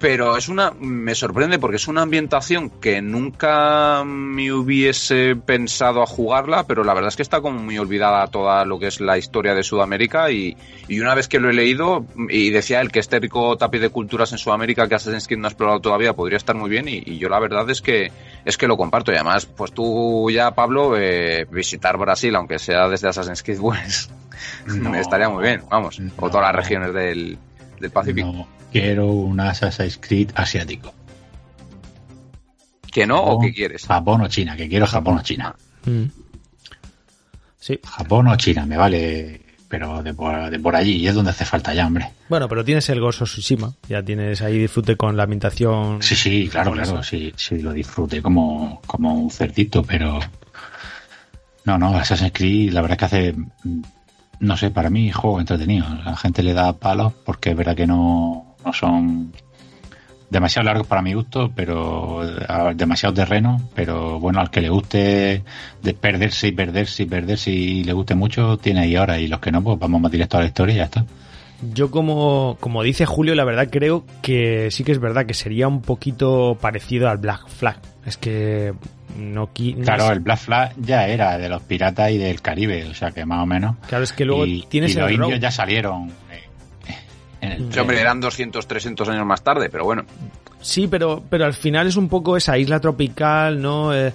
Pero 0.00 0.36
es 0.36 0.48
una, 0.48 0.70
me 0.78 1.14
sorprende 1.16 1.58
porque 1.58 1.76
es 1.76 1.88
una 1.88 2.02
ambientación 2.02 2.70
que 2.70 3.02
nunca 3.02 4.04
me 4.04 4.52
hubiese 4.52 5.34
pensado 5.34 6.02
a 6.02 6.06
jugarla, 6.06 6.66
pero 6.68 6.84
la 6.84 6.94
verdad 6.94 7.08
es 7.08 7.16
que 7.16 7.22
está 7.22 7.40
como 7.40 7.58
muy 7.58 7.78
olvidada 7.78 8.26
toda 8.28 8.64
lo 8.64 8.78
que 8.78 8.86
es 8.86 9.00
la 9.00 9.18
historia 9.18 9.54
de 9.54 9.64
Sudamérica 9.64 10.30
y, 10.30 10.56
y 10.86 11.00
una 11.00 11.16
vez 11.16 11.26
que 11.26 11.40
lo 11.40 11.50
he 11.50 11.52
leído 11.52 12.06
y 12.28 12.50
decía 12.50 12.80
él 12.80 12.92
que 12.92 13.00
este 13.00 13.18
rico 13.18 13.56
tapiz 13.56 13.80
de 13.80 13.90
culturas 13.90 14.30
en 14.30 14.38
Sudamérica 14.38 14.88
que 14.88 14.94
Assassin's 14.94 15.26
Creed 15.26 15.40
no 15.40 15.48
ha 15.48 15.50
explorado 15.50 15.80
todavía 15.80 16.12
podría 16.12 16.36
estar 16.36 16.54
muy 16.54 16.70
bien 16.70 16.88
y, 16.88 17.02
y 17.04 17.18
yo 17.18 17.28
la 17.28 17.40
verdad 17.40 17.68
es 17.68 17.82
que 17.82 18.12
es 18.44 18.56
que 18.56 18.68
lo 18.68 18.76
comparto 18.76 19.10
y 19.10 19.16
además 19.16 19.46
pues 19.46 19.72
tú 19.72 20.30
ya 20.30 20.52
Pablo 20.52 20.96
eh, 20.96 21.44
visitar 21.50 21.96
Brasil 21.96 22.36
aunque 22.36 22.60
sea 22.60 22.88
desde 22.88 23.08
Assassin's 23.08 23.42
Creed 23.42 23.58
pues 23.58 24.10
No. 24.66 24.94
estaría 24.94 25.28
muy 25.28 25.42
bien, 25.42 25.62
vamos, 25.68 26.00
o 26.16 26.30
todas 26.30 26.46
las 26.46 26.54
regiones 26.54 26.92
del, 26.94 27.38
del 27.80 27.90
Pacífico. 27.90 28.28
No, 28.28 28.46
quiero 28.72 29.06
un 29.12 29.40
Assassin's 29.40 29.98
Creed 29.98 30.30
asiático. 30.34 30.92
¿Que 32.90 33.06
no 33.06 33.22
o 33.22 33.40
qué 33.40 33.52
quieres? 33.52 33.86
Japón 33.86 34.22
o 34.22 34.28
China, 34.28 34.56
que 34.56 34.68
quiero 34.68 34.86
Japón 34.86 35.18
o 35.18 35.22
China. 35.22 35.54
Mm. 35.84 36.04
Sí, 37.58 37.78
Japón 37.84 38.28
o 38.28 38.36
China, 38.36 38.64
me 38.66 38.76
vale 38.76 39.48
pero 39.68 40.02
de 40.02 40.14
por, 40.14 40.50
de 40.50 40.58
por 40.58 40.74
allí, 40.74 40.96
y 40.96 41.08
es 41.08 41.14
donde 41.14 41.30
hace 41.30 41.44
falta 41.44 41.74
ya, 41.74 41.86
hombre. 41.86 42.10
Bueno, 42.28 42.48
pero 42.48 42.64
tienes 42.64 42.88
el 42.88 43.00
Ghost 43.00 43.22
of 43.22 43.30
Tsushima, 43.30 43.72
ya 43.88 44.02
tienes 44.02 44.40
ahí 44.40 44.58
disfrute 44.58 44.96
con 44.96 45.16
la 45.16 45.24
ambientación. 45.24 46.02
Sí, 46.02 46.16
sí, 46.16 46.48
claro, 46.48 46.72
claro, 46.72 47.02
sí, 47.02 47.32
sí, 47.36 47.60
lo 47.60 47.72
disfrute 47.72 48.22
como, 48.22 48.80
como 48.86 49.14
un 49.14 49.30
cerdito, 49.30 49.82
pero... 49.82 50.18
No, 51.64 51.76
no, 51.76 51.88
Assassin's 51.88 52.32
Creed, 52.32 52.72
la 52.72 52.80
verdad 52.80 52.94
es 52.94 52.98
que 52.98 53.04
hace, 53.04 53.34
no 54.40 54.56
sé, 54.56 54.70
para 54.70 54.88
mí, 54.88 55.12
juego 55.12 55.38
entretenido. 55.38 55.86
La 56.02 56.16
gente 56.16 56.42
le 56.42 56.54
da 56.54 56.72
palos 56.72 57.12
porque 57.26 57.50
es 57.50 57.56
verdad 57.56 57.76
que 57.76 57.86
no, 57.86 58.47
no 58.64 58.72
son 58.72 59.32
demasiado 60.30 60.66
largos 60.66 60.86
para 60.86 61.02
mi 61.02 61.14
gusto, 61.14 61.50
pero 61.54 62.20
demasiado 62.74 63.14
terreno, 63.14 63.60
pero 63.74 64.20
bueno, 64.20 64.40
al 64.40 64.50
que 64.50 64.60
le 64.60 64.68
guste 64.68 65.42
de 65.82 65.94
perderse 65.94 66.48
y 66.48 66.52
perderse 66.52 67.02
y 67.04 67.06
perderse 67.06 67.50
y 67.50 67.84
le 67.84 67.92
guste 67.92 68.14
mucho, 68.14 68.58
tiene 68.58 68.80
ahí 68.80 68.96
ahora, 68.96 69.18
y 69.18 69.26
los 69.26 69.40
que 69.40 69.50
no, 69.50 69.62
pues 69.62 69.78
vamos 69.78 70.00
más 70.00 70.12
directo 70.12 70.36
a 70.36 70.40
la 70.40 70.46
historia 70.46 70.74
y 70.74 70.78
ya 70.78 70.84
está. 70.84 71.04
Yo 71.72 71.90
como, 71.90 72.56
como 72.60 72.84
dice 72.84 73.04
Julio, 73.04 73.34
la 73.34 73.44
verdad 73.44 73.68
creo 73.70 74.04
que 74.22 74.70
sí 74.70 74.84
que 74.84 74.92
es 74.92 75.00
verdad 75.00 75.26
que 75.26 75.34
sería 75.34 75.66
un 75.66 75.82
poquito 75.82 76.56
parecido 76.60 77.08
al 77.08 77.18
Black 77.18 77.48
Flag. 77.48 77.80
Es 78.06 78.16
que 78.16 78.74
no... 79.16 79.50
claro, 79.82 80.12
el 80.12 80.20
Black 80.20 80.38
Flag 80.38 80.74
ya 80.76 81.08
era 81.08 81.36
de 81.36 81.48
los 81.48 81.62
piratas 81.62 82.12
y 82.12 82.18
del 82.18 82.40
Caribe, 82.42 82.84
o 82.84 82.94
sea 82.94 83.10
que 83.10 83.24
más 83.24 83.42
o 83.42 83.46
menos... 83.46 83.76
Claro, 83.88 84.04
es 84.04 84.12
que 84.12 84.24
luego 84.24 84.44
tienes 84.68 84.94
y 84.94 84.98
los 84.98 85.10
indios 85.10 85.40
ya 85.40 85.50
salieron 85.50 86.12
Sí, 87.40 87.78
hombre, 87.78 88.00
eran 88.00 88.20
200, 88.20 88.66
300 88.66 89.08
años 89.08 89.26
más 89.26 89.42
tarde, 89.42 89.68
pero 89.70 89.84
bueno. 89.84 90.04
Sí, 90.60 90.88
pero, 90.88 91.22
pero 91.28 91.44
al 91.44 91.54
final 91.54 91.86
es 91.86 91.96
un 91.96 92.08
poco 92.08 92.36
esa 92.36 92.58
isla 92.58 92.80
tropical, 92.80 93.60
¿no? 93.60 93.94
Eh, 93.94 94.12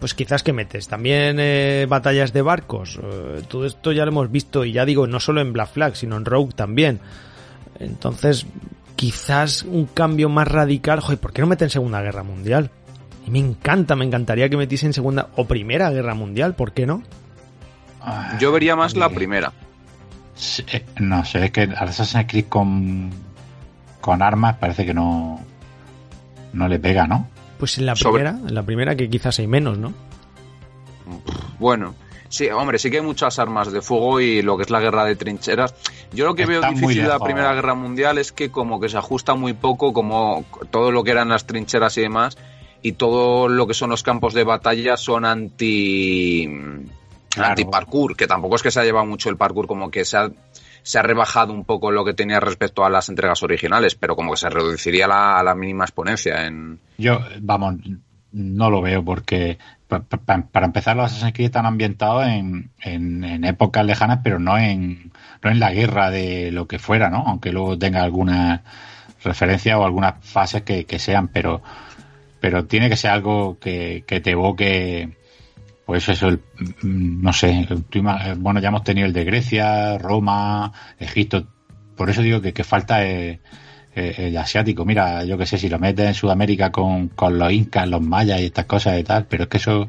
pues 0.00 0.14
quizás 0.14 0.42
que 0.42 0.52
metes 0.52 0.88
también 0.88 1.36
eh, 1.38 1.86
batallas 1.88 2.32
de 2.32 2.42
barcos. 2.42 2.98
Eh, 3.02 3.42
todo 3.48 3.66
esto 3.66 3.92
ya 3.92 4.04
lo 4.04 4.10
hemos 4.10 4.30
visto 4.30 4.64
y 4.64 4.72
ya 4.72 4.84
digo, 4.84 5.06
no 5.06 5.20
solo 5.20 5.40
en 5.40 5.52
Black 5.52 5.70
Flag, 5.70 5.96
sino 5.96 6.16
en 6.16 6.24
Rogue 6.24 6.52
también. 6.54 7.00
Entonces, 7.78 8.46
quizás 8.96 9.62
un 9.62 9.86
cambio 9.86 10.28
más 10.28 10.48
radical. 10.48 11.00
Joder, 11.00 11.18
¿por 11.18 11.32
qué 11.32 11.42
no 11.42 11.46
meten 11.46 11.70
Segunda 11.70 12.02
Guerra 12.02 12.24
Mundial? 12.24 12.70
Y 13.26 13.30
me 13.30 13.38
encanta, 13.38 13.96
me 13.96 14.04
encantaría 14.04 14.48
que 14.48 14.56
metiesen 14.56 14.92
Segunda 14.92 15.28
o 15.36 15.46
Primera 15.46 15.90
Guerra 15.90 16.14
Mundial, 16.14 16.54
¿por 16.54 16.72
qué 16.72 16.86
no? 16.86 17.02
Yo 18.38 18.52
vería 18.52 18.76
más 18.76 18.94
la 18.96 19.08
primera. 19.08 19.52
Eh, 20.70 20.84
no 20.98 21.24
sé, 21.24 21.46
es 21.46 21.50
que 21.50 21.62
Assassin's 21.62 22.26
Creed 22.28 22.46
con, 22.48 23.10
con 24.00 24.22
armas 24.22 24.56
parece 24.56 24.84
que 24.84 24.92
no, 24.92 25.40
no 26.52 26.68
le 26.68 26.78
pega, 26.78 27.06
¿no? 27.06 27.28
Pues 27.58 27.78
en 27.78 27.86
la 27.86 27.94
primera, 27.94 28.30
en 28.30 28.54
la 28.54 28.62
primera 28.62 28.94
que 28.96 29.08
quizás 29.08 29.38
hay 29.38 29.46
menos, 29.46 29.78
¿no? 29.78 29.94
Bueno, 31.58 31.94
sí, 32.28 32.48
hombre, 32.50 32.78
sí 32.78 32.90
que 32.90 32.98
hay 32.98 33.02
muchas 33.02 33.38
armas 33.38 33.72
de 33.72 33.80
fuego 33.80 34.20
y 34.20 34.42
lo 34.42 34.58
que 34.58 34.64
es 34.64 34.70
la 34.70 34.80
guerra 34.80 35.04
de 35.04 35.16
trincheras. 35.16 35.74
Yo 36.12 36.26
lo 36.26 36.34
que 36.34 36.44
veo 36.44 36.60
difícil 36.60 37.02
de 37.02 37.08
la 37.08 37.18
Primera 37.18 37.54
Guerra 37.54 37.74
Mundial 37.74 38.18
es 38.18 38.32
que 38.32 38.50
como 38.50 38.78
que 38.78 38.90
se 38.90 38.98
ajusta 38.98 39.34
muy 39.34 39.54
poco, 39.54 39.94
como 39.94 40.44
todo 40.70 40.92
lo 40.92 41.02
que 41.02 41.12
eran 41.12 41.30
las 41.30 41.46
trincheras 41.46 41.96
y 41.96 42.02
demás, 42.02 42.36
y 42.82 42.92
todo 42.92 43.48
lo 43.48 43.66
que 43.66 43.74
son 43.74 43.90
los 43.90 44.02
campos 44.02 44.34
de 44.34 44.44
batalla 44.44 44.98
son 44.98 45.24
anti 45.24 46.46
anti-parkour, 47.44 48.16
que 48.16 48.26
tampoco 48.26 48.56
es 48.56 48.62
que 48.62 48.70
se 48.70 48.80
ha 48.80 48.84
llevado 48.84 49.06
mucho 49.06 49.30
el 49.30 49.36
parkour, 49.36 49.66
como 49.66 49.90
que 49.90 50.04
se 50.04 50.16
ha, 50.16 50.30
se 50.82 50.98
ha 50.98 51.02
rebajado 51.02 51.52
un 51.52 51.64
poco 51.64 51.90
lo 51.90 52.04
que 52.04 52.14
tenía 52.14 52.40
respecto 52.40 52.84
a 52.84 52.90
las 52.90 53.08
entregas 53.08 53.42
originales, 53.42 53.94
pero 53.94 54.16
como 54.16 54.32
que 54.32 54.38
se 54.38 54.50
reduciría 54.50 55.06
la, 55.06 55.38
a 55.38 55.42
la 55.42 55.54
mínima 55.54 55.84
exponencia 55.84 56.46
en... 56.46 56.80
Yo, 56.98 57.20
vamos, 57.40 57.76
no 58.32 58.70
lo 58.70 58.82
veo 58.82 59.04
porque 59.04 59.58
para 59.88 60.66
empezar 60.66 60.96
los 60.96 61.06
Assassin's 61.06 61.32
Creed 61.32 61.46
están 61.46 61.66
ambientados 61.66 62.26
en, 62.26 62.70
en, 62.82 63.44
épocas 63.44 63.86
lejanas, 63.86 64.20
pero 64.24 64.38
no 64.38 64.58
en, 64.58 65.12
no 65.42 65.50
en 65.50 65.60
la 65.60 65.72
guerra 65.72 66.10
de 66.10 66.50
lo 66.50 66.66
que 66.66 66.78
fuera, 66.78 67.08
¿no? 67.08 67.24
Aunque 67.26 67.52
luego 67.52 67.78
tenga 67.78 68.02
alguna 68.02 68.64
referencia 69.22 69.78
o 69.78 69.84
algunas 69.84 70.14
fases 70.24 70.62
que, 70.62 70.86
que 70.86 70.98
sean, 70.98 71.28
pero 71.28 71.62
pero 72.40 72.66
tiene 72.66 72.88
que 72.88 72.96
ser 72.96 73.10
algo 73.10 73.58
que, 73.58 74.04
que 74.06 74.20
te 74.20 74.32
evoque 74.32 75.16
pues 75.86 76.08
eso, 76.08 76.28
el, 76.28 76.40
mm, 76.82 77.22
no 77.22 77.32
sé, 77.32 77.66
bueno, 78.36 78.60
ya 78.60 78.68
hemos 78.68 78.84
tenido 78.84 79.06
el 79.06 79.12
de 79.12 79.24
Grecia, 79.24 79.96
Roma, 79.98 80.72
Egipto, 80.98 81.46
por 81.96 82.10
eso 82.10 82.22
digo 82.22 82.42
que, 82.42 82.52
que 82.52 82.64
falta 82.64 83.04
el, 83.04 83.40
el, 83.94 84.36
asiático. 84.36 84.84
Mira, 84.84 85.24
yo 85.24 85.38
que 85.38 85.46
sé, 85.46 85.56
si 85.56 85.68
lo 85.68 85.78
metes 85.78 86.06
en 86.06 86.14
Sudamérica 86.14 86.70
con, 86.70 87.08
con 87.08 87.38
los 87.38 87.52
incas, 87.52 87.88
los 87.88 88.02
mayas 88.02 88.40
y 88.40 88.46
estas 88.46 88.66
cosas 88.66 89.00
y 89.00 89.04
tal, 89.04 89.26
pero 89.26 89.44
es 89.44 89.48
que 89.48 89.56
eso 89.56 89.88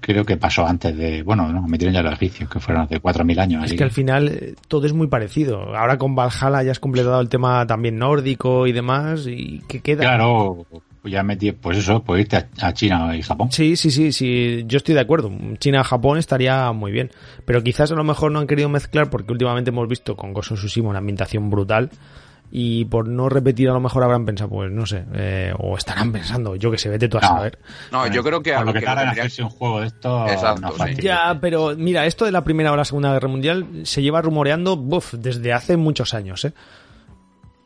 creo 0.00 0.24
que 0.24 0.36
pasó 0.36 0.66
antes 0.66 0.96
de, 0.96 1.22
bueno, 1.22 1.50
no, 1.50 1.62
metieron 1.66 1.94
ya 1.94 2.02
los 2.02 2.12
egipcios, 2.12 2.48
que 2.48 2.60
fueron 2.60 2.84
hace 2.84 3.00
4.000 3.00 3.40
años. 3.40 3.64
Es 3.64 3.74
que, 3.74 3.84
al 3.84 3.90
final 3.90 4.28
eh, 4.28 4.54
todo 4.68 4.86
es 4.86 4.92
muy 4.92 5.06
parecido. 5.06 5.74
Ahora 5.74 5.98
con 5.98 6.14
Valhalla 6.14 6.62
ya 6.62 6.70
has 6.72 6.80
completado 6.80 7.20
el 7.20 7.28
tema 7.28 7.66
también 7.66 7.98
nórdico 7.98 8.66
y 8.66 8.72
demás, 8.72 9.26
y 9.26 9.62
¿qué 9.66 9.80
queda? 9.80 10.02
Claro, 10.02 10.66
ya 11.12 11.22
metí, 11.22 11.52
pues 11.52 11.78
eso, 11.78 12.02
pues 12.02 12.22
irte 12.22 12.46
a, 12.60 12.72
China 12.72 13.16
y 13.16 13.22
Japón. 13.22 13.50
Sí, 13.52 13.76
sí, 13.76 13.90
sí, 13.90 14.12
sí, 14.12 14.64
yo 14.66 14.78
estoy 14.78 14.94
de 14.94 15.00
acuerdo. 15.00 15.30
China-Japón 15.58 16.18
estaría 16.18 16.72
muy 16.72 16.92
bien. 16.92 17.10
Pero 17.44 17.62
quizás 17.62 17.90
a 17.92 17.94
lo 17.94 18.04
mejor 18.04 18.32
no 18.32 18.40
han 18.40 18.46
querido 18.46 18.68
mezclar 18.68 19.10
porque 19.10 19.32
últimamente 19.32 19.70
hemos 19.70 19.88
visto 19.88 20.16
con 20.16 20.32
Ghost 20.32 20.52
of 20.52 20.58
Tsushima 20.58 20.88
una 20.88 20.98
ambientación 20.98 21.50
brutal 21.50 21.90
y 22.56 22.84
por 22.84 23.08
no 23.08 23.28
repetir 23.28 23.68
a 23.68 23.72
lo 23.72 23.80
mejor 23.80 24.04
habrán 24.04 24.24
pensado, 24.24 24.50
pues 24.50 24.70
no 24.70 24.86
sé, 24.86 25.04
eh, 25.14 25.52
o 25.58 25.76
estarán 25.76 26.12
pensando, 26.12 26.54
yo 26.54 26.70
que 26.70 26.78
sé, 26.78 26.88
vete 26.88 27.08
tú 27.08 27.18
a 27.18 27.22
saber. 27.22 27.58
No, 27.90 28.06
yo 28.06 28.22
creo 28.22 28.42
que 28.42 28.54
a 28.54 28.62
lo, 28.62 28.72
que, 28.72 28.80
tarda 28.80 29.02
en 29.02 29.08
hacerse 29.08 29.42
un 29.42 29.50
juego 29.50 29.80
de 29.80 29.88
esto 29.88 30.24
Exacto, 30.28 30.72
Ya, 31.02 31.36
pero 31.40 31.74
mira, 31.76 32.06
esto 32.06 32.24
de 32.24 32.30
la 32.30 32.44
Primera 32.44 32.70
o 32.70 32.76
la 32.76 32.84
Segunda 32.84 33.12
Guerra 33.12 33.26
Mundial 33.26 33.66
se 33.82 34.02
lleva 34.02 34.22
rumoreando 34.22 34.76
buf, 34.76 35.14
desde 35.14 35.52
hace 35.52 35.76
muchos 35.76 36.14
años, 36.14 36.44
¿eh? 36.44 36.52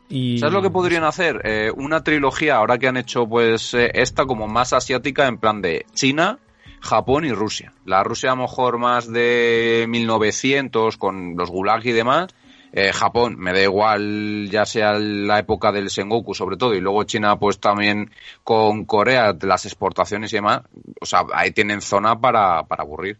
¿Sabes 0.09 0.55
lo 0.55 0.63
que 0.63 0.71
podrían 0.71 1.05
hacer? 1.05 1.43
Eh, 1.45 1.71
una 1.75 2.03
trilogía, 2.03 2.57
ahora 2.57 2.79
que 2.79 2.89
han 2.89 2.97
hecho 2.97 3.29
pues 3.29 3.75
eh, 3.75 3.91
esta 3.93 4.25
como 4.25 4.49
más 4.49 4.73
asiática, 4.73 5.27
en 5.27 5.37
plan 5.37 5.61
de 5.61 5.85
China, 5.93 6.39
Japón 6.81 7.27
y 7.27 7.33
Rusia. 7.33 7.75
La 7.85 8.03
Rusia 8.03 8.33
a 8.33 8.35
lo 8.35 8.43
mejor 8.43 8.79
más 8.79 9.13
de 9.13 9.85
1900 9.89 10.97
con 10.97 11.37
los 11.37 11.51
Gulag 11.51 11.85
y 11.87 11.93
demás. 11.93 12.29
Eh, 12.73 12.93
Japón, 12.93 13.39
me 13.39 13.53
da 13.53 13.63
igual 13.63 14.49
ya 14.51 14.65
sea 14.65 14.95
la 14.95 15.39
época 15.39 15.73
del 15.73 15.91
Sengoku 15.91 16.35
sobre 16.35 16.57
todo, 16.57 16.75
y 16.75 16.81
luego 16.81 17.05
China 17.05 17.39
pues 17.39 17.59
también 17.61 18.11
con 18.45 18.85
Corea, 18.85 19.37
las 19.43 19.67
exportaciones 19.67 20.33
y 20.33 20.37
demás. 20.37 20.63
O 21.03 21.07
sea, 21.07 21.25
ahí 21.35 21.51
tienen 21.51 21.83
zona 21.83 22.19
para, 22.19 22.63
para 22.65 22.83
aburrir. 22.83 23.19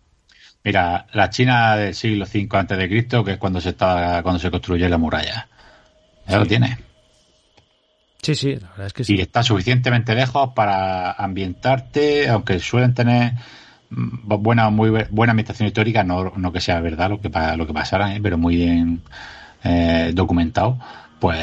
Mira, 0.65 1.07
la 1.13 1.29
China 1.29 1.77
del 1.77 1.95
siglo 1.95 2.25
V 2.25 2.49
antes 2.53 2.79
de 2.79 2.89
Cristo, 2.89 3.23
que 3.23 3.33
es 3.33 3.39
cuando 3.39 3.61
se 3.61 3.71
está, 3.71 4.23
cuando 4.23 4.39
se 4.39 4.51
construye 4.51 4.89
la 4.89 4.99
muralla 4.99 5.49
ya 6.29 6.39
lo 6.39 6.47
tiene. 6.47 6.79
Sí, 8.23 8.35
sí, 8.35 8.57
la 8.57 8.69
verdad 8.71 8.87
es 8.87 8.93
que 8.93 9.05
sí. 9.05 9.17
Y 9.17 9.21
está 9.21 9.43
suficientemente 9.43 10.15
lejos 10.15 10.51
para 10.55 11.13
ambientarte, 11.13 12.29
aunque 12.29 12.59
suelen 12.59 12.95
tener 12.95 13.33
mm, 13.91 14.43
buena 14.43 14.71
muy 14.71 14.91
buena 15.11 15.31
ambientación 15.31 15.69
histórica, 15.69 16.03
no, 16.05 16.33
no 16.37 16.53
que 16.53 16.61
sea 16.61 16.81
verdad 16.81 17.11
lo 17.11 17.21
que 17.21 17.31
lo 17.57 17.67
que 17.67 17.73
pasara, 17.73 18.15
¿eh? 18.15 18.21
pero 18.23 18.37
muy 18.37 18.57
bien 18.57 19.03
eh, 19.65 20.11
documentado, 20.15 20.79
pues 21.21 21.39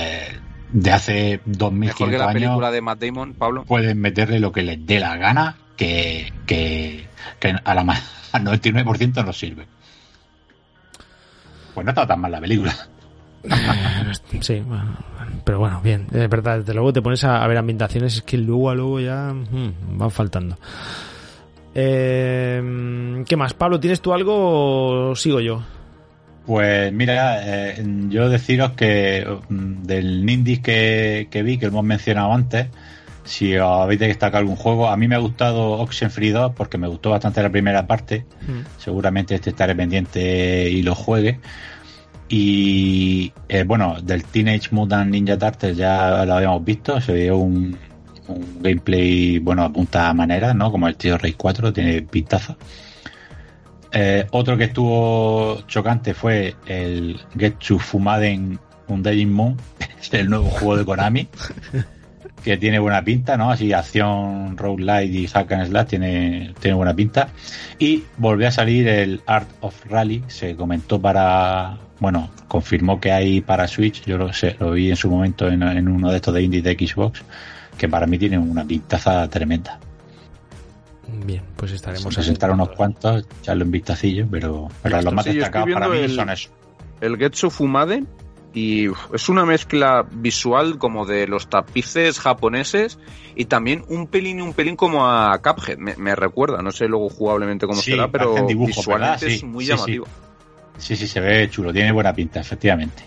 de 0.71 0.91
hace 0.91 1.41
2500 1.45 2.09
que 2.09 2.17
la 2.17 2.33
película 2.33 2.71
de 2.71 2.81
Matt 2.81 3.01
Damon, 3.01 3.33
Pablo. 3.33 3.63
Pueden 3.63 3.99
meterle 3.99 4.39
lo 4.39 4.51
que 4.51 4.63
les 4.63 4.85
dé 4.85 4.99
la 4.99 5.15
gana, 5.15 5.55
que, 5.77 6.33
que, 6.45 7.07
a 7.63 7.73
la 7.73 7.81
al 8.33 8.43
99% 8.43 9.25
no 9.25 9.33
sirve. 9.33 9.67
Pues 11.73 11.85
no 11.85 11.91
está 11.91 12.05
tan 12.05 12.19
mal 12.19 12.31
la 12.31 12.41
película. 12.41 12.75
Sí, 14.41 14.63
pero 15.43 15.59
bueno, 15.59 15.81
bien, 15.83 16.07
es 16.11 16.29
verdad, 16.29 16.59
desde 16.59 16.73
luego 16.73 16.93
te 16.93 17.01
pones 17.01 17.23
a, 17.23 17.45
ver 17.47 17.57
ambientaciones, 17.57 18.15
es 18.17 18.21
que 18.21 18.37
luego 18.37 18.69
a 18.69 18.75
luego 18.75 18.99
ya 18.99 19.33
mm, 19.33 19.97
van 19.97 20.11
faltando. 20.11 20.57
Eh, 21.73 23.23
¿Qué 23.27 23.35
más? 23.35 23.53
Pablo, 23.53 23.79
¿tienes 23.79 24.01
tú 24.01 24.13
algo 24.13 25.09
o 25.09 25.15
sigo 25.15 25.39
yo? 25.41 25.61
Pues 26.45 26.93
mira, 26.93 27.39
eh, 27.43 27.83
yo 28.09 28.29
deciros 28.29 28.71
que 28.71 29.25
mm, 29.49 29.83
del 29.83 30.25
Nindis 30.25 30.59
que, 30.59 31.27
que, 31.29 31.43
vi, 31.43 31.57
que 31.57 31.65
hemos 31.65 31.83
mencionado 31.83 32.31
antes, 32.33 32.67
si 33.25 33.57
os 33.57 33.81
habéis 33.81 33.99
destacado 33.99 34.41
algún 34.41 34.55
juego, 34.55 34.87
a 34.87 34.95
mí 34.95 35.07
me 35.07 35.15
ha 35.15 35.19
gustado 35.19 35.71
Oxenfree 35.79 36.31
2 36.31 36.53
porque 36.55 36.77
me 36.77 36.87
gustó 36.87 37.09
bastante 37.09 37.41
la 37.41 37.49
primera 37.49 37.87
parte. 37.87 38.25
Mm. 38.47 38.79
Seguramente 38.79 39.35
este 39.35 39.49
estaré 39.49 39.75
pendiente 39.75 40.69
y 40.69 40.83
lo 40.83 40.93
juegue. 40.95 41.39
Y 42.27 43.31
eh, 43.47 43.63
bueno, 43.63 43.97
del 44.01 44.23
Teenage 44.23 44.69
Mutant 44.71 45.11
Ninja 45.11 45.37
Turtles 45.37 45.77
ya 45.77 46.25
lo 46.25 46.35
habíamos 46.35 46.65
visto, 46.65 46.99
se 46.99 47.13
ve 47.13 47.31
un, 47.31 47.77
gameplay, 48.59 49.39
bueno, 49.39 49.63
a 49.63 49.71
punta 49.71 50.13
manera, 50.13 50.53
¿no? 50.53 50.71
Como 50.71 50.87
el 50.87 50.95
Tío 50.95 51.17
Rey 51.17 51.33
4, 51.33 51.73
tiene 51.73 52.01
pintaza. 52.01 52.55
Eh, 53.91 54.25
otro 54.31 54.57
que 54.57 54.65
estuvo 54.65 55.61
chocante 55.67 56.13
fue 56.13 56.55
el 56.65 57.19
Get 57.37 57.55
to 57.59 57.79
Fumaden 57.79 58.59
Undying 58.87 59.31
Moon, 59.31 59.57
el 60.11 60.29
nuevo 60.29 60.49
juego 60.49 60.77
de 60.77 60.85
Konami, 60.85 61.27
que 62.43 62.57
tiene 62.57 62.79
buena 62.79 63.03
pinta, 63.03 63.37
¿no? 63.37 63.51
Así 63.51 63.71
acción, 63.71 64.57
roguelite 64.57 65.05
y 65.05 65.27
hack 65.27 65.51
and 65.51 65.67
slash 65.67 65.87
tiene, 65.87 66.53
tiene 66.59 66.75
buena 66.75 66.93
pinta. 66.93 67.29
Y 67.79 68.03
volvió 68.17 68.47
a 68.47 68.51
salir 68.51 68.87
el 68.87 69.21
Art 69.27 69.49
of 69.61 69.85
Rally, 69.85 70.23
se 70.27 70.55
comentó 70.55 70.99
para, 70.99 71.77
bueno, 71.99 72.29
confirmó 72.47 72.99
que 72.99 73.11
hay 73.11 73.41
para 73.41 73.67
Switch, 73.67 74.03
yo 74.05 74.17
lo 74.17 74.31
sé, 74.33 74.55
lo 74.59 74.71
vi 74.71 74.89
en 74.89 74.95
su 74.95 75.09
momento 75.09 75.47
en, 75.47 75.63
en 75.63 75.87
uno 75.87 76.09
de 76.09 76.17
estos 76.17 76.33
de 76.33 76.41
indie 76.43 76.61
de 76.61 76.73
Xbox, 76.73 77.23
que 77.77 77.87
para 77.89 78.05
mí 78.07 78.17
tiene 78.17 78.37
una 78.37 78.65
pintaza 78.65 79.27
tremenda. 79.29 79.79
Bien, 81.25 81.43
pues 81.55 81.71
estaremos 81.71 82.13
Se 82.13 82.19
presentaron 82.19 82.59
unos 82.59 82.75
cuantos, 82.75 83.25
echarle 83.41 83.63
un 83.63 83.71
vistacillo, 83.71 84.27
pero, 84.29 84.67
pero 84.81 85.01
los 85.01 85.13
más 85.13 85.25
Sí, 85.25 85.33
destacados 85.35 85.69
para 85.73 85.87
mí 85.87 85.97
el- 85.97 86.15
son 86.15 86.29
eso. 86.29 86.49
el 87.01 87.17
Getsu 87.17 87.49
Fumade 87.49 88.03
y 88.53 88.87
uf, 88.89 89.13
es 89.13 89.27
una 89.29 89.45
mezcla 89.45 90.05
visual 90.11 90.77
como 90.77 91.05
de 91.05 91.27
los 91.27 91.49
tapices 91.49 92.19
japoneses 92.19 92.97
y 93.35 93.45
también 93.45 93.83
un 93.89 94.07
pelín 94.07 94.41
un 94.41 94.53
pelín 94.53 94.75
como 94.75 95.05
a 95.07 95.37
Cuphead, 95.41 95.77
me, 95.77 95.95
me 95.97 96.15
recuerda, 96.15 96.61
no 96.61 96.71
sé 96.71 96.87
luego 96.87 97.09
jugablemente 97.09 97.67
cómo 97.67 97.81
Sí, 97.81 97.91
será, 97.91 98.09
pero 98.09 98.47
dibujos, 98.47 98.77
visualmente 98.77 99.25
es 99.27 99.43
muy 99.43 99.65
sí, 99.65 99.71
llamativo. 99.71 100.07
Sí, 100.77 100.95
sí, 100.95 101.07
se 101.07 101.19
ve 101.19 101.49
chulo, 101.49 101.71
tiene 101.73 101.91
buena 101.91 102.13
pinta, 102.13 102.39
efectivamente. 102.41 103.03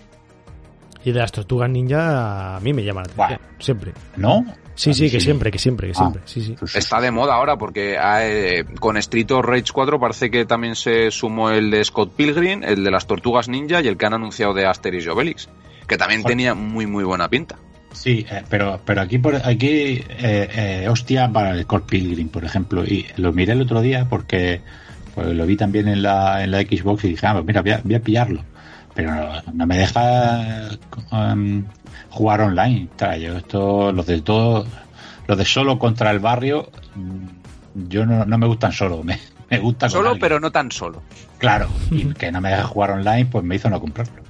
Y 1.05 1.13
de 1.13 1.19
las 1.21 1.31
tortugas 1.33 1.71
ninja 1.71 2.57
a 2.57 2.61
mí 2.61 2.73
me 2.73 2.83
llama 2.85 3.03
la 3.03 3.25
atención. 3.25 3.39
Buah. 3.41 3.59
Siempre. 3.65 3.93
¿No? 4.17 4.45
Sí, 4.75 4.95
sí, 4.95 5.11
que 5.11 5.21
siempre, 5.21 5.51
que 5.51 5.59
siempre, 5.59 5.89
que 5.89 5.93
Ah. 5.93 5.97
siempre. 5.97 6.23
Sí, 6.25 6.41
sí. 6.41 6.57
Pues 6.59 6.77
Está 6.77 7.01
de 7.01 7.11
moda 7.11 7.35
ahora 7.35 7.57
porque 7.57 7.97
eh, 8.01 8.65
con 8.79 8.97
Street 8.97 9.31
of 9.33 9.45
Rage 9.45 9.73
4 9.73 9.99
parece 9.99 10.31
que 10.31 10.45
también 10.45 10.77
se 10.77 11.11
sumó 11.11 11.51
el 11.51 11.71
de 11.71 11.85
Scott 11.85 12.15
Pilgrim, 12.15 12.63
el 12.63 12.85
de 12.85 12.91
las 12.91 13.07
tortugas 13.07 13.49
ninja 13.49 13.81
y 13.81 13.89
el 13.89 13.97
que 13.97 14.07
han 14.07 14.15
anunciado 14.15 14.55
de 14.55 14.67
Asterix 14.67 15.07
y 15.07 15.09
Obelix, 15.09 15.49
que 15.87 15.97
también 15.97 16.23
Joder. 16.23 16.37
tenía 16.37 16.55
muy 16.55 16.87
muy 16.87 17.03
buena 17.05 17.29
pinta. 17.29 17.57
Sí, 17.93 18.25
eh, 18.31 18.43
pero, 18.49 18.81
pero 18.85 19.01
aquí, 19.01 19.19
por, 19.19 19.35
aquí 19.35 19.67
eh, 19.67 20.05
eh, 20.21 20.87
hostia 20.89 21.29
para 21.33 21.53
el 21.53 21.67
Core 21.67 21.85
Pilgrim, 21.89 22.29
por 22.29 22.45
ejemplo, 22.45 22.85
y 22.85 23.07
lo 23.17 23.33
miré 23.33 23.55
el 23.55 23.63
otro 23.63 23.81
día 23.81 24.07
porque 24.09 24.61
pues, 25.19 25.35
lo 25.35 25.47
vi 25.47 25.57
también 25.57 25.89
en 25.89 26.01
la, 26.01 26.45
en 26.45 26.53
la 26.53 26.61
Xbox 26.61 27.05
y 27.05 27.09
dije, 27.09 27.27
ah, 27.27 27.33
pues 27.33 27.45
mira, 27.45 27.61
voy 27.61 27.73
a, 27.73 27.81
voy 27.83 27.95
a 27.97 28.01
pillarlo. 28.01 28.45
Pero 28.95 29.13
no, 29.13 29.43
no 29.53 29.67
me 29.67 29.79
deja 29.79 30.69
um, 31.11 31.65
jugar 32.09 32.41
online. 32.41 32.89
Yo 33.21 33.37
esto, 33.37 33.91
los 33.91 34.07
de 34.07 34.21
todo, 34.23 34.65
los 35.27 35.37
de 35.37 35.45
solo 35.45 35.77
contra 35.77 36.13
el 36.13 36.21
barrio, 36.21 36.71
mm, 36.95 37.89
yo 37.89 38.07
no, 38.07 38.25
no 38.25 38.39
me 38.39 38.47
gustan 38.47 38.73
solo, 38.73 39.03
me, 39.05 39.19
me 39.51 39.59
gusta 39.59 39.89
Solo, 39.89 40.17
pero 40.21 40.39
no 40.39 40.53
tan 40.53 40.71
solo. 40.71 41.03
Claro, 41.39 41.69
y 41.91 42.05
que 42.15 42.31
no 42.31 42.41
me 42.41 42.51
deja 42.51 42.63
jugar 42.65 42.93
online, 42.93 43.27
pues 43.27 43.45
me 43.45 43.57
hizo 43.57 43.69
no 43.69 43.81
comprarlo. 43.81 44.23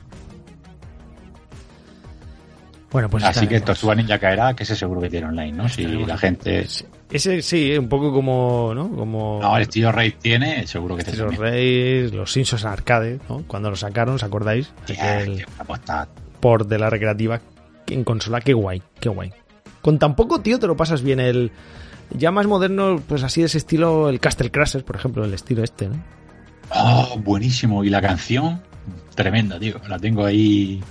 Bueno, 2.90 3.10
pues 3.10 3.22
Así 3.24 3.40
que 3.40 3.56
estaremos. 3.56 3.66
Tortuga 3.66 3.94
Ninja 3.94 4.18
caerá, 4.18 4.54
que 4.54 4.62
ese 4.62 4.74
seguro 4.74 5.00
que 5.00 5.10
tiene 5.10 5.26
online, 5.26 5.52
¿no? 5.52 5.68
Si 5.68 5.84
la 5.84 6.16
gente... 6.16 6.66
Ese 7.10 7.42
sí, 7.42 7.76
un 7.76 7.88
poco 7.88 8.12
como, 8.12 8.72
¿no? 8.74 8.90
Como 8.90 9.38
No, 9.40 9.56
el 9.56 9.62
estilo 9.62 9.92
Raid 9.92 10.14
tiene, 10.20 10.66
seguro 10.66 10.96
que 10.96 11.04
los 11.04 11.16
también. 11.16 11.40
Reyes, 11.40 12.12
los 12.12 12.32
Simpsons 12.32 12.64
Arcade, 12.64 13.18
¿no? 13.28 13.44
Cuando 13.46 13.70
lo 13.70 13.76
sacaron, 13.76 14.14
¿os 14.16 14.22
acordáis? 14.22 14.72
Qué 14.86 15.44
apuesta. 15.58 16.08
port 16.40 16.68
de 16.68 16.78
la 16.78 16.90
recreativa 16.90 17.40
en 17.86 18.04
consola, 18.04 18.40
qué 18.40 18.52
guay, 18.52 18.82
qué 19.00 19.08
guay. 19.08 19.32
Con 19.80 19.98
tan 19.98 20.14
poco, 20.16 20.40
tío, 20.40 20.58
te 20.58 20.66
lo 20.66 20.76
pasas 20.76 21.02
bien. 21.02 21.20
El 21.20 21.50
ya 22.10 22.30
más 22.30 22.46
moderno, 22.46 23.02
pues 23.06 23.22
así 23.22 23.40
de 23.40 23.46
ese 23.46 23.58
estilo, 23.58 24.08
el 24.08 24.20
Castle 24.20 24.50
Crashers, 24.50 24.84
por 24.84 24.96
ejemplo, 24.96 25.24
el 25.24 25.34
estilo 25.34 25.62
este, 25.62 25.88
¿no? 25.88 25.96
Oh, 26.70 27.18
buenísimo. 27.18 27.84
Y 27.84 27.90
la 27.90 28.00
canción, 28.02 28.60
tremenda, 29.14 29.58
tío. 29.58 29.80
La 29.88 29.98
tengo 29.98 30.24
ahí. 30.24 30.82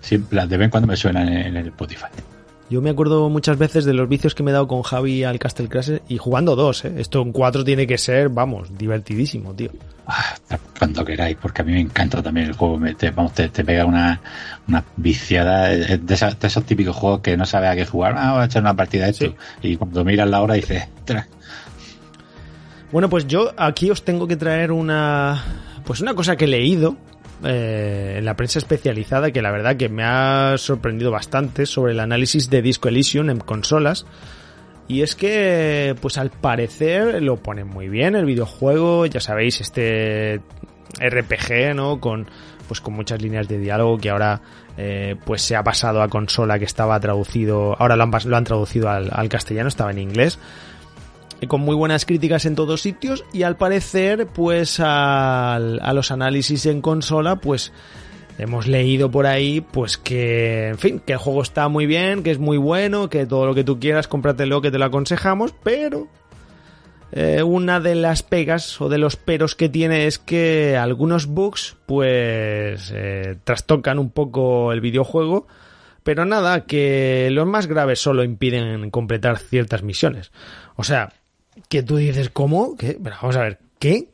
Siempre, 0.00 0.46
de 0.46 0.56
vez 0.56 0.64
en 0.66 0.70
cuando 0.70 0.86
me 0.86 0.96
suena 0.96 1.22
en, 1.22 1.28
en 1.28 1.56
el 1.56 1.66
Spotify. 1.68 2.06
Yo 2.70 2.80
me 2.80 2.90
acuerdo 2.90 3.28
muchas 3.28 3.58
veces 3.58 3.84
de 3.84 3.92
los 3.94 4.08
vicios 4.08 4.34
que 4.36 4.44
me 4.44 4.52
he 4.52 4.54
dado 4.54 4.68
con 4.68 4.82
Javi 4.82 5.24
al 5.24 5.40
Castle 5.40 5.68
Crashers 5.68 6.02
y 6.08 6.18
jugando 6.18 6.54
dos, 6.54 6.84
¿eh? 6.84 6.92
Esto 6.98 7.20
en 7.20 7.32
cuatro 7.32 7.64
tiene 7.64 7.84
que 7.84 7.98
ser, 7.98 8.28
vamos, 8.28 8.68
divertidísimo, 8.78 9.52
tío. 9.54 9.70
Ah, 10.06 10.36
cuando 10.78 11.04
queráis, 11.04 11.36
porque 11.42 11.62
a 11.62 11.64
mí 11.64 11.72
me 11.72 11.80
encanta 11.80 12.22
también 12.22 12.46
el 12.46 12.52
juego. 12.52 12.78
Me- 12.78 12.94
te, 12.94 13.10
vamos, 13.10 13.32
te, 13.34 13.48
te 13.48 13.64
pega 13.64 13.84
una, 13.84 14.20
una 14.68 14.84
viciada 14.96 15.72
Es 15.72 16.06
de, 16.06 16.14
esa- 16.14 16.30
de 16.30 16.46
esos 16.46 16.64
típicos 16.64 16.94
juegos 16.94 17.20
que 17.20 17.36
no 17.36 17.44
sabes 17.44 17.70
a 17.70 17.74
qué 17.76 17.84
jugar. 17.86 18.14
Ah, 18.16 18.34
voy 18.34 18.42
a 18.42 18.44
echar 18.44 18.62
una 18.62 18.74
partida 18.76 19.04
de 19.06 19.10
esto. 19.10 19.24
Sí. 19.26 19.34
Y 19.62 19.76
cuando 19.76 20.04
miras 20.04 20.28
la 20.30 20.40
hora 20.40 20.54
dices. 20.54 20.84
Bueno, 22.92 23.08
pues 23.08 23.26
yo 23.26 23.52
aquí 23.56 23.90
os 23.90 24.04
tengo 24.04 24.26
que 24.26 24.36
traer 24.36 24.72
una, 24.72 25.42
pues 25.84 26.00
una 26.00 26.14
cosa 26.14 26.36
que 26.36 26.44
he 26.44 26.48
leído 26.48 26.96
eh, 27.44 28.16
en 28.18 28.24
la 28.24 28.36
prensa 28.36 28.58
especializada 28.58 29.30
que 29.30 29.42
la 29.42 29.50
verdad 29.50 29.76
que 29.76 29.88
me 29.88 30.02
ha 30.04 30.54
sorprendido 30.58 31.10
bastante 31.10 31.66
sobre 31.66 31.92
el 31.92 32.00
análisis 32.00 32.50
de 32.50 32.62
Disco 32.62 32.88
Elysium 32.88 33.30
en 33.30 33.38
consolas. 33.38 34.06
Y 34.88 35.02
es 35.02 35.14
que, 35.14 35.94
pues 36.00 36.18
al 36.18 36.30
parecer 36.30 37.22
lo 37.22 37.36
ponen 37.36 37.68
muy 37.68 37.88
bien 37.88 38.16
el 38.16 38.24
videojuego, 38.24 39.06
ya 39.06 39.20
sabéis, 39.20 39.60
este 39.60 40.40
RPG, 40.98 41.76
¿no? 41.76 42.00
Con, 42.00 42.26
pues 42.66 42.80
con 42.80 42.94
muchas 42.94 43.22
líneas 43.22 43.48
de 43.48 43.58
diálogo 43.58 43.98
que 43.98 44.10
ahora, 44.10 44.40
eh, 44.76 45.16
pues 45.24 45.42
se 45.42 45.54
ha 45.54 45.62
pasado 45.62 46.02
a 46.02 46.08
consola 46.08 46.58
que 46.58 46.64
estaba 46.64 46.98
traducido, 46.98 47.76
ahora 47.80 47.96
lo 47.96 48.02
han, 48.02 48.10
lo 48.26 48.36
han 48.36 48.44
traducido 48.44 48.88
al, 48.88 49.28
castellano, 49.28 49.68
estaba 49.68 49.92
en 49.92 49.98
inglés 49.98 50.38
con 51.48 51.60
muy 51.62 51.74
buenas 51.76 52.04
críticas 52.04 52.44
en 52.46 52.54
todos 52.54 52.80
sitios 52.82 53.24
y 53.32 53.42
al 53.44 53.56
parecer 53.56 54.26
pues 54.26 54.78
al- 54.80 55.80
a 55.82 55.92
los 55.92 56.10
análisis 56.10 56.66
en 56.66 56.80
consola 56.80 57.36
pues 57.36 57.72
hemos 58.38 58.66
leído 58.66 59.10
por 59.10 59.26
ahí 59.26 59.60
pues 59.60 59.98
que 59.98 60.68
en 60.68 60.78
fin 60.78 61.00
que 61.00 61.12
el 61.14 61.18
juego 61.18 61.42
está 61.42 61.68
muy 61.68 61.86
bien 61.86 62.22
que 62.22 62.30
es 62.30 62.38
muy 62.38 62.56
bueno 62.58 63.08
que 63.10 63.26
todo 63.26 63.46
lo 63.46 63.54
que 63.54 63.64
tú 63.64 63.78
quieras 63.80 64.08
cómpratelo 64.08 64.60
que 64.62 64.70
te 64.70 64.78
lo 64.78 64.84
aconsejamos 64.84 65.54
pero 65.62 66.08
eh, 67.12 67.42
una 67.42 67.80
de 67.80 67.96
las 67.96 68.22
pegas 68.22 68.80
o 68.80 68.88
de 68.88 68.98
los 68.98 69.16
peros 69.16 69.56
que 69.56 69.68
tiene 69.68 70.06
es 70.06 70.18
que 70.18 70.76
algunos 70.76 71.26
bugs 71.26 71.76
pues 71.86 72.92
eh, 72.94 73.36
trastocan 73.44 73.98
un 73.98 74.10
poco 74.10 74.72
el 74.72 74.80
videojuego 74.80 75.46
pero 76.02 76.24
nada, 76.24 76.64
que 76.64 77.28
los 77.30 77.46
más 77.46 77.66
graves 77.66 78.00
solo 78.00 78.24
impiden 78.24 78.90
completar 78.90 79.36
ciertas 79.38 79.82
misiones. 79.82 80.32
O 80.74 80.82
sea, 80.82 81.12
que 81.68 81.82
tú 81.82 81.96
dices, 81.96 82.30
¿cómo? 82.30 82.76
¿Qué? 82.76 82.98
Pero 83.02 83.16
vamos 83.20 83.36
a 83.36 83.42
ver, 83.42 83.58
¿qué? 83.78 84.08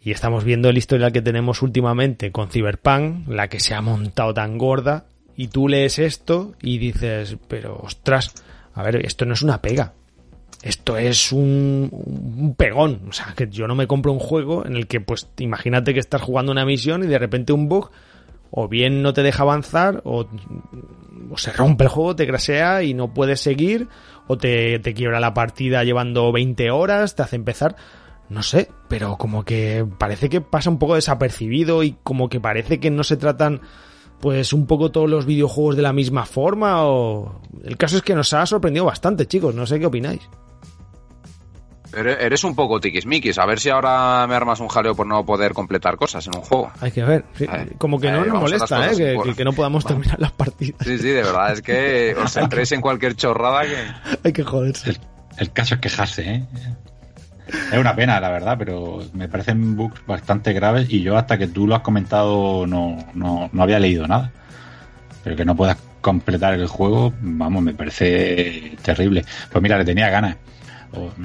Y 0.00 0.10
estamos 0.10 0.44
viendo 0.44 0.68
el 0.68 0.76
historial 0.76 1.12
que 1.12 1.22
tenemos 1.22 1.62
últimamente 1.62 2.30
con 2.30 2.50
Cyberpunk, 2.50 3.28
la 3.28 3.48
que 3.48 3.60
se 3.60 3.74
ha 3.74 3.80
montado 3.80 4.34
tan 4.34 4.58
gorda, 4.58 5.06
y 5.36 5.48
tú 5.48 5.68
lees 5.68 5.98
esto 5.98 6.54
y 6.60 6.78
dices, 6.78 7.36
pero 7.48 7.78
ostras, 7.82 8.34
a 8.74 8.82
ver, 8.82 9.04
esto 9.04 9.24
no 9.24 9.34
es 9.34 9.42
una 9.42 9.62
pega. 9.62 9.94
Esto 10.62 10.96
es 10.96 11.32
un, 11.32 11.90
un 11.92 12.54
pegón. 12.54 13.02
O 13.08 13.12
sea, 13.12 13.34
que 13.36 13.48
yo 13.48 13.66
no 13.66 13.74
me 13.74 13.86
compro 13.86 14.12
un 14.12 14.18
juego 14.18 14.64
en 14.64 14.76
el 14.76 14.86
que, 14.86 15.00
pues, 15.00 15.28
imagínate 15.38 15.92
que 15.92 16.00
estás 16.00 16.22
jugando 16.22 16.52
una 16.52 16.64
misión 16.64 17.04
y 17.04 17.06
de 17.06 17.18
repente 17.18 17.52
un 17.52 17.68
bug 17.68 17.90
o 18.56 18.68
bien 18.68 19.02
no 19.02 19.12
te 19.12 19.24
deja 19.24 19.42
avanzar, 19.42 20.00
o, 20.04 20.26
o 21.28 21.38
se 21.38 21.52
rompe 21.52 21.84
el 21.84 21.90
juego, 21.90 22.14
te 22.14 22.26
crasea 22.26 22.84
y 22.84 22.94
no 22.94 23.12
puedes 23.12 23.40
seguir, 23.40 23.88
o 24.26 24.36
te, 24.38 24.78
te 24.78 24.94
quiebra 24.94 25.20
la 25.20 25.34
partida 25.34 25.84
llevando 25.84 26.32
20 26.32 26.70
horas, 26.70 27.14
te 27.14 27.22
hace 27.22 27.36
empezar. 27.36 27.76
No 28.28 28.42
sé, 28.42 28.70
pero 28.88 29.16
como 29.16 29.44
que 29.44 29.86
parece 29.98 30.28
que 30.28 30.40
pasa 30.40 30.70
un 30.70 30.78
poco 30.78 30.94
desapercibido 30.94 31.82
y 31.82 31.96
como 32.02 32.28
que 32.28 32.40
parece 32.40 32.80
que 32.80 32.90
no 32.90 33.04
se 33.04 33.16
tratan 33.16 33.60
pues 34.20 34.54
un 34.54 34.66
poco 34.66 34.90
todos 34.90 35.10
los 35.10 35.26
videojuegos 35.26 35.76
de 35.76 35.82
la 35.82 35.92
misma 35.92 36.24
forma 36.24 36.86
o 36.86 37.42
el 37.62 37.76
caso 37.76 37.98
es 37.98 38.02
que 38.02 38.14
nos 38.14 38.32
ha 38.32 38.46
sorprendido 38.46 38.86
bastante, 38.86 39.26
chicos, 39.26 39.54
no 39.54 39.66
sé 39.66 39.78
qué 39.78 39.86
opináis. 39.86 40.22
Eres 41.96 42.44
un 42.44 42.54
poco 42.54 42.80
tiquismiquis. 42.80 43.38
A 43.38 43.46
ver 43.46 43.58
si 43.60 43.70
ahora 43.70 44.26
me 44.26 44.34
armas 44.34 44.60
un 44.60 44.68
jaleo 44.68 44.94
por 44.94 45.06
no 45.06 45.24
poder 45.24 45.52
completar 45.52 45.96
cosas 45.96 46.26
en 46.26 46.36
un 46.36 46.42
juego. 46.42 46.70
Hay 46.80 46.90
que 46.90 47.04
ver, 47.04 47.24
sí, 47.36 47.44
Eh, 47.44 47.72
como 47.78 48.00
que 48.00 48.10
no 48.10 48.24
eh, 48.24 48.28
nos 48.28 48.40
molesta, 48.42 48.90
¿eh? 48.90 48.96
que, 48.96 49.14
por- 49.14 49.26
que- 49.26 49.34
que 49.34 49.44
no 49.44 49.52
podamos 49.52 49.84
terminar 49.84 50.18
las 50.20 50.32
partidas. 50.32 50.80
Sí, 50.84 50.98
sí, 50.98 51.08
de 51.08 51.22
verdad. 51.22 51.52
Es 51.52 51.62
que 51.62 52.14
os 52.22 52.32
centréis 52.32 52.72
en 52.72 52.80
cualquier 52.80 53.14
chorrada 53.16 53.62
que... 53.62 54.18
Hay 54.24 54.32
que 54.32 54.42
joderse. 54.42 54.90
El, 54.90 54.98
el 55.38 55.52
caso 55.52 55.74
es 55.76 55.80
quejarse, 55.80 56.22
¿eh? 56.34 56.44
Es 57.72 57.78
una 57.78 57.94
pena, 57.94 58.18
la 58.20 58.30
verdad, 58.30 58.56
pero 58.58 59.00
me 59.12 59.28
parecen 59.28 59.76
bugs 59.76 60.00
bastante 60.06 60.52
graves 60.54 60.86
y 60.90 61.02
yo 61.02 61.16
hasta 61.18 61.36
que 61.36 61.46
tú 61.46 61.66
lo 61.66 61.74
has 61.74 61.82
comentado 61.82 62.66
no, 62.66 62.96
no, 63.14 63.50
no 63.52 63.62
había 63.62 63.78
leído 63.78 64.06
nada. 64.08 64.32
Pero 65.22 65.36
que 65.36 65.44
no 65.44 65.54
puedas 65.54 65.76
completar 66.00 66.54
el 66.54 66.66
juego, 66.66 67.12
vamos, 67.20 67.62
me 67.62 67.74
parece 67.74 68.76
terrible. 68.82 69.24
Pues 69.50 69.62
mira, 69.62 69.78
le 69.78 69.84
tenía 69.84 70.08
ganas. 70.10 70.36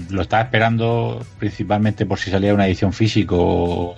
Lo 0.10 0.22
estaba 0.22 0.44
esperando 0.44 1.26
principalmente 1.38 2.06
por 2.06 2.20
si 2.20 2.32
salía 2.32 2.54
una 2.54 2.68
edición 2.68 2.94
físico 2.94 3.96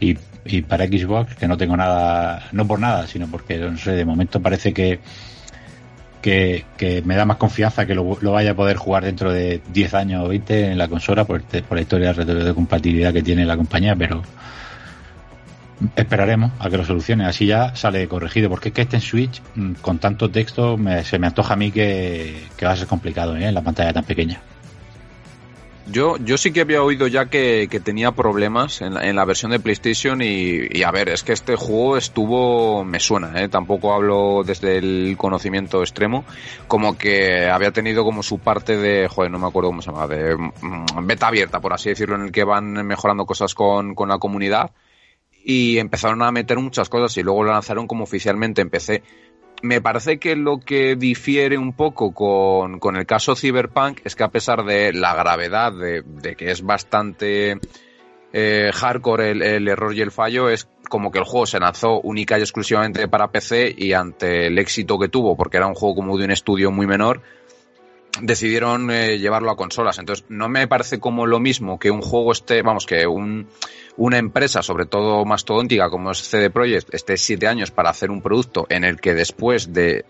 y, 0.00 0.14
para 0.62 0.86
Xbox, 0.86 1.34
que 1.34 1.48
no 1.48 1.56
tengo 1.56 1.76
nada, 1.76 2.48
no 2.52 2.66
por 2.66 2.78
nada, 2.78 3.06
sino 3.06 3.26
porque, 3.26 3.58
no 3.58 3.76
sé, 3.78 3.92
de 3.92 4.04
momento 4.04 4.40
parece 4.40 4.72
que, 4.72 5.00
que, 6.22 7.02
me 7.04 7.16
da 7.16 7.24
más 7.24 7.36
confianza 7.36 7.86
que 7.86 7.94
lo, 7.94 8.04
vaya 8.04 8.52
a 8.52 8.54
poder 8.54 8.76
jugar 8.76 9.04
dentro 9.04 9.32
de 9.32 9.60
10 9.72 9.94
años 9.94 10.24
o 10.24 10.28
20 10.28 10.72
en 10.72 10.78
la 10.78 10.88
consola 10.88 11.24
por, 11.24 11.42
la 11.70 11.80
historia 11.80 12.12
de 12.12 12.24
de 12.24 12.54
compatibilidad 12.54 13.12
que 13.12 13.22
tiene 13.22 13.44
la 13.44 13.56
compañía, 13.56 13.94
pero 13.96 14.22
esperaremos 15.94 16.52
a 16.58 16.70
que 16.70 16.76
lo 16.78 16.84
solucione. 16.84 17.26
Así 17.26 17.46
ya 17.46 17.74
sale 17.76 18.08
corregido, 18.08 18.48
porque 18.48 18.68
es 18.68 18.74
que 18.74 18.82
este 18.82 18.96
en 18.96 19.02
Switch, 19.02 19.42
mm, 19.54 19.72
con 19.74 19.98
tanto 19.98 20.30
texto, 20.30 20.76
me- 20.76 21.04
se 21.04 21.18
me 21.18 21.26
antoja 21.26 21.54
a 21.54 21.56
mí 21.56 21.70
que, 21.70 22.44
que 22.56 22.66
va 22.66 22.72
a 22.72 22.76
ser 22.76 22.86
complicado 22.86 23.36
¿eh? 23.36 23.46
en 23.46 23.54
la 23.54 23.62
pantalla 23.62 23.92
tan 23.92 24.04
pequeña. 24.04 24.40
Yo, 25.88 26.16
yo 26.18 26.36
sí 26.36 26.52
que 26.52 26.62
había 26.62 26.82
oído 26.82 27.06
ya 27.06 27.26
que, 27.26 27.68
tenía 27.84 28.10
problemas 28.10 28.82
en 28.82 28.94
la, 28.94 29.24
versión 29.24 29.52
de 29.52 29.60
PlayStation 29.60 30.20
y, 30.20 30.82
a 30.82 30.90
ver, 30.90 31.08
es 31.08 31.22
que 31.22 31.32
este 31.32 31.54
juego 31.54 31.96
estuvo, 31.96 32.84
me 32.84 32.98
suena, 32.98 33.40
¿eh? 33.40 33.48
tampoco 33.48 33.94
hablo 33.94 34.42
desde 34.44 34.78
el 34.78 35.14
conocimiento 35.16 35.82
extremo, 35.82 36.24
como 36.66 36.98
que 36.98 37.46
había 37.48 37.70
tenido 37.70 38.02
como 38.02 38.24
su 38.24 38.40
parte 38.40 38.76
de, 38.76 39.06
joder, 39.08 39.30
no 39.30 39.38
me 39.38 39.46
acuerdo 39.46 39.70
cómo 39.70 39.80
se 39.80 39.92
llama, 39.92 40.08
de 40.08 40.36
mm, 40.36 41.06
beta 41.06 41.28
abierta, 41.28 41.60
por 41.60 41.72
así 41.72 41.90
decirlo, 41.90 42.16
en 42.16 42.22
el 42.22 42.32
que 42.32 42.42
van 42.42 42.72
mejorando 42.84 43.24
cosas 43.24 43.54
con, 43.54 43.94
con 43.94 44.08
la 44.08 44.18
comunidad 44.18 44.72
y 45.48 45.78
empezaron 45.78 46.22
a 46.22 46.32
meter 46.32 46.58
muchas 46.58 46.88
cosas 46.88 47.16
y 47.16 47.22
luego 47.22 47.44
lo 47.44 47.52
lanzaron 47.52 47.86
como 47.86 48.02
oficialmente 48.02 48.60
empecé 48.60 49.04
me 49.62 49.80
parece 49.80 50.18
que 50.18 50.36
lo 50.36 50.58
que 50.58 50.96
difiere 50.96 51.58
un 51.58 51.72
poco 51.72 52.12
con, 52.12 52.96
el 52.96 53.06
caso 53.06 53.34
Cyberpunk 53.34 54.00
es 54.04 54.14
que 54.14 54.24
a 54.24 54.28
pesar 54.28 54.64
de 54.64 54.92
la 54.92 55.14
gravedad 55.14 55.72
de, 55.72 56.36
que 56.36 56.50
es 56.50 56.62
bastante 56.62 57.58
eh, 58.32 58.70
hardcore 58.72 59.30
el, 59.30 59.68
error 59.68 59.94
y 59.94 60.00
el 60.02 60.10
fallo, 60.10 60.48
es 60.48 60.68
como 60.88 61.10
que 61.10 61.18
el 61.18 61.24
juego 61.24 61.46
se 61.46 61.58
lanzó 61.58 62.00
única 62.00 62.38
y 62.38 62.42
exclusivamente 62.42 63.08
para 63.08 63.30
PC 63.30 63.74
y 63.76 63.92
ante 63.92 64.46
el 64.46 64.58
éxito 64.58 64.98
que 64.98 65.08
tuvo, 65.08 65.36
porque 65.36 65.56
era 65.56 65.66
un 65.66 65.74
juego 65.74 65.96
como 65.96 66.16
de 66.16 66.24
un 66.24 66.30
estudio 66.30 66.70
muy 66.70 66.86
menor, 66.86 67.22
decidieron 68.20 68.90
eh, 68.90 69.18
llevarlo 69.18 69.50
a 69.50 69.56
consolas. 69.56 69.98
Entonces, 69.98 70.24
no 70.28 70.48
me 70.48 70.66
parece 70.68 70.98
como 70.98 71.26
lo 71.26 71.40
mismo 71.40 71.78
que 71.78 71.90
un 71.90 72.02
juego 72.02 72.32
esté, 72.32 72.62
vamos, 72.62 72.86
que 72.86 73.06
un, 73.06 73.48
una 73.96 74.18
empresa, 74.18 74.62
sobre 74.62 74.86
todo 74.86 75.24
mastodóntica 75.24 75.90
como 75.90 76.10
es 76.10 76.18
CD 76.18 76.50
Projekt, 76.50 76.94
esté 76.94 77.16
siete 77.16 77.46
años 77.46 77.70
para 77.70 77.90
hacer 77.90 78.10
un 78.10 78.22
producto 78.22 78.66
en 78.68 78.84
el 78.84 79.00
que 79.00 79.14
después 79.14 79.72
de 79.72 80.04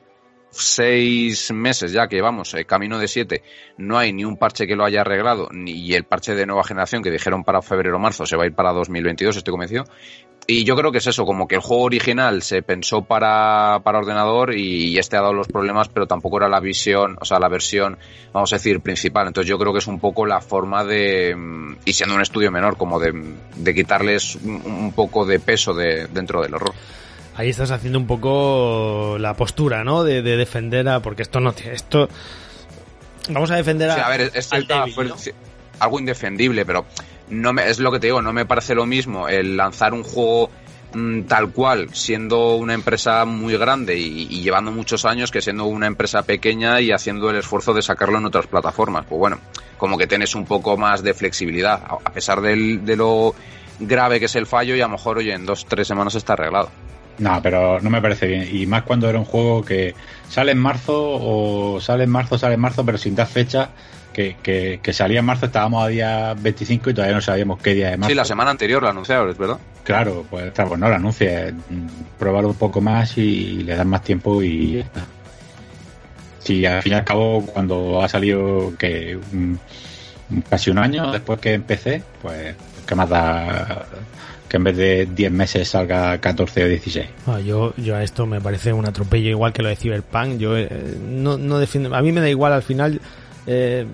seis 0.50 1.52
meses 1.52 1.92
ya 1.92 2.08
que 2.08 2.20
vamos, 2.22 2.54
eh, 2.54 2.64
camino 2.64 2.98
de 2.98 3.08
siete, 3.08 3.42
no 3.76 3.98
hay 3.98 4.12
ni 4.12 4.24
un 4.24 4.36
parche 4.36 4.66
que 4.66 4.76
lo 4.76 4.84
haya 4.84 5.02
arreglado, 5.02 5.48
ni 5.52 5.92
el 5.92 6.04
parche 6.04 6.34
de 6.34 6.46
nueva 6.46 6.64
generación 6.64 7.02
que 7.02 7.10
dijeron 7.10 7.44
para 7.44 7.62
febrero 7.62 7.96
o 7.96 8.00
marzo 8.00 8.26
se 8.26 8.36
va 8.36 8.44
a 8.44 8.46
ir 8.46 8.54
para 8.54 8.72
2022, 8.72 9.36
estoy 9.36 9.52
convencido, 9.52 9.84
y 10.48 10.64
yo 10.64 10.76
creo 10.76 10.92
que 10.92 10.98
es 10.98 11.06
eso, 11.06 11.24
como 11.24 11.48
que 11.48 11.56
el 11.56 11.60
juego 11.60 11.84
original 11.84 12.42
se 12.42 12.62
pensó 12.62 13.02
para, 13.02 13.80
para 13.82 13.98
ordenador 13.98 14.54
y, 14.56 14.96
este 14.96 15.16
ha 15.16 15.20
dado 15.20 15.32
los 15.32 15.48
problemas, 15.48 15.88
pero 15.88 16.06
tampoco 16.06 16.36
era 16.38 16.48
la 16.48 16.60
visión, 16.60 17.16
o 17.20 17.24
sea, 17.24 17.40
la 17.40 17.48
versión, 17.48 17.98
vamos 18.32 18.52
a 18.52 18.56
decir, 18.56 18.80
principal. 18.80 19.26
Entonces 19.26 19.48
yo 19.48 19.58
creo 19.58 19.72
que 19.72 19.80
es 19.80 19.86
un 19.88 19.98
poco 19.98 20.24
la 20.24 20.40
forma 20.40 20.84
de, 20.84 21.36
y 21.84 21.92
siendo 21.92 22.14
un 22.14 22.22
estudio 22.22 22.52
menor, 22.52 22.76
como 22.76 23.00
de, 23.00 23.12
de 23.56 23.74
quitarles 23.74 24.36
un, 24.36 24.92
poco 24.92 25.26
de 25.26 25.40
peso 25.40 25.74
de, 25.74 26.06
dentro 26.06 26.40
del 26.42 26.54
horror. 26.54 26.74
Ahí 27.34 27.50
estás 27.50 27.70
haciendo 27.70 27.98
un 27.98 28.06
poco 28.06 29.16
la 29.18 29.34
postura, 29.34 29.82
¿no? 29.84 30.04
De, 30.04 30.22
defender 30.22 30.88
a, 30.88 31.00
porque 31.00 31.22
esto 31.22 31.40
no, 31.40 31.54
esto, 31.70 32.08
vamos 33.28 33.50
a 33.50 33.56
defender 33.56 33.90
a... 33.90 34.06
a 34.06 34.08
ver, 34.08 34.30
es, 34.32 34.50
algo 35.78 35.98
indefendible, 36.00 36.64
pero 36.64 36.86
no 37.28 37.52
me, 37.52 37.68
es 37.68 37.78
lo 37.78 37.92
que 37.92 38.00
te 38.00 38.08
digo, 38.08 38.22
no 38.22 38.32
me 38.32 38.46
parece 38.46 38.74
lo 38.74 38.86
mismo 38.86 39.28
el 39.28 39.56
lanzar 39.56 39.94
un 39.94 40.02
juego 40.02 40.50
mm, 40.94 41.22
tal 41.22 41.50
cual, 41.50 41.88
siendo 41.92 42.56
una 42.56 42.74
empresa 42.74 43.24
muy 43.24 43.56
grande 43.56 43.96
y, 43.98 44.26
llevando 44.42 44.70
muchos 44.70 45.04
años 45.04 45.30
que 45.30 45.42
siendo 45.42 45.64
una 45.64 45.86
empresa 45.86 46.22
pequeña 46.22 46.80
y 46.80 46.92
haciendo 46.92 47.30
el 47.30 47.36
esfuerzo 47.36 47.74
de 47.74 47.82
sacarlo 47.82 48.18
en 48.18 48.26
otras 48.26 48.46
plataformas. 48.46 49.06
Pues 49.08 49.18
bueno, 49.18 49.38
como 49.76 49.98
que 49.98 50.06
tienes 50.06 50.34
un 50.34 50.44
poco 50.44 50.76
más 50.76 51.02
de 51.02 51.14
flexibilidad, 51.14 51.82
a 51.86 52.12
pesar 52.12 52.40
de 52.40 52.96
lo 52.96 53.34
grave 53.78 54.18
que 54.18 54.26
es 54.26 54.36
el 54.36 54.46
fallo 54.46 54.74
y 54.74 54.80
a 54.80 54.86
lo 54.86 54.92
mejor, 54.92 55.18
oye, 55.18 55.32
en 55.32 55.44
dos, 55.44 55.66
tres 55.66 55.88
semanas 55.88 56.14
está 56.14 56.34
arreglado. 56.34 56.70
No, 57.18 57.40
pero 57.42 57.80
no 57.80 57.90
me 57.90 58.02
parece 58.02 58.26
bien. 58.26 58.48
Y 58.50 58.66
más 58.66 58.82
cuando 58.82 59.08
era 59.08 59.18
un 59.18 59.24
juego 59.24 59.64
que 59.64 59.94
sale 60.28 60.52
en 60.52 60.58
marzo 60.58 60.94
o 60.96 61.80
sale 61.80 62.04
en 62.04 62.10
marzo, 62.10 62.38
sale 62.38 62.54
en 62.54 62.60
marzo, 62.60 62.84
pero 62.84 62.98
sin 62.98 63.14
dar 63.14 63.26
fecha 63.26 63.70
que, 64.12 64.78
que, 64.82 64.92
salía 64.92 65.20
en 65.20 65.26
marzo, 65.26 65.46
estábamos 65.46 65.84
a 65.84 65.88
día 65.88 66.34
25 66.34 66.90
y 66.90 66.94
todavía 66.94 67.14
no 67.14 67.20
sabíamos 67.20 67.60
qué 67.60 67.74
día 67.74 67.90
de 67.90 67.96
marzo. 67.98 68.10
Sí, 68.10 68.14
la 68.14 68.24
semana 68.24 68.50
anterior 68.50 68.82
lo 68.82 68.88
anunciaron, 68.88 69.28
¿es 69.28 69.36
verdad? 69.36 69.58
Claro, 69.84 70.24
pues, 70.30 70.52
pues 70.52 70.78
no 70.78 70.88
lo 70.88 70.94
anuncia, 70.94 71.52
probarlo 72.18 72.48
un 72.48 72.56
poco 72.56 72.80
más 72.80 73.18
y 73.18 73.62
le 73.62 73.76
dan 73.76 73.88
más 73.88 74.02
tiempo 74.02 74.42
y 74.42 74.72
ya 74.72 74.80
está. 74.80 75.06
Sí, 76.38 76.64
al 76.64 76.82
fin 76.82 76.92
y 76.92 76.96
al 76.96 77.04
cabo, 77.04 77.44
cuando 77.44 78.02
ha 78.02 78.08
salido 78.08 78.72
que 78.78 79.18
casi 80.48 80.70
un 80.70 80.78
año 80.78 81.12
después 81.12 81.38
que 81.40 81.54
empecé, 81.54 82.02
pues 82.22 82.54
qué 82.86 82.94
más 82.94 83.08
da 83.08 83.84
que 84.48 84.56
en 84.56 84.64
vez 84.64 84.76
de 84.76 85.06
10 85.06 85.32
meses 85.32 85.68
salga 85.68 86.18
14 86.18 86.64
o 86.64 86.68
16. 86.68 87.06
Ah, 87.26 87.40
yo, 87.40 87.74
yo 87.76 87.96
a 87.96 88.02
esto 88.02 88.26
me 88.26 88.40
parece 88.40 88.72
un 88.72 88.86
atropello 88.86 89.30
igual 89.30 89.52
que 89.52 89.62
lo 89.62 89.68
de 89.68 89.76
Cyberpunk. 89.76 90.38
Yo 90.38 90.56
eh, 90.56 90.68
no, 91.08 91.36
no 91.38 91.58
defiendo, 91.58 91.94
a 91.94 92.02
mí 92.02 92.12
me 92.12 92.20
da 92.20 92.28
igual 92.28 92.52
al 92.52 92.62
final 92.62 93.00
eh, 93.46 93.86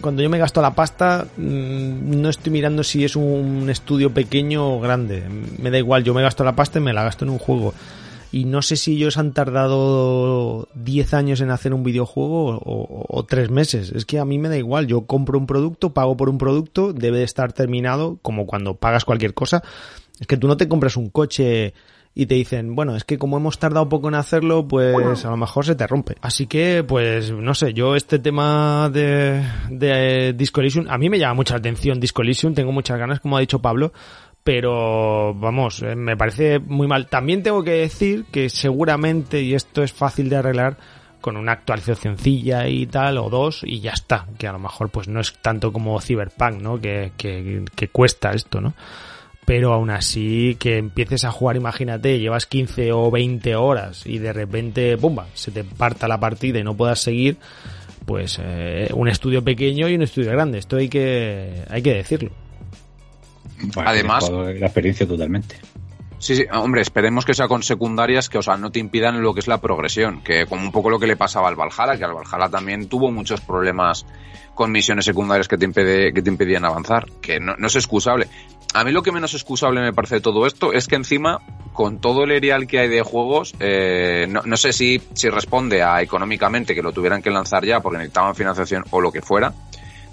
cuando 0.00 0.22
yo 0.22 0.30
me 0.30 0.38
gasto 0.38 0.62
la 0.62 0.74
pasta, 0.74 1.26
mm, 1.36 2.20
no 2.20 2.28
estoy 2.28 2.52
mirando 2.52 2.84
si 2.84 3.04
es 3.04 3.16
un 3.16 3.68
estudio 3.70 4.12
pequeño 4.12 4.76
o 4.76 4.80
grande. 4.80 5.24
Me 5.58 5.70
da 5.70 5.78
igual, 5.78 6.04
yo 6.04 6.14
me 6.14 6.22
gasto 6.22 6.44
la 6.44 6.54
pasta 6.54 6.78
y 6.78 6.82
me 6.82 6.92
la 6.92 7.04
gasto 7.04 7.24
en 7.24 7.30
un 7.30 7.38
juego. 7.38 7.74
Y 8.32 8.44
no 8.44 8.62
sé 8.62 8.76
si 8.76 8.94
ellos 8.94 9.18
han 9.18 9.32
tardado 9.32 10.68
10 10.74 11.14
años 11.14 11.40
en 11.40 11.50
hacer 11.50 11.72
un 11.72 11.82
videojuego 11.82 12.58
o, 12.58 13.06
o 13.08 13.24
3 13.24 13.50
meses. 13.50 13.92
Es 13.94 14.04
que 14.04 14.18
a 14.18 14.24
mí 14.24 14.38
me 14.38 14.48
da 14.48 14.56
igual. 14.56 14.86
Yo 14.86 15.06
compro 15.06 15.38
un 15.38 15.46
producto, 15.46 15.94
pago 15.94 16.16
por 16.16 16.28
un 16.28 16.38
producto, 16.38 16.92
debe 16.92 17.18
de 17.18 17.24
estar 17.24 17.52
terminado, 17.52 18.18
como 18.22 18.46
cuando 18.46 18.74
pagas 18.74 19.04
cualquier 19.04 19.34
cosa. 19.34 19.62
Es 20.20 20.26
que 20.26 20.36
tú 20.36 20.48
no 20.48 20.56
te 20.56 20.68
compras 20.68 20.96
un 20.96 21.10
coche 21.10 21.74
y 22.18 22.24
te 22.24 22.34
dicen, 22.34 22.74
bueno, 22.74 22.96
es 22.96 23.04
que 23.04 23.18
como 23.18 23.36
hemos 23.36 23.58
tardado 23.58 23.90
poco 23.90 24.08
en 24.08 24.14
hacerlo, 24.14 24.66
pues 24.66 25.26
a 25.26 25.30
lo 25.30 25.36
mejor 25.36 25.66
se 25.66 25.74
te 25.74 25.86
rompe. 25.86 26.16
Así 26.22 26.46
que, 26.46 26.82
pues, 26.82 27.30
no 27.30 27.52
sé, 27.54 27.74
yo 27.74 27.94
este 27.94 28.18
tema 28.18 28.88
de, 28.90 29.44
de 29.68 30.32
Disco 30.32 30.62
Elysium, 30.62 30.86
a 30.88 30.96
mí 30.96 31.10
me 31.10 31.18
llama 31.18 31.34
mucha 31.34 31.56
atención 31.56 32.00
Disco 32.00 32.22
tengo 32.54 32.72
muchas 32.72 32.98
ganas, 32.98 33.20
como 33.20 33.36
ha 33.36 33.40
dicho 33.40 33.60
Pablo, 33.60 33.92
pero 34.46 35.34
vamos, 35.34 35.82
eh, 35.82 35.96
me 35.96 36.16
parece 36.16 36.60
muy 36.60 36.86
mal. 36.86 37.08
También 37.08 37.42
tengo 37.42 37.64
que 37.64 37.72
decir 37.72 38.26
que 38.30 38.48
seguramente, 38.48 39.42
y 39.42 39.54
esto 39.54 39.82
es 39.82 39.92
fácil 39.92 40.28
de 40.28 40.36
arreglar, 40.36 40.76
con 41.20 41.36
una 41.36 41.50
actualización 41.50 42.16
sencilla 42.16 42.68
y 42.68 42.86
tal, 42.86 43.18
o 43.18 43.28
dos, 43.28 43.62
y 43.64 43.80
ya 43.80 43.90
está. 43.90 44.28
Que 44.38 44.46
a 44.46 44.52
lo 44.52 44.60
mejor 44.60 44.90
pues 44.90 45.08
no 45.08 45.18
es 45.18 45.32
tanto 45.42 45.72
como 45.72 46.00
Cyberpunk, 46.00 46.62
¿no? 46.62 46.80
Que, 46.80 47.10
que, 47.16 47.64
que 47.74 47.88
cuesta 47.88 48.30
esto, 48.30 48.60
¿no? 48.60 48.74
pero 49.44 49.72
aún 49.72 49.90
así 49.90 50.56
que 50.58 50.76
empieces 50.76 51.24
a 51.24 51.30
jugar, 51.30 51.54
imagínate, 51.54 52.18
llevas 52.18 52.46
15 52.46 52.90
o 52.90 53.12
20 53.12 53.54
horas 53.54 54.04
y 54.04 54.18
de 54.18 54.32
repente, 54.32 54.96
¡pumba!, 54.96 55.28
se 55.34 55.52
te 55.52 55.62
parta 55.62 56.08
la 56.08 56.18
partida 56.18 56.58
y 56.58 56.64
no 56.64 56.76
puedas 56.76 56.98
seguir, 56.98 57.36
pues 58.06 58.40
eh, 58.42 58.90
un 58.92 59.06
estudio 59.06 59.44
pequeño 59.44 59.88
y 59.88 59.94
un 59.94 60.02
estudio 60.02 60.32
grande, 60.32 60.58
esto 60.58 60.78
hay 60.78 60.88
que, 60.88 61.62
hay 61.68 61.80
que 61.80 61.94
decirlo. 61.94 62.32
Además, 63.76 64.30
la 64.30 64.66
experiencia 64.66 65.06
totalmente. 65.06 65.56
Sí, 66.18 66.34
sí, 66.34 66.46
hombre, 66.52 66.80
esperemos 66.80 67.24
que 67.24 67.34
sea 67.34 67.46
con 67.46 67.62
secundarias 67.62 68.28
que, 68.28 68.38
o 68.38 68.42
sea, 68.42 68.56
no 68.56 68.70
te 68.70 68.78
impidan 68.78 69.22
lo 69.22 69.34
que 69.34 69.40
es 69.40 69.48
la 69.48 69.60
progresión, 69.60 70.22
que 70.22 70.46
como 70.46 70.62
un 70.62 70.72
poco 70.72 70.88
lo 70.88 70.98
que 70.98 71.06
le 71.06 71.16
pasaba 71.16 71.48
al 71.48 71.56
Valhalla, 71.56 71.98
que 71.98 72.04
al 72.04 72.14
Valhalla 72.14 72.48
también 72.48 72.88
tuvo 72.88 73.10
muchos 73.10 73.40
problemas 73.42 74.06
con 74.54 74.72
misiones 74.72 75.04
secundarias 75.04 75.46
que 75.46 75.58
te, 75.58 75.66
impede, 75.66 76.14
que 76.14 76.22
te 76.22 76.30
impedían 76.30 76.64
avanzar, 76.64 77.06
que 77.20 77.38
no, 77.38 77.54
no 77.58 77.66
es 77.66 77.76
excusable. 77.76 78.28
A 78.72 78.82
mí 78.84 78.92
lo 78.92 79.02
que 79.02 79.12
menos 79.12 79.34
excusable 79.34 79.80
me 79.80 79.92
parece 79.92 80.16
de 80.16 80.20
todo 80.22 80.46
esto 80.46 80.72
es 80.72 80.88
que 80.88 80.96
encima, 80.96 81.40
con 81.74 82.00
todo 82.00 82.24
el 82.24 82.32
erial 82.32 82.66
que 82.66 82.80
hay 82.80 82.88
de 82.88 83.02
juegos, 83.02 83.54
eh, 83.60 84.26
no, 84.28 84.42
no, 84.44 84.56
sé 84.56 84.72
si, 84.72 85.00
si 85.12 85.28
responde 85.28 85.82
a 85.82 86.00
económicamente 86.00 86.74
que 86.74 86.82
lo 86.82 86.92
tuvieran 86.92 87.22
que 87.22 87.30
lanzar 87.30 87.64
ya 87.64 87.80
porque 87.80 87.98
necesitaban 87.98 88.34
financiación 88.34 88.84
o 88.90 89.00
lo 89.02 89.12
que 89.12 89.20
fuera, 89.20 89.52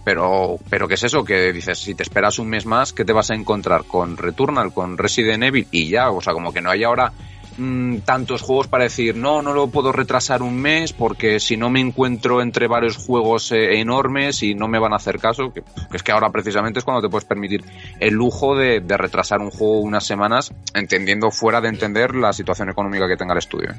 pero, 0.03 0.57
pero 0.69 0.87
¿qué 0.87 0.95
es 0.95 1.03
eso? 1.03 1.23
Que 1.23 1.51
dices, 1.53 1.79
si 1.79 1.95
te 1.95 2.03
esperas 2.03 2.39
un 2.39 2.49
mes 2.49 2.65
más, 2.65 2.93
¿qué 2.93 3.05
te 3.05 3.13
vas 3.13 3.31
a 3.31 3.35
encontrar? 3.35 3.85
Con 3.85 4.17
Returnal, 4.17 4.73
con 4.73 4.97
Resident 4.97 5.43
Evil 5.43 5.67
y 5.71 5.89
ya, 5.89 6.11
o 6.11 6.21
sea, 6.21 6.33
como 6.33 6.51
que 6.51 6.61
no 6.61 6.69
hay 6.69 6.83
ahora 6.83 7.13
Mm, 7.57 7.99
tantos 7.99 8.41
juegos 8.41 8.67
para 8.67 8.85
decir, 8.85 9.15
no, 9.15 9.43
no 9.43 9.53
lo 9.53 9.67
puedo 9.67 9.91
retrasar 9.91 10.41
un 10.41 10.55
mes 10.55 10.91
porque 10.91 11.39
si 11.39 11.55
no 11.55 11.69
me 11.69 11.79
encuentro 11.79 12.41
entre 12.41 12.67
varios 12.67 12.97
juegos 12.97 13.51
eh, 13.51 13.79
enormes 13.79 14.41
y 14.41 14.55
no 14.55 14.67
me 14.67 14.79
van 14.79 14.93
a 14.93 14.95
hacer 14.95 15.19
caso, 15.19 15.53
que, 15.53 15.63
es 15.93 16.01
que 16.01 16.11
ahora 16.11 16.31
precisamente 16.31 16.79
es 16.79 16.85
cuando 16.85 17.01
te 17.01 17.09
puedes 17.09 17.25
permitir 17.25 17.63
el 17.99 18.13
lujo 18.13 18.55
de, 18.55 18.81
retrasar 18.97 19.41
un 19.41 19.51
juego 19.51 19.79
unas 19.79 20.05
semanas, 20.05 20.51
entendiendo 20.73 21.29
fuera 21.29 21.61
de 21.61 21.69
entender 21.69 22.15
la 22.15 22.33
situación 22.33 22.69
económica 22.69 23.07
que 23.07 23.17
tenga 23.17 23.33
el 23.33 23.39
estudio. 23.39 23.69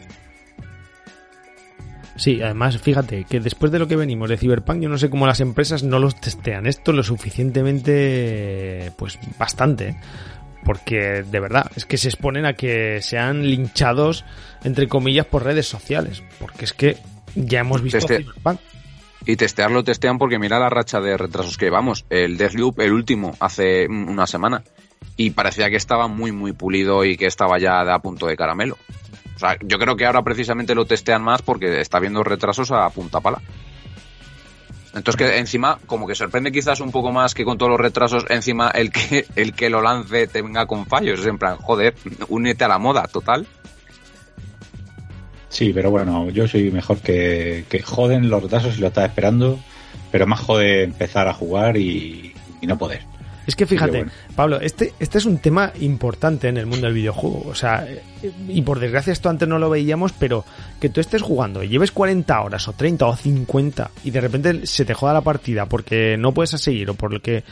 Sí, 2.17 2.41
además, 2.43 2.79
fíjate 2.79 3.25
que 3.25 3.41
después 3.41 3.73
de 3.73 3.79
lo 3.79 3.89
que 3.89 3.97
venimos 3.97 4.29
de 4.29 4.37
Cyberpunk, 4.37 4.81
yo 4.81 4.89
no 4.89 4.99
sé 4.99 5.11
cómo 5.11 5.27
las 5.27 5.41
empresas 5.41 5.83
no 5.83 5.99
los 5.99 6.21
testean 6.21 6.67
esto 6.67 6.93
lo 6.93 7.03
suficientemente, 7.03 8.93
pues 8.97 9.19
bastante. 9.39 9.97
porque 10.65 11.23
de 11.23 11.41
verdad 11.41 11.71
es 11.77 11.85
que 11.85 11.99
se 11.99 12.09
exponen 12.09 12.47
a 12.47 12.55
que 12.55 13.03
sean 13.03 13.43
linchados 13.43 14.25
entre 14.63 14.89
comillas 14.89 15.27
por 15.27 15.45
redes 15.45 15.67
sociales, 15.67 16.23
porque 16.39 16.65
es 16.65 16.73
que 16.73 16.99
ya 17.35 17.61
hemos 17.61 17.83
visto 17.83 17.99
Y 19.27 19.37
testearlo 19.37 19.85
testean 19.85 20.19
porque 20.19 20.39
mira 20.39 20.59
la 20.59 20.71
racha 20.71 21.01
de 21.01 21.17
retrasos 21.17 21.57
que 21.57 21.67
llevamos. 21.67 22.05
El 22.11 22.37
Deathloop, 22.37 22.81
el 22.81 22.93
último, 22.93 23.35
hace 23.41 23.87
una 23.89 24.27
semana. 24.27 24.63
Y 25.17 25.31
parecía 25.31 25.71
que 25.71 25.77
estaba 25.77 26.09
muy, 26.09 26.33
muy 26.33 26.53
pulido 26.53 27.05
y 27.05 27.17
que 27.17 27.27
estaba 27.27 27.59
ya 27.59 27.81
a 27.81 27.99
punto 28.01 28.27
de 28.27 28.37
caramelo. 28.37 28.77
O 29.37 29.39
sea, 29.39 29.57
yo 29.63 29.79
creo 29.79 29.97
que 29.97 30.07
ahora 30.07 30.23
precisamente 30.23 30.75
lo 30.75 30.85
testean 30.85 31.23
más 31.23 31.43
porque 31.43 31.81
está 31.81 31.99
viendo 31.99 32.23
retrasos 32.23 32.71
a 32.71 32.89
punta 32.91 33.21
pala. 33.21 33.41
Entonces 34.95 35.17
que 35.17 35.39
encima, 35.39 35.79
como 35.87 36.07
que 36.07 36.15
sorprende 36.15 36.53
quizás 36.53 36.81
un 36.81 36.93
poco 36.93 37.11
más 37.11 37.35
que 37.35 37.45
con 37.45 37.59
todos 37.59 37.71
los 37.71 37.81
retrasos, 37.81 38.25
encima 38.29 38.71
el 38.71 38.93
que, 38.93 39.27
el 39.37 39.53
que 39.53 39.69
lo 39.69 39.83
lance 39.83 40.29
tenga 40.29 40.67
con 40.67 40.87
fallos. 40.87 41.21
Es 41.21 41.27
en 41.27 41.39
plan, 41.39 41.57
joder, 41.57 41.95
únete 42.29 42.65
a 42.65 42.69
la 42.69 42.79
moda, 42.79 43.05
total. 43.09 43.47
Sí, 45.49 45.73
pero 45.73 45.91
bueno, 45.91 46.31
yo 46.31 46.49
soy 46.49 46.71
mejor 46.71 46.99
que, 46.99 47.65
que 47.69 47.83
joden 47.83 48.29
los 48.29 48.43
retrasos 48.43 48.77
y 48.77 48.81
lo 48.81 48.89
estás 48.89 49.09
esperando, 49.09 49.59
pero 50.11 50.27
más 50.27 50.41
jode 50.41 50.83
empezar 50.83 51.29
a 51.29 51.35
jugar 51.35 51.77
y 51.77 52.35
no 52.63 52.79
poder. 52.79 53.14
Es 53.47 53.57
que 53.57 53.67
fíjate, 53.67 54.07
Pablo, 54.35 54.61
este, 54.61 54.95
este 54.99 55.19
es 55.19 55.27
un 55.27 55.39
tema 55.39 55.73
importante 55.81 56.49
en 56.49 56.57
el 56.57 56.67
mundo 56.67 56.87
del 56.87 56.95
videojuego. 56.95 57.45
O 57.47 57.55
sea, 57.55 57.87
y 58.49 58.63
por 58.63 58.81
desgracia 58.81 59.13
esto 59.13 59.29
antes 59.29 59.49
no 59.49 59.59
lo 59.59 59.71
veíamos, 59.71 60.13
pero 60.13 60.45
que 60.81 60.89
tú 60.89 61.01
estés 61.01 61.23
jugando 61.23 61.63
y 61.63 61.69
lleves 61.69 61.93
40 61.93 62.41
horas 62.41 62.69
o 62.69 62.73
30 62.73 63.07
o 63.07 63.17
50 63.17 63.91
y 64.05 64.11
de 64.11 64.21
repente 64.21 64.67
se 64.67 64.85
te 64.85 64.95
joda 64.95 65.13
la 65.13 65.21
partida 65.21 65.67
porque 65.67 66.17
no 66.17 66.33
puedes 66.33 66.51
seguir 66.51 66.91
o 66.91 66.95
por 66.95 67.13
lo 67.13 67.21
que, 67.21 67.45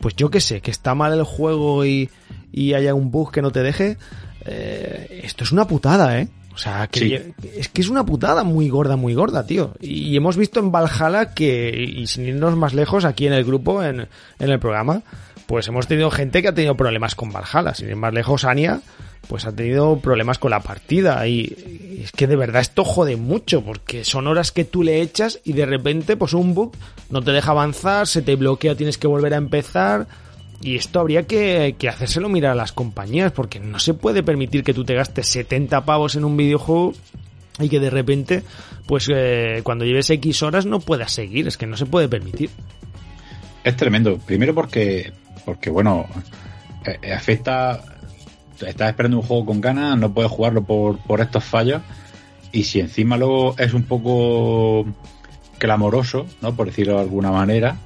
pues 0.00 0.14
yo 0.16 0.30
qué 0.30 0.40
sé, 0.40 0.60
que 0.60 0.70
está 0.70 0.94
mal 0.94 1.12
el 1.12 1.24
juego 1.24 1.84
y, 1.84 2.10
y 2.52 2.74
haya 2.74 2.94
un 2.94 3.10
bug 3.10 3.32
que 3.32 3.42
no 3.42 3.50
te 3.50 3.62
deje, 3.62 3.96
eh, 4.44 5.20
esto 5.24 5.44
es 5.44 5.52
una 5.52 5.66
putada, 5.66 6.20
¿eh? 6.20 6.28
O 6.58 6.60
sea, 6.60 6.88
que 6.88 7.34
es 7.54 7.68
que 7.68 7.82
es 7.82 7.88
una 7.88 8.04
putada 8.04 8.42
muy 8.42 8.68
gorda, 8.68 8.96
muy 8.96 9.14
gorda, 9.14 9.46
tío. 9.46 9.74
Y 9.80 10.16
hemos 10.16 10.36
visto 10.36 10.58
en 10.58 10.72
Valhalla 10.72 11.32
que, 11.32 11.70
y 11.70 12.08
sin 12.08 12.26
irnos 12.26 12.56
más 12.56 12.74
lejos, 12.74 13.04
aquí 13.04 13.28
en 13.28 13.32
el 13.32 13.44
grupo, 13.44 13.80
en, 13.80 14.08
en 14.40 14.50
el 14.50 14.58
programa, 14.58 15.02
pues 15.48 15.66
hemos 15.66 15.86
tenido 15.86 16.10
gente 16.10 16.42
que 16.42 16.48
ha 16.48 16.54
tenido 16.54 16.76
problemas 16.76 17.14
con 17.14 17.32
Valhalla. 17.32 17.74
Sin 17.74 17.88
ir 17.88 17.96
más 17.96 18.12
lejos, 18.12 18.44
Ania, 18.44 18.82
pues 19.28 19.46
ha 19.46 19.56
tenido 19.56 19.98
problemas 19.98 20.38
con 20.38 20.50
la 20.50 20.60
partida. 20.60 21.26
Y, 21.26 22.00
es 22.04 22.12
que 22.12 22.26
de 22.26 22.36
verdad 22.36 22.60
esto 22.60 22.84
jode 22.84 23.16
mucho, 23.16 23.62
porque 23.62 24.04
son 24.04 24.26
horas 24.26 24.52
que 24.52 24.66
tú 24.66 24.82
le 24.82 25.00
echas 25.00 25.40
y 25.44 25.54
de 25.54 25.64
repente, 25.64 26.18
pues 26.18 26.34
un 26.34 26.54
bug 26.54 26.72
no 27.08 27.22
te 27.22 27.32
deja 27.32 27.52
avanzar, 27.52 28.06
se 28.06 28.20
te 28.20 28.36
bloquea, 28.36 28.74
tienes 28.74 28.98
que 28.98 29.06
volver 29.06 29.32
a 29.32 29.38
empezar. 29.38 30.06
Y 30.60 30.76
esto 30.76 31.00
habría 31.00 31.22
que, 31.22 31.76
que, 31.78 31.88
hacérselo 31.88 32.28
mirar 32.28 32.52
a 32.52 32.54
las 32.54 32.72
compañías, 32.72 33.32
porque 33.32 33.58
no 33.58 33.78
se 33.78 33.94
puede 33.94 34.22
permitir 34.22 34.62
que 34.62 34.74
tú 34.74 34.84
te 34.84 34.96
gastes 34.96 35.28
70 35.28 35.86
pavos 35.86 36.14
en 36.14 36.26
un 36.26 36.36
videojuego 36.36 36.92
y 37.58 37.70
que 37.70 37.80
de 37.80 37.88
repente, 37.88 38.42
pues 38.86 39.08
eh, 39.10 39.62
cuando 39.62 39.86
lleves 39.86 40.10
X 40.10 40.42
horas 40.42 40.66
no 40.66 40.80
puedas 40.80 41.10
seguir, 41.10 41.48
es 41.48 41.56
que 41.56 41.66
no 41.66 41.78
se 41.78 41.86
puede 41.86 42.06
permitir. 42.06 42.50
Es 43.64 43.76
tremendo, 43.76 44.18
primero 44.18 44.54
porque, 44.54 45.12
porque 45.48 45.70
bueno, 45.70 46.04
eh, 46.84 47.10
afecta, 47.10 47.82
estás 48.60 48.90
esperando 48.90 49.16
un 49.16 49.22
juego 49.22 49.46
con 49.46 49.62
ganas, 49.62 49.96
no 49.96 50.12
puedes 50.12 50.30
jugarlo 50.30 50.62
por, 50.62 50.98
por 50.98 51.22
estos 51.22 51.42
fallos, 51.42 51.80
y 52.52 52.64
si 52.64 52.80
encima 52.80 53.16
luego 53.16 53.54
es 53.56 53.72
un 53.72 53.84
poco 53.84 54.84
clamoroso, 55.56 56.26
¿no? 56.42 56.54
Por 56.54 56.66
decirlo 56.66 56.96
de 56.96 57.00
alguna 57.00 57.30
manera, 57.30 57.76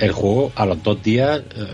el 0.00 0.10
juego 0.10 0.50
a 0.56 0.66
los 0.66 0.82
dos 0.82 1.00
días, 1.04 1.42
eh, 1.54 1.66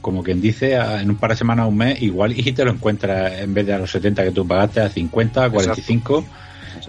como 0.00 0.22
quien 0.22 0.40
dice, 0.40 0.76
en 0.76 1.10
un 1.10 1.16
par 1.16 1.32
de 1.32 1.36
semanas 1.36 1.66
o 1.66 1.68
un 1.68 1.76
mes, 1.76 2.00
igual 2.00 2.32
y 2.34 2.50
te 2.52 2.64
lo 2.64 2.70
encuentras 2.70 3.40
en 3.40 3.52
vez 3.52 3.66
de 3.66 3.74
a 3.74 3.78
los 3.78 3.90
70 3.90 4.24
que 4.24 4.30
tú 4.30 4.48
pagaste, 4.48 4.80
a 4.80 4.88
50, 4.88 5.44
a 5.44 5.50
45. 5.50 6.24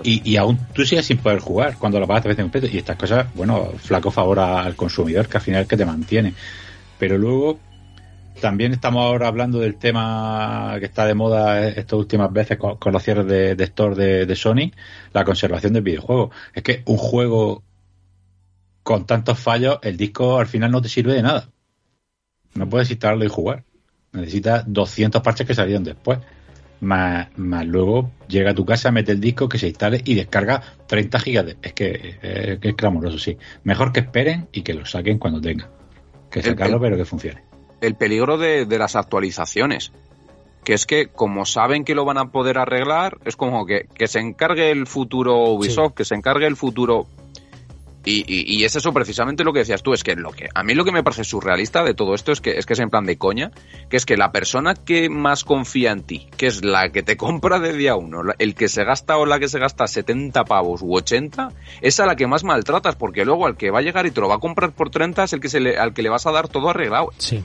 Y, 0.02 0.22
y, 0.32 0.38
aún 0.38 0.58
tú 0.72 0.86
sigues 0.86 1.08
sin 1.08 1.18
poder 1.18 1.40
jugar 1.40 1.76
cuando 1.78 2.00
lo 2.00 2.08
pagaste 2.08 2.30
veces 2.30 2.44
completo. 2.44 2.68
Y 2.72 2.78
estas 2.78 2.96
cosas, 2.96 3.28
bueno, 3.36 3.74
flaco 3.84 4.12
favor 4.12 4.40
al 4.40 4.78
consumidor, 4.78 5.28
que 5.28 5.36
al 5.36 5.44
final 5.44 5.64
es 5.64 5.68
que 5.68 5.76
te 5.76 5.86
mantiene. 5.86 6.34
Pero 7.00 7.18
luego, 7.18 7.58
también 8.42 8.74
estamos 8.74 9.04
ahora 9.04 9.28
hablando 9.28 9.60
del 9.60 9.78
tema 9.78 10.76
que 10.80 10.86
está 10.86 11.06
de 11.06 11.16
moda 11.16 11.68
estas 11.68 11.94
últimas 11.94 12.32
veces 12.32 12.58
con, 12.58 12.94
los 12.94 13.04
cierres 13.04 13.26
de, 13.26 13.56
de 13.56 13.64
store 13.64 14.26
de, 14.26 14.36
Sony, 14.36 14.72
la 15.14 15.24
conservación 15.24 15.74
del 15.74 15.84
videojuego. 15.84 16.32
Es 16.54 16.62
que 16.62 16.84
un 16.86 16.98
juego 16.98 17.64
con 18.84 19.06
tantos 19.06 19.40
fallos, 19.40 19.80
el 19.82 19.98
disco 19.98 20.40
al 20.40 20.48
final 20.48 20.72
no 20.72 20.82
te 20.82 20.90
sirve 20.90 21.14
de 21.14 21.24
nada. 21.24 21.50
No 22.54 22.68
puedes 22.68 22.92
instalarlo 22.92 23.26
y 23.26 23.30
jugar. 23.30 23.64
Necesitas 24.12 24.64
200 24.68 25.22
parches 25.22 25.48
que 25.48 25.54
salieron 25.54 25.84
después. 25.84 26.20
Más, 26.82 27.28
luego 27.66 28.12
llega 28.28 28.52
a 28.52 28.56
tu 28.56 28.66
casa, 28.66 28.92
mete 28.92 29.12
el 29.12 29.20
disco, 29.20 29.50
que 29.50 29.60
se 29.60 29.68
instale 29.68 30.02
y 30.04 30.16
descarga 30.16 30.62
30 30.88 31.20
gigas. 31.20 31.46
De... 31.46 31.58
Es 31.62 31.74
que 31.74 32.18
es, 32.22 32.60
es 32.62 32.76
clamoroso, 32.76 33.20
sí. 33.20 33.38
Mejor 33.64 33.94
que 33.94 34.00
esperen 34.02 34.48
y 34.52 34.64
que 34.64 34.74
lo 34.74 34.86
saquen 34.86 35.20
cuando 35.20 35.40
tengan. 35.40 35.79
Que 36.30 36.42
sacarlo, 36.42 36.76
el, 36.76 36.82
pero 36.82 36.98
que 36.98 37.06
funcione. 37.06 37.44
El 37.82 37.96
peligro 37.96 38.38
de, 38.38 38.66
de 38.66 38.78
las 38.78 38.96
actualizaciones 38.96 39.92
que 40.64 40.74
es 40.74 40.86
que 40.86 41.08
como 41.08 41.46
saben 41.46 41.84
que 41.84 41.96
lo 41.96 42.06
van 42.06 42.18
a 42.18 42.26
poder 42.26 42.58
arreglar, 42.58 43.18
es 43.26 43.36
como 43.36 43.66
que, 43.66 43.88
que 43.96 44.08
se 44.08 44.20
encargue 44.20 44.70
el 44.70 44.86
futuro 44.86 45.36
Ubisoft, 45.54 45.90
sí. 45.90 45.96
que 45.96 46.06
se 46.06 46.16
encargue 46.16 46.46
el 46.46 46.56
futuro 46.56 47.08
y, 48.06 48.24
y, 48.28 48.56
y, 48.58 48.64
es 48.64 48.76
eso 48.76 48.94
precisamente 48.94 49.44
lo 49.44 49.52
que 49.52 49.60
decías 49.60 49.84
tú, 49.84 49.94
es 49.94 50.04
que 50.04 50.16
lo 50.16 50.32
que 50.32 50.50
a 50.54 50.64
mí 50.64 50.74
lo 50.74 50.86
que 50.86 50.92
me 50.92 51.04
parece 51.04 51.24
surrealista 51.24 51.84
de 51.84 51.94
todo 51.94 52.16
esto 52.16 52.32
es 52.32 52.40
que 52.40 52.58
es 52.58 52.66
que 52.66 52.74
es 52.74 52.80
en 52.80 52.90
plan 52.90 53.06
de 53.06 53.18
coña, 53.18 53.52
que 53.90 53.98
es 53.98 54.06
que 54.06 54.16
la 54.16 54.32
persona 54.32 54.74
que 54.74 55.10
más 55.10 55.44
confía 55.44 55.92
en 55.92 56.04
ti, 56.04 56.28
que 56.38 56.48
es 56.48 56.64
la 56.64 56.92
que 56.92 57.04
te 57.04 57.18
compra 57.18 57.60
de 57.60 57.74
día 57.74 57.96
uno, 57.96 58.22
el 58.38 58.56
que 58.56 58.70
se 58.70 58.84
gasta 58.84 59.18
o 59.18 59.26
la 59.26 59.40
que 59.40 59.50
se 59.50 59.60
gasta 59.60 59.88
70 59.88 60.46
pavos 60.46 60.82
u 60.82 60.96
80, 60.96 61.50
es 61.82 62.00
a 62.00 62.06
la 62.06 62.16
que 62.16 62.28
más 62.28 62.44
maltratas, 62.44 62.96
porque 62.96 63.26
luego 63.26 63.46
al 63.46 63.58
que 63.58 63.70
va 63.70 63.80
a 63.80 63.82
llegar 63.82 64.06
y 64.06 64.12
te 64.12 64.22
lo 64.22 64.30
va 64.30 64.36
a 64.36 64.40
comprar 64.40 64.72
por 64.72 64.90
30 64.90 65.26
es 65.26 65.34
el 65.34 65.42
que 65.42 65.50
se 65.50 65.60
le, 65.60 65.78
al 65.78 65.94
que 65.94 66.02
le 66.02 66.10
vas 66.10 66.26
a 66.26 66.32
dar 66.32 66.48
todo 66.48 66.70
arreglado. 66.70 67.12
Sí. 67.18 67.44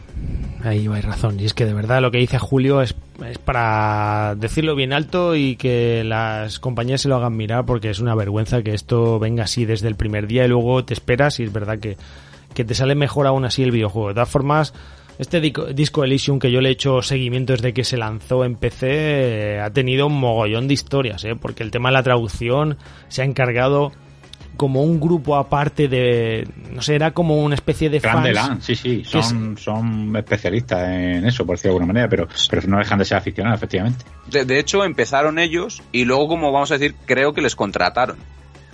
Ahí 0.64 0.88
hay 0.90 1.02
razón. 1.02 1.38
Y 1.38 1.44
es 1.44 1.52
que 1.52 1.66
de 1.66 1.74
verdad 1.74 2.00
lo 2.00 2.10
que 2.10 2.18
dice 2.18 2.38
Julio 2.38 2.80
es, 2.80 2.94
es, 3.26 3.36
para 3.36 4.34
decirlo 4.34 4.74
bien 4.74 4.94
alto 4.94 5.36
y 5.36 5.56
que 5.56 6.02
las 6.04 6.58
compañías 6.58 7.02
se 7.02 7.08
lo 7.08 7.16
hagan 7.16 7.36
mirar 7.36 7.66
porque 7.66 7.90
es 7.90 8.00
una 8.00 8.14
vergüenza 8.14 8.62
que 8.62 8.72
esto 8.72 9.18
venga 9.18 9.44
así 9.44 9.66
desde 9.66 9.88
el 9.88 9.94
primer 9.94 10.26
día 10.26 10.46
y 10.46 10.48
luego 10.48 10.82
te 10.84 10.94
esperas 10.94 11.38
y 11.38 11.44
es 11.44 11.52
verdad 11.52 11.78
que, 11.78 11.98
que 12.54 12.64
te 12.64 12.74
sale 12.74 12.94
mejor 12.94 13.26
aún 13.26 13.44
así 13.44 13.62
el 13.62 13.72
videojuego. 13.72 14.08
De 14.08 14.14
todas 14.14 14.30
formas, 14.30 14.72
este 15.18 15.40
disco 15.40 16.02
Elysium 16.02 16.38
que 16.38 16.50
yo 16.50 16.62
le 16.62 16.70
he 16.70 16.72
hecho 16.72 17.02
seguimiento 17.02 17.52
desde 17.52 17.74
que 17.74 17.84
se 17.84 17.98
lanzó 17.98 18.44
en 18.44 18.56
PC 18.56 18.86
eh, 18.88 19.60
ha 19.60 19.70
tenido 19.70 20.06
un 20.06 20.18
mogollón 20.18 20.66
de 20.66 20.74
historias, 20.74 21.24
¿eh? 21.24 21.36
porque 21.36 21.62
el 21.62 21.70
tema 21.70 21.90
de 21.90 21.94
la 21.94 22.02
traducción 22.02 22.78
se 23.08 23.20
ha 23.20 23.26
encargado 23.26 23.92
como 24.56 24.82
un 24.82 25.00
grupo 25.00 25.36
aparte 25.36 25.88
de 25.88 26.46
no 26.72 26.82
sé 26.82 26.94
era 26.94 27.10
como 27.12 27.42
una 27.42 27.54
especie 27.54 27.90
de 27.90 28.00
fans 28.00 28.32
Land, 28.32 28.62
sí 28.62 28.76
sí 28.76 29.04
son, 29.04 29.54
es... 29.56 29.62
son 29.62 30.16
especialistas 30.16 30.88
en 30.88 31.26
eso 31.26 31.44
por 31.44 31.56
decirlo 31.56 31.72
de 31.72 31.76
alguna 31.76 31.92
manera 31.92 32.08
pero 32.08 32.28
pero 32.48 32.66
no 32.68 32.78
dejan 32.78 32.98
de 32.98 33.04
ser 33.04 33.18
aficionados 33.18 33.58
efectivamente. 33.58 34.04
De, 34.30 34.44
de, 34.44 34.58
hecho 34.58 34.84
empezaron 34.84 35.38
ellos 35.38 35.82
y 35.92 36.04
luego 36.04 36.28
como 36.28 36.52
vamos 36.52 36.70
a 36.70 36.78
decir 36.78 36.94
creo 37.06 37.32
que 37.32 37.40
les 37.40 37.56
contrataron. 37.56 38.16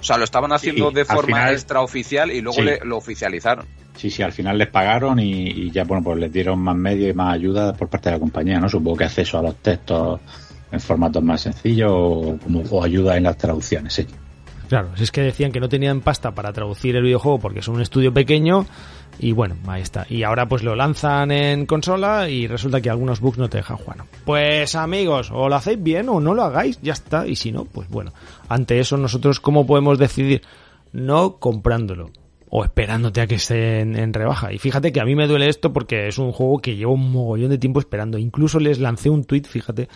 O 0.01 0.03
sea 0.03 0.17
lo 0.17 0.25
estaban 0.25 0.53
haciendo 0.53 0.89
sí, 0.89 0.95
de 0.95 1.05
forma 1.05 1.37
final, 1.37 1.53
extraoficial 1.53 2.31
y 2.31 2.41
luego 2.41 2.59
sí. 2.59 2.65
le, 2.65 2.81
lo 2.85 2.97
oficializaron. 2.97 3.67
Sí 3.97 4.11
sí 4.11 4.23
al 4.23 4.33
final 4.33 4.57
les 4.57 4.69
pagaron 4.69 5.19
y, 5.19 5.49
y, 5.49 5.71
ya 5.71 5.85
bueno 5.85 6.03
pues 6.03 6.19
les 6.19 6.33
dieron 6.33 6.59
más 6.59 6.77
medios 6.77 7.11
y 7.11 7.15
más 7.15 7.35
ayuda 7.35 7.75
por 7.75 7.89
parte 7.89 8.09
de 8.09 8.17
la 8.17 8.21
compañía 8.21 8.59
no 8.59 8.69
supongo 8.69 8.99
que 8.99 9.05
acceso 9.05 9.39
a 9.39 9.43
los 9.43 9.57
textos 9.57 10.21
en 10.73 10.81
formatos 10.81 11.23
más 11.23 11.43
sencillos 11.43 11.91
o, 11.93 12.39
como, 12.43 12.63
o 12.71 12.83
ayuda 12.83 13.17
en 13.17 13.25
las 13.25 13.37
traducciones 13.37 13.93
sí 13.93 14.07
Claro, 14.71 14.91
es 14.97 15.11
que 15.11 15.21
decían 15.21 15.51
que 15.51 15.59
no 15.59 15.69
tenían 15.69 16.01
pasta 16.01 16.31
para 16.31 16.53
traducir 16.53 16.95
el 16.95 17.03
videojuego 17.03 17.41
porque 17.41 17.59
es 17.59 17.67
un 17.67 17.81
estudio 17.81 18.15
pequeño 18.15 18.67
y 19.19 19.33
bueno, 19.33 19.57
ahí 19.67 19.83
está. 19.83 20.07
Y 20.09 20.23
ahora 20.23 20.47
pues 20.47 20.63
lo 20.63 20.77
lanzan 20.77 21.33
en 21.33 21.67
consola 21.67 22.29
y 22.29 22.47
resulta 22.47 22.81
que 22.81 22.89
algunos 22.89 23.19
bugs 23.19 23.37
no 23.37 23.51
te 23.51 23.57
dejan 23.57 23.79
jugar. 23.79 24.05
Pues 24.25 24.77
amigos, 24.77 25.33
o 25.33 25.49
lo 25.49 25.57
hacéis 25.57 25.83
bien 25.83 26.09
o 26.09 26.21
no 26.21 26.35
lo 26.35 26.45
hagáis, 26.45 26.79
ya 26.83 26.93
está. 26.93 27.27
Y 27.27 27.35
si 27.35 27.51
no, 27.51 27.65
pues 27.65 27.89
bueno, 27.89 28.13
ante 28.49 28.79
eso 28.79 28.97
nosotros 28.97 29.41
cómo 29.41 29.67
podemos 29.67 29.99
decidir 29.99 30.43
no 30.93 31.39
comprándolo 31.39 32.13
o 32.49 32.63
esperándote 32.63 33.23
a 33.23 33.27
que 33.27 33.35
esté 33.35 33.81
en, 33.81 33.97
en, 33.97 34.13
rebaja. 34.13 34.53
Y 34.53 34.59
fíjate 34.59 34.93
que 34.93 35.01
a 35.01 35.05
mí 35.05 35.17
me 35.17 35.27
duele 35.27 35.49
esto 35.49 35.73
porque 35.73 36.07
es 36.07 36.17
un 36.19 36.31
juego 36.31 36.61
que 36.61 36.77
llevo 36.77 36.93
un 36.93 37.11
mogollón 37.11 37.51
de 37.51 37.59
tiempo 37.59 37.81
esperando. 37.81 38.19
Incluso 38.19 38.61
les 38.61 38.79
lancé 38.79 39.11
un 39.11 39.25
tweet, 39.25 39.47
fíjate, 39.49 39.89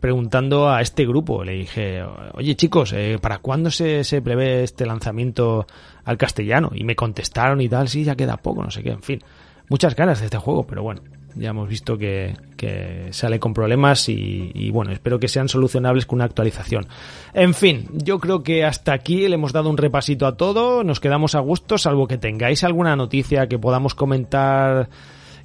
preguntando 0.00 0.70
a 0.70 0.80
este 0.80 1.06
grupo. 1.06 1.44
Le 1.44 1.52
dije, 1.52 2.02
oye 2.34 2.54
chicos, 2.54 2.92
eh, 2.92 3.18
¿para 3.20 3.38
cuándo 3.38 3.70
se, 3.70 4.04
se, 4.04 4.22
prevé 4.22 4.62
este 4.62 4.86
lanzamiento 4.86 5.66
al 6.04 6.16
castellano? 6.16 6.70
Y 6.74 6.84
me 6.84 6.96
contestaron 6.96 7.60
y 7.60 7.68
tal, 7.68 7.88
sí, 7.88 8.04
ya 8.04 8.16
queda 8.16 8.36
poco, 8.36 8.62
no 8.62 8.70
sé 8.70 8.82
qué, 8.82 8.90
en 8.90 9.02
fin. 9.02 9.22
Muchas 9.68 9.96
ganas 9.96 10.20
de 10.20 10.26
este 10.26 10.38
juego, 10.38 10.64
pero 10.64 10.82
bueno, 10.82 11.02
ya 11.34 11.50
hemos 11.50 11.68
visto 11.68 11.98
que, 11.98 12.36
que 12.56 13.08
sale 13.10 13.38
con 13.38 13.52
problemas 13.52 14.08
y, 14.08 14.52
y, 14.54 14.70
bueno, 14.70 14.92
espero 14.92 15.18
que 15.18 15.28
sean 15.28 15.48
solucionables 15.48 16.06
con 16.06 16.18
una 16.18 16.24
actualización. 16.24 16.86
En 17.34 17.52
fin, 17.52 17.88
yo 17.92 18.18
creo 18.18 18.42
que 18.42 18.64
hasta 18.64 18.92
aquí 18.92 19.28
le 19.28 19.34
hemos 19.34 19.52
dado 19.52 19.68
un 19.68 19.76
repasito 19.76 20.26
a 20.26 20.36
todo, 20.36 20.84
nos 20.84 21.00
quedamos 21.00 21.34
a 21.34 21.40
gusto, 21.40 21.78
salvo 21.78 22.06
que 22.06 22.18
tengáis 22.18 22.64
alguna 22.64 22.96
noticia 22.96 23.48
que 23.48 23.58
podamos 23.58 23.94
comentar 23.94 24.88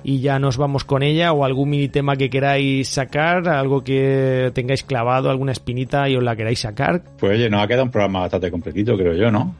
y 0.04 0.20
ya 0.22 0.40
nos 0.40 0.58
vamos 0.58 0.84
con 0.84 1.04
ella 1.04 1.32
o 1.34 1.46
algún 1.46 1.70
mini 1.70 1.90
tema 1.90 2.16
que 2.16 2.30
queráis 2.30 2.90
sacar, 2.90 3.48
algo 3.48 3.84
que 3.84 4.52
tengáis 4.54 4.84
clavado, 4.84 5.30
alguna 5.30 5.52
espinita 5.52 6.10
y 6.10 6.16
os 6.16 6.24
la 6.24 6.36
queráis 6.36 6.60
sacar. 6.60 7.02
Pues 7.20 7.34
oye, 7.34 7.50
nos 7.50 7.64
ha 7.64 7.68
quedado 7.68 7.84
un 7.84 7.92
programa 7.92 8.22
bastante 8.22 8.50
completito, 8.52 8.98
creo 8.98 9.14
yo, 9.14 9.32
¿no? 9.32 9.56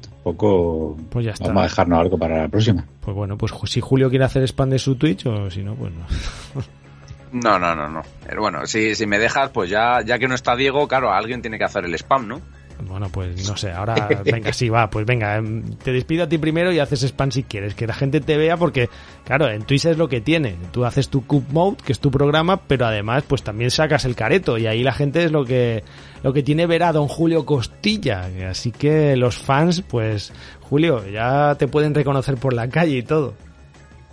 Tampoco 0.00 0.96
pues 1.10 1.24
ya 1.26 1.32
está. 1.32 1.48
vamos 1.48 1.60
a 1.60 1.64
dejarnos 1.64 2.00
algo 2.00 2.18
para 2.18 2.42
la 2.42 2.48
próxima. 2.48 2.84
Pues 3.00 3.16
bueno, 3.16 3.38
pues 3.38 3.52
si 3.66 3.80
Julio 3.80 4.10
quiere 4.10 4.24
hacer 4.24 4.42
spam 4.44 4.70
de 4.70 4.78
su 4.78 4.96
Twitch 4.96 5.26
o 5.26 5.50
si 5.50 5.62
no, 5.62 5.74
pues 5.74 5.92
no. 5.92 6.62
No, 7.32 7.58
no, 7.58 7.74
no, 7.74 7.88
no. 7.88 8.02
Pero 8.24 8.40
bueno, 8.40 8.66
si, 8.66 8.94
si 8.94 9.04
me 9.04 9.18
dejas, 9.18 9.50
pues 9.50 9.68
ya, 9.68 10.00
ya 10.00 10.18
que 10.18 10.28
no 10.28 10.34
está 10.34 10.56
Diego, 10.56 10.86
claro, 10.88 11.12
alguien 11.12 11.42
tiene 11.42 11.58
que 11.58 11.64
hacer 11.64 11.84
el 11.84 11.94
spam, 11.94 12.28
¿no? 12.28 12.40
Bueno, 12.80 13.08
pues 13.10 13.48
no 13.48 13.56
sé, 13.56 13.72
ahora 13.72 14.08
venga, 14.24 14.52
sí, 14.52 14.68
va, 14.68 14.90
pues 14.90 15.06
venga, 15.06 15.36
em, 15.36 15.62
te 15.76 15.92
despido 15.92 16.24
a 16.24 16.28
ti 16.28 16.38
primero 16.38 16.72
y 16.72 16.78
haces 16.78 17.02
spam 17.04 17.30
si 17.30 17.42
quieres, 17.42 17.74
que 17.74 17.86
la 17.86 17.94
gente 17.94 18.20
te 18.20 18.36
vea 18.36 18.56
porque, 18.56 18.88
claro, 19.24 19.48
en 19.48 19.62
Twitch 19.62 19.86
es 19.86 19.98
lo 19.98 20.08
que 20.08 20.20
tiene, 20.20 20.56
tú 20.72 20.84
haces 20.84 21.08
tu 21.08 21.26
Cup 21.26 21.44
Mode, 21.50 21.78
que 21.84 21.92
es 21.92 22.00
tu 22.00 22.10
programa, 22.10 22.60
pero 22.66 22.86
además 22.86 23.24
pues 23.26 23.42
también 23.42 23.70
sacas 23.70 24.04
el 24.04 24.14
careto 24.14 24.58
y 24.58 24.66
ahí 24.66 24.82
la 24.82 24.92
gente 24.92 25.24
es 25.24 25.32
lo 25.32 25.44
que, 25.44 25.84
lo 26.22 26.32
que 26.32 26.42
tiene 26.42 26.66
ver 26.66 26.82
a 26.82 26.92
don 26.92 27.08
Julio 27.08 27.46
Costilla, 27.46 28.28
así 28.48 28.72
que 28.72 29.16
los 29.16 29.36
fans, 29.36 29.82
pues 29.82 30.32
Julio, 30.60 31.08
ya 31.08 31.54
te 31.56 31.68
pueden 31.68 31.94
reconocer 31.94 32.36
por 32.36 32.52
la 32.52 32.68
calle 32.68 32.98
y 32.98 33.02
todo. 33.02 33.34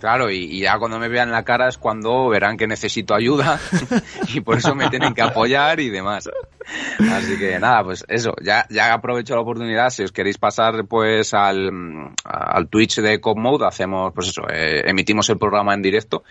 Claro, 0.04 0.30
y, 0.30 0.60
ya 0.60 0.78
cuando 0.78 0.98
me 0.98 1.08
vean 1.08 1.30
la 1.30 1.44
cara 1.44 1.66
es 1.66 1.78
cuando 1.78 2.28
verán 2.28 2.58
que 2.58 2.66
necesito 2.66 3.14
ayuda 3.14 3.58
y 4.34 4.42
por 4.42 4.58
eso 4.58 4.74
me 4.74 4.90
tienen 4.90 5.14
que 5.14 5.22
apoyar 5.22 5.80
y 5.80 5.88
demás. 5.88 6.28
Así 7.10 7.38
que 7.38 7.58
nada, 7.58 7.82
pues 7.84 8.04
eso, 8.06 8.34
ya, 8.42 8.66
ya 8.68 8.92
aprovecho 8.92 9.34
la 9.34 9.40
oportunidad, 9.40 9.88
si 9.88 10.02
os 10.02 10.12
queréis 10.12 10.36
pasar 10.36 10.84
pues 10.86 11.32
al, 11.32 11.70
al 12.22 12.68
Twitch 12.68 13.00
de 13.00 13.18
Cop 13.18 13.38
Mode, 13.38 13.64
hacemos 13.64 14.12
pues 14.14 14.28
eso, 14.28 14.42
eh, 14.52 14.82
emitimos 14.84 15.30
el 15.30 15.38
programa 15.38 15.72
en 15.72 15.80
directo, 15.80 16.22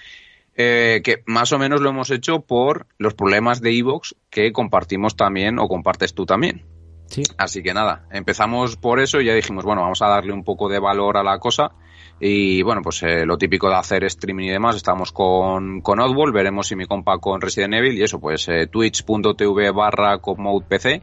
eh, 0.56 1.02
que 1.04 1.24
más 1.26 1.52
o 1.52 1.58
menos 1.58 1.82
lo 1.82 1.90
hemos 1.90 2.12
hecho 2.12 2.42
por 2.42 2.86
los 3.00 3.16
problemas 3.16 3.60
de 3.60 3.76
Evox 3.76 4.14
que 4.30 4.52
compartimos 4.54 5.16
también 5.16 5.58
o 5.58 5.68
compartes 5.68 6.14
tú 6.14 6.28
también. 6.28 6.64
Sí. 7.08 7.24
Así 7.40 7.64
que 7.64 7.74
nada, 7.74 8.06
empezamos 8.12 8.78
por 8.78 9.00
eso 9.00 9.20
y 9.20 9.26
ya 9.26 9.34
dijimos, 9.34 9.66
bueno, 9.66 9.82
vamos 9.82 10.04
a 10.04 10.10
darle 10.10 10.32
un 10.32 10.44
poco 10.44 10.70
de 10.70 10.78
valor 10.78 11.18
a 11.18 11.24
la 11.24 11.40
cosa 11.40 11.72
y 12.20 12.62
bueno, 12.62 12.82
pues 12.82 13.04
eh, 13.04 13.26
lo 13.26 13.38
típico 13.38 13.70
de 13.70 13.76
hacer 13.76 14.04
streaming 14.06 14.46
y 14.46 14.52
demás, 14.52 14.76
estamos 14.76 15.12
con, 15.12 15.82
con 15.82 16.00
Oddball, 16.00 16.32
veremos 16.32 16.68
si 16.68 16.76
mi 16.76 16.86
compa 16.86 17.18
con 17.18 17.42
Resident 17.42 17.74
Evil 17.74 17.98
y 17.98 18.04
eso, 18.04 18.20
pues 18.20 18.48
eh, 18.50 18.68
twitch.tv 18.68 19.72
barra 19.72 20.20
PC 20.68 21.02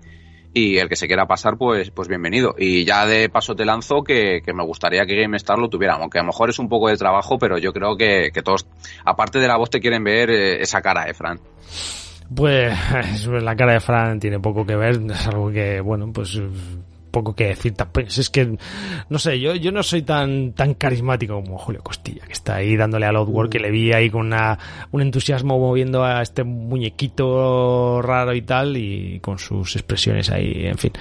y 0.52 0.78
el 0.78 0.88
que 0.88 0.96
se 0.96 1.06
quiera 1.06 1.26
pasar, 1.26 1.56
pues, 1.56 1.90
pues 1.90 2.08
bienvenido. 2.08 2.54
Y 2.58 2.84
ya 2.84 3.06
de 3.06 3.28
paso 3.28 3.54
te 3.54 3.64
lanzo 3.64 4.02
que, 4.02 4.42
que 4.44 4.52
me 4.52 4.64
gustaría 4.64 5.06
que 5.06 5.20
GameStar 5.20 5.58
lo 5.58 5.68
tuviera, 5.68 5.94
aunque 5.94 6.18
a 6.18 6.22
lo 6.22 6.28
mejor 6.28 6.50
es 6.50 6.58
un 6.58 6.68
poco 6.68 6.88
de 6.88 6.96
trabajo, 6.96 7.38
pero 7.38 7.58
yo 7.58 7.72
creo 7.72 7.96
que, 7.96 8.30
que 8.32 8.42
todos, 8.42 8.66
aparte 9.04 9.38
de 9.38 9.48
la 9.48 9.56
voz, 9.56 9.70
te 9.70 9.80
quieren 9.80 10.02
ver 10.02 10.30
eh, 10.30 10.60
esa 10.60 10.82
cara, 10.82 11.08
¿eh, 11.08 11.14
Fran? 11.14 11.40
Pues 12.34 12.76
la 13.26 13.56
cara 13.56 13.74
de 13.74 13.80
Fran 13.80 14.18
tiene 14.18 14.40
poco 14.40 14.66
que 14.66 14.76
ver, 14.76 15.00
es 15.10 15.26
algo 15.26 15.50
que, 15.50 15.80
bueno, 15.80 16.12
pues 16.12 16.40
poco 17.10 17.34
que 17.34 17.48
decir. 17.48 17.74
Pues 17.92 18.18
es 18.18 18.30
que, 18.30 18.56
no 19.08 19.18
sé, 19.18 19.40
yo, 19.40 19.54
yo 19.54 19.72
no 19.72 19.82
soy 19.82 20.02
tan, 20.02 20.52
tan 20.52 20.74
carismático 20.74 21.34
como 21.34 21.58
Julio 21.58 21.82
Costilla, 21.82 22.26
que 22.26 22.32
está 22.32 22.56
ahí 22.56 22.76
dándole 22.76 23.06
al 23.06 23.16
Outwork, 23.16 23.50
que 23.50 23.60
le 23.60 23.70
vi 23.70 23.92
ahí 23.92 24.10
con 24.10 24.26
una, 24.26 24.58
un 24.90 25.02
entusiasmo 25.02 25.58
moviendo 25.58 26.04
a 26.04 26.22
este 26.22 26.44
muñequito 26.44 28.02
raro 28.02 28.34
y 28.34 28.42
tal, 28.42 28.76
y 28.76 29.20
con 29.20 29.38
sus 29.38 29.76
expresiones 29.76 30.30
ahí, 30.30 30.66
en 30.66 30.78
fin. 30.78 30.92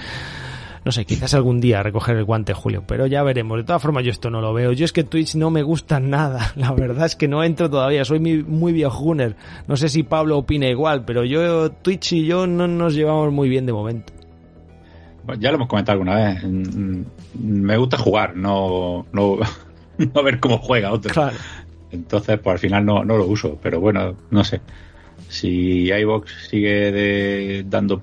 No 0.82 0.92
sé, 0.92 1.04
quizás 1.04 1.34
algún 1.34 1.60
día 1.60 1.82
recoger 1.82 2.16
el 2.16 2.24
guante, 2.24 2.54
Julio, 2.54 2.84
pero 2.86 3.06
ya 3.06 3.22
veremos. 3.22 3.58
De 3.58 3.64
todas 3.64 3.82
formas, 3.82 4.02
yo 4.02 4.10
esto 4.10 4.30
no 4.30 4.40
lo 4.40 4.54
veo. 4.54 4.72
Yo 4.72 4.86
es 4.86 4.92
que 4.92 5.04
Twitch 5.04 5.34
no 5.34 5.50
me 5.50 5.62
gusta 5.62 6.00
nada. 6.00 6.52
La 6.56 6.72
verdad 6.72 7.04
es 7.04 7.16
que 7.16 7.28
no 7.28 7.44
entro 7.44 7.68
todavía. 7.68 8.04
Soy 8.04 8.18
muy, 8.18 8.42
muy 8.42 8.72
viejuner. 8.72 9.36
No 9.66 9.76
sé 9.76 9.90
si 9.90 10.02
Pablo 10.02 10.38
opina 10.38 10.68
igual, 10.68 11.04
pero 11.04 11.24
yo, 11.24 11.70
Twitch 11.70 12.14
y 12.14 12.26
yo 12.26 12.46
no 12.46 12.66
nos 12.66 12.94
llevamos 12.94 13.30
muy 13.30 13.48
bien 13.48 13.66
de 13.66 13.72
momento 13.72 14.19
ya 15.38 15.50
lo 15.50 15.56
hemos 15.56 15.68
comentado 15.68 16.00
alguna 16.00 16.16
vez. 16.16 16.44
Me 17.38 17.76
gusta 17.76 17.98
jugar, 17.98 18.36
no, 18.36 19.06
no, 19.12 19.38
no 19.98 20.22
ver 20.22 20.40
cómo 20.40 20.58
juega 20.58 20.92
otro. 20.92 21.12
Claro. 21.12 21.36
Entonces, 21.90 22.38
pues 22.38 22.54
al 22.54 22.58
final 22.58 22.84
no, 22.84 23.04
no 23.04 23.16
lo 23.16 23.26
uso. 23.26 23.58
Pero 23.62 23.80
bueno, 23.80 24.16
no 24.30 24.44
sé. 24.44 24.60
Si 25.28 25.90
iBox 25.92 26.48
sigue 26.48 26.92
de, 26.92 27.64
dando 27.66 28.00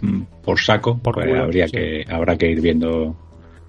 mm, 0.00 0.22
por 0.42 0.60
saco, 0.60 0.98
Por 0.98 1.14
pues 1.14 1.26
culo, 1.26 1.44
habría 1.44 1.66
sí. 1.66 1.72
que, 1.72 2.04
habrá 2.08 2.36
que 2.36 2.50
ir 2.50 2.60
viendo 2.60 3.16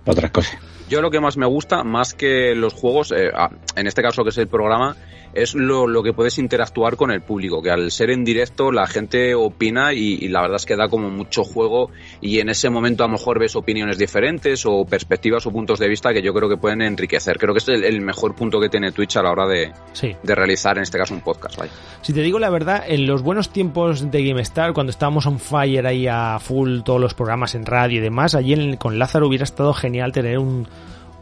otras 0.06 0.32
cosas. 0.32 0.58
Yo 0.90 1.02
lo 1.02 1.12
que 1.12 1.20
más 1.20 1.38
me 1.38 1.46
gusta, 1.46 1.84
más 1.84 2.14
que 2.14 2.56
los 2.56 2.74
juegos, 2.74 3.12
eh, 3.12 3.30
ah, 3.34 3.52
en 3.76 3.86
este 3.86 4.02
caso 4.02 4.24
que 4.24 4.32
es 4.32 4.38
el 4.40 4.48
programa, 4.48 4.96
es 5.34 5.56
lo, 5.56 5.88
lo 5.88 6.04
que 6.04 6.14
puedes 6.14 6.38
interactuar 6.40 6.96
con 6.96 7.12
el 7.12 7.22
público, 7.22 7.62
que 7.62 7.72
al 7.72 7.92
ser 7.92 8.10
en 8.12 8.24
directo 8.26 8.72
la 8.72 8.88
gente 8.88 9.36
opina 9.36 9.94
y, 9.94 10.18
y 10.22 10.28
la 10.30 10.42
verdad 10.42 10.58
es 10.58 10.66
que 10.66 10.76
da 10.76 10.88
como 10.90 11.10
mucho 11.10 11.44
juego 11.44 11.92
y 12.22 12.40
en 12.40 12.50
ese 12.50 12.70
momento 12.70 13.04
a 13.04 13.08
lo 13.08 13.14
mejor 13.14 13.40
ves 13.40 13.56
opiniones 13.56 13.98
diferentes 13.98 14.66
o 14.66 14.86
perspectivas 14.86 15.46
o 15.46 15.52
puntos 15.52 15.80
de 15.80 15.88
vista 15.88 16.14
que 16.14 16.22
yo 16.22 16.34
creo 16.34 16.50
que 16.50 16.58
pueden 16.58 16.82
enriquecer. 16.82 17.38
Creo 17.38 17.54
que 17.54 17.60
es 17.60 17.68
el, 17.70 17.84
el 17.84 18.02
mejor 18.02 18.36
punto 18.36 18.60
que 18.60 18.70
tiene 18.70 18.92
Twitch 18.92 19.18
a 19.18 19.24
la 19.24 19.32
hora 19.32 19.48
de, 19.48 19.72
Sí. 19.94 20.16
de 20.24 20.36
realizar 20.36 20.78
en 20.78 20.84
este 20.84 20.98
caso 20.98 21.14
un 21.14 21.22
podcast. 21.22 21.58
vaya. 21.58 21.72
Si 22.02 22.14
te 22.14 22.22
digo 22.22 22.40
la 22.40 22.50
verdad, 22.50 22.84
en 22.88 23.06
los 23.06 23.22
buenos 23.22 23.50
tiempos 23.50 24.10
de 24.12 24.24
GameStar, 24.24 24.74
cuando 24.74 24.90
estábamos 24.92 25.26
on 25.26 25.40
fire 25.40 25.86
ahí 25.86 26.08
a 26.08 26.40
full, 26.40 26.82
todos 26.82 27.00
los 27.00 27.14
programas 27.14 27.56
en 27.56 27.66
radio 27.66 28.00
y 28.00 28.02
demás, 28.02 28.36
allí 28.36 28.54
en- 28.54 28.78
con 28.78 28.98
Lázaro 29.00 29.28
hubiera 29.28 29.44
estado 29.44 29.74
genial 29.74 30.12
tener 30.12 30.40
un, 30.40 30.68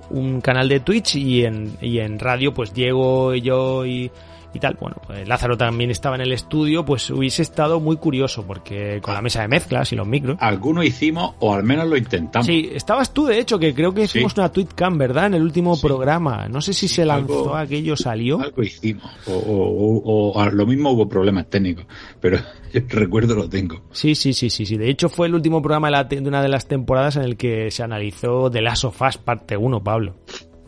un 0.09 0.41
canal 0.41 0.69
de 0.69 0.79
Twitch 0.79 1.15
y 1.15 1.45
en, 1.45 1.77
y 1.81 1.99
en 1.99 2.19
radio, 2.19 2.53
pues 2.53 2.73
Diego 2.73 3.33
y 3.33 3.41
yo 3.41 3.85
y, 3.85 4.11
y 4.57 4.59
tal. 4.59 4.77
Bueno, 4.79 4.97
pues 5.05 5.27
Lázaro 5.27 5.57
también 5.57 5.89
estaba 5.91 6.15
en 6.15 6.21
el 6.21 6.31
estudio, 6.33 6.83
pues 6.83 7.09
hubiese 7.09 7.41
estado 7.41 7.79
muy 7.79 7.97
curioso, 7.97 8.45
porque 8.45 8.99
con 9.01 9.13
la 9.13 9.21
mesa 9.21 9.41
de 9.41 9.47
mezclas 9.47 9.91
y 9.93 9.95
los 9.95 10.07
micros. 10.07 10.37
Alguno 10.41 10.83
hicimos, 10.83 11.35
o 11.39 11.53
al 11.53 11.63
menos 11.63 11.87
lo 11.87 11.95
intentamos. 11.95 12.45
Sí, 12.45 12.69
estabas 12.73 13.13
tú, 13.13 13.25
de 13.25 13.39
hecho, 13.39 13.57
que 13.59 13.73
creo 13.73 13.93
que 13.93 14.07
Sí. 14.07 14.17
hicimos 14.19 14.35
una 14.37 14.51
TweetCam, 14.51 14.97
¿verdad? 14.97 15.27
En 15.27 15.35
el 15.35 15.43
último 15.43 15.75
Sí. 15.75 15.85
programa. 15.87 16.47
No 16.49 16.61
sé 16.61 16.73
si 16.73 16.87
se 16.87 17.05
lanzó 17.05 17.43
Algo- 17.43 17.55
aquello, 17.55 17.95
salió. 17.95 18.39
Algo 18.41 18.61
hicimos. 18.63 19.05
O, 19.27 19.33
o- 19.33 20.01
o- 20.03 20.31
o 20.41 20.45
lo 20.49 20.65
mismo 20.65 20.91
hubo 20.91 21.07
problemas 21.07 21.49
técnicos. 21.49 21.85
Pero 22.19 22.37
yo 22.73 22.81
recuerdo 22.89 23.35
lo 23.35 23.47
tengo. 23.49 23.83
Sí, 23.91 24.15
sí, 24.15 24.33
sí, 24.33 24.49
sí, 24.49 24.65
sí. 24.65 24.77
De 24.77 24.89
hecho, 24.89 25.09
fue 25.09 25.27
el 25.27 25.35
último 25.35 25.61
programa 25.61 25.87
de, 25.87 25.91
la 25.91 26.03
de 26.03 26.19
una 26.27 26.41
de 26.41 26.49
las 26.49 26.67
temporadas 26.67 27.15
en 27.15 27.23
el 27.23 27.37
que 27.37 27.69
se 27.71 27.83
analizó 27.83 28.49
The 28.51 28.61
Last 28.61 28.85
of 28.85 29.01
Us 29.01 29.17
parte 29.17 29.55
1, 29.55 29.83
Pablo. 29.83 30.15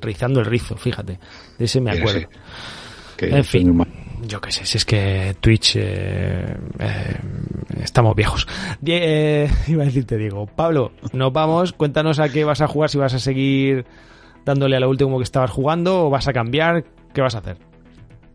Rizando 0.02 0.40
el 0.40 0.46
rizo, 0.46 0.78
fíjate. 0.78 1.20
De 1.58 1.66
ese 1.66 1.82
me 1.82 1.92
acuerdo. 1.92 2.30
Que 3.20 3.36
En 3.36 3.44
fin. 3.44 3.76
muy. 3.76 3.86
Yo 4.28 4.40
qué 4.42 4.52
sé, 4.52 4.66
si 4.66 4.78
es 4.78 4.86
que 4.86 5.36
Twitch... 5.40 5.76
eh, 5.78 6.56
eh, 6.80 7.18
estamos 7.84 8.16
viejos. 8.16 8.48
Die- 8.82 9.00
eh, 9.02 9.50
iba 9.68 9.84
a 9.84 9.86
decirte, 9.86 10.18
Diego. 10.18 10.46
Pablo, 10.46 10.92
nos 11.14 11.32
vamos. 11.34 11.74
Cuéntanos 11.74 12.20
a 12.20 12.30
qué 12.30 12.44
vas 12.44 12.62
a 12.62 12.68
jugar, 12.68 12.90
si 12.90 12.98
vas 12.98 13.14
a 13.14 13.20
seguir 13.20 13.86
dándole 14.46 14.76
a 14.76 14.80
lo 14.80 14.90
último 14.90 15.18
que 15.18 15.24
estabas 15.24 15.52
jugando 15.52 16.06
o 16.08 16.10
vas 16.10 16.28
a 16.28 16.34
cambiar. 16.34 16.84
¿Qué 17.14 17.22
vas 17.22 17.36
a 17.36 17.40
hacer? 17.40 17.58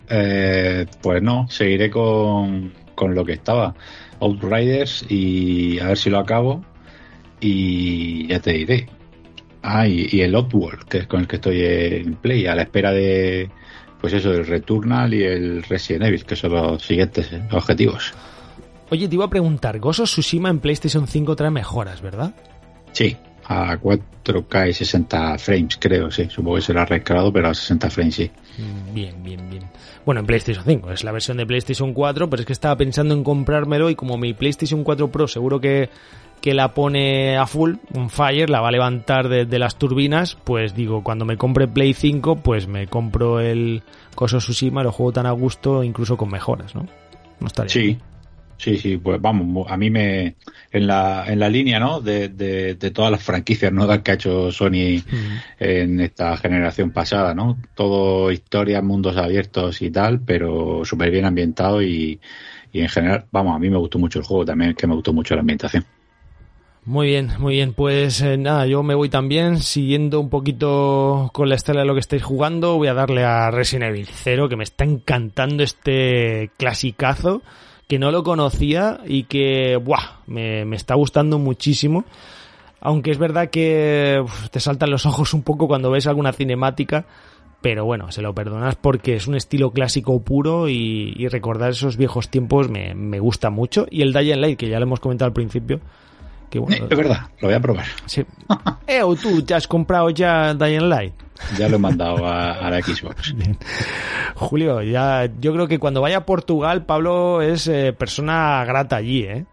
Eh, 0.09 0.85
pues 1.03 1.23
no, 1.23 1.47
seguiré 1.49 1.91
con, 1.91 2.73
con 2.95 3.15
lo 3.15 3.25
que 3.25 3.33
estaba. 3.33 3.75
Outriders 4.21 5.05
y 5.11 5.79
a 5.81 5.89
ver 5.89 5.97
si 5.99 6.11
lo 6.11 6.19
acabo. 6.19 6.65
Y 7.41 8.27
ya 8.29 8.41
te 8.41 8.53
diré. 8.53 8.87
Ah, 9.63 9.87
y, 9.87 10.09
y 10.11 10.21
el 10.23 10.35
Outworld, 10.35 10.85
que 10.89 10.99
es 10.99 11.07
con 11.07 11.21
el 11.21 11.27
que 11.29 11.37
estoy 11.37 11.63
en 11.63 12.15
Play, 12.17 12.47
a 12.47 12.55
la 12.55 12.63
espera 12.63 12.93
de, 12.93 13.51
pues 14.05 14.13
eso, 14.13 14.33
el 14.33 14.47
Returnal 14.47 15.15
y 15.15 15.23
el 15.23 15.63
Resident 15.63 16.05
Evil, 16.05 16.27
que 16.27 16.37
son 16.37 16.53
los 16.53 16.83
siguientes 16.83 17.33
eh, 17.33 17.43
objetivos. 17.53 18.13
Oye, 18.91 19.09
te 19.09 19.15
iba 19.15 19.25
a 19.25 19.31
preguntar, 19.31 19.81
of 19.83 19.97
Tsushima 19.97 20.51
en 20.51 20.61
PlayStation 20.61 21.07
5 21.09 21.35
trae 21.35 21.51
mejoras, 21.51 22.03
¿verdad? 22.03 22.35
Sí, 22.93 23.17
a 23.47 23.79
4K 23.79 24.69
y 24.69 24.75
60 24.75 25.39
frames, 25.39 25.79
creo, 25.81 26.11
sí. 26.11 26.29
Supongo 26.29 26.57
que 26.57 26.61
será 26.61 26.85
reescalado, 26.85 27.33
pero 27.33 27.49
a 27.49 27.55
60 27.55 27.89
frames, 27.89 28.15
sí. 28.15 28.31
Mm, 28.59 28.95
Bien, 28.95 29.23
bien, 29.23 29.49
bien. 29.49 29.63
Bueno, 30.05 30.21
en 30.21 30.27
PlayStation 30.27 30.67
5, 30.67 30.91
es 30.91 31.03
la 31.03 31.11
versión 31.11 31.39
de 31.39 31.47
PlayStation 31.47 31.95
4, 31.95 32.29
pero 32.29 32.41
es 32.41 32.47
que 32.47 32.53
estaba 32.53 32.77
pensando 32.77 33.15
en 33.15 33.25
comprármelo 33.25 33.89
y 33.89 33.95
como 33.95 34.19
mi 34.19 34.35
PlayStation 34.35 34.85
4 34.85 35.11
Pro 35.11 35.27
seguro 35.29 35.63
que, 35.63 35.89
que 36.45 36.53
la 36.53 36.75
pone 36.75 37.39
a 37.39 37.47
full, 37.47 37.77
un 37.95 38.11
fire, 38.11 38.51
la 38.51 38.61
va 38.61 38.69
a 38.69 38.71
levantar 38.71 39.31
de, 39.31 39.47
de 39.47 39.59
las 39.59 39.77
turbinas, 39.77 40.35
pues 40.45 40.75
digo, 40.75 41.03
cuando 41.03 41.25
me 41.25 41.39
compre 41.39 41.67
Play 41.67 41.95
5, 41.95 42.37
pues 42.43 42.69
me 42.69 42.87
compro 42.87 43.41
el 43.41 43.83
of 44.15 44.31
Tsushima, 44.31 44.83
lo 44.83 44.93
juego 44.93 45.11
tan 45.11 45.25
a 45.25 45.31
gusto, 45.31 45.83
incluso 45.83 46.19
con 46.19 46.31
mejoras, 46.31 46.75
¿no? 46.75 46.87
No 47.41 47.47
estaría 47.47 47.71
Sí, 47.71 47.95
mal. 47.95 48.03
sí, 48.59 48.77
sí, 48.77 48.99
pues 48.99 49.23
vamos, 49.23 49.67
a 49.71 49.79
mí 49.79 49.89
me, 49.89 50.37
en 50.71 50.87
la, 50.87 51.25
en 51.29 51.39
la 51.39 51.49
línea, 51.49 51.81
¿no? 51.81 52.03
De, 52.03 52.29
de, 52.29 52.75
de 52.75 52.91
todas 52.91 53.11
las 53.11 53.23
franquicias 53.23 53.73
nuevas 53.73 54.01
que 54.01 54.11
ha 54.11 54.15
hecho 54.15 54.53
Sony 54.53 55.03
Mm. 55.11 55.37
en 55.61 56.01
esta 56.01 56.37
generación 56.37 56.91
pasada, 56.91 57.35
¿no? 57.35 57.57
Todo 57.75 58.31
historias, 58.31 58.83
mundos 58.85 59.17
abiertos 59.17 59.81
y 59.81 59.91
tal, 59.91 60.21
pero 60.21 60.85
súper 60.85 61.11
bien 61.11 61.25
ambientado 61.25 61.81
y, 61.81 62.21
y 62.71 62.81
en 62.83 62.89
general, 62.91 63.25
vamos, 63.33 63.57
a 63.57 63.59
mí 63.59 63.71
me 63.71 63.79
gustó 63.79 63.99
mucho 63.99 64.19
el 64.19 64.27
juego 64.27 64.45
también, 64.45 64.75
que 64.75 64.87
me 64.87 64.95
gustó 64.95 65.15
mucho 65.15 65.35
la 65.35 65.41
ambientación. 65.41 65.87
Muy 66.87 67.07
bien, 67.07 67.31
muy 67.39 67.55
bien. 67.55 67.73
Pues 67.73 68.21
eh, 68.21 68.37
nada, 68.37 68.67
yo 68.67 68.83
me 68.83 68.95
voy 68.95 69.09
también 69.09 69.61
siguiendo 69.61 70.21
un 70.21 70.29
poquito 70.29 71.31
con 71.33 71.49
la 71.49 71.55
estela 71.55 71.81
de 71.81 71.87
lo 71.87 71.95
que 71.95 72.01
estáis 72.01 72.23
jugando. 72.23 72.77
Voy 72.77 72.89
a 72.89 72.95
darle 72.95 73.25
a 73.25 73.51
Resident 73.51 73.89
Evil 73.89 74.07
0, 74.13 74.51
que 74.51 74.57
me 74.57 74.65
está 74.65 74.85
encantando 74.85 75.63
este 75.63 76.51
clasicazo, 76.59 77.41
que 77.89 77.99
no 77.99 78.11
lo 78.11 78.23
conocía 78.23 79.01
y 79.07 79.23
que, 79.25 79.81
¡buah! 79.83 80.19
Me, 80.27 80.67
me 80.67 80.77
está 80.77 80.95
gustando 80.95 81.39
muchísimo. 81.39 82.05
Aunque 82.81 83.13
es 83.13 83.19
verdad 83.19 83.49
que 83.49 84.23
te 84.51 84.61
saltan 84.61 84.91
los 84.91 85.07
ojos 85.07 85.33
un 85.33 85.43
poco 85.43 85.67
cuando 85.67 85.91
ves 85.91 86.07
alguna 86.07 86.35
cinemática. 86.35 87.07
Pero 87.63 87.87
bueno, 87.87 88.13
se 88.13 88.21
lo 88.21 88.35
perdonas 88.35 88.77
porque 88.77 89.15
es 89.15 89.27
un 89.27 89.37
estilo 89.37 89.71
clásico 89.71 90.21
puro 90.21 90.69
y, 90.69 91.15
y 91.17 91.29
recordar 91.29 91.71
esos 91.71 91.97
viejos 91.97 92.29
tiempos 92.29 92.69
me, 92.69 92.95
me 92.95 93.21
gusta 93.21 93.49
mucho. 93.49 93.87
Y 93.91 94.03
el 94.03 94.13
Dying 94.13 94.43
Light, 94.43 94.59
que 94.59 94.69
ya 94.69 94.79
lo 94.79 94.85
hemos 94.85 95.01
comentado 95.01 95.29
al 95.29 95.33
principio, 95.33 95.81
Que 96.51 96.59
bueno, 96.59 96.87
es 96.89 96.97
verdad, 96.97 97.21
lo 97.41 97.49
voy 97.49 97.55
a 97.55 97.61
probar. 97.61 97.87
Sí. 98.07 98.25
Eh, 98.87 99.03
o 99.03 99.17
tú 99.17 99.43
te 99.43 99.55
has 99.55 99.67
comprado 99.67 100.11
ya 100.11 100.53
Dying 100.55 100.89
Light. 100.91 101.15
Ya 101.59 101.69
lo 101.69 101.77
he 101.77 101.79
mandado 101.79 102.27
a, 102.27 102.53
a 102.53 102.71
la 102.71 102.81
Xbox. 102.83 103.35
Bien. 103.37 103.59
Julio, 104.35 104.83
ya 104.83 105.27
yo 105.41 105.53
creo 105.55 105.67
que 105.67 105.79
cuando 105.79 106.01
vaya 106.03 106.19
a 106.19 106.27
Portugal, 106.27 106.85
Pablo 106.85 107.41
es 107.43 107.67
eh, 107.67 107.93
persona 107.93 108.63
grata 108.67 108.97
allí, 108.97 109.23
¿eh? 109.25 109.47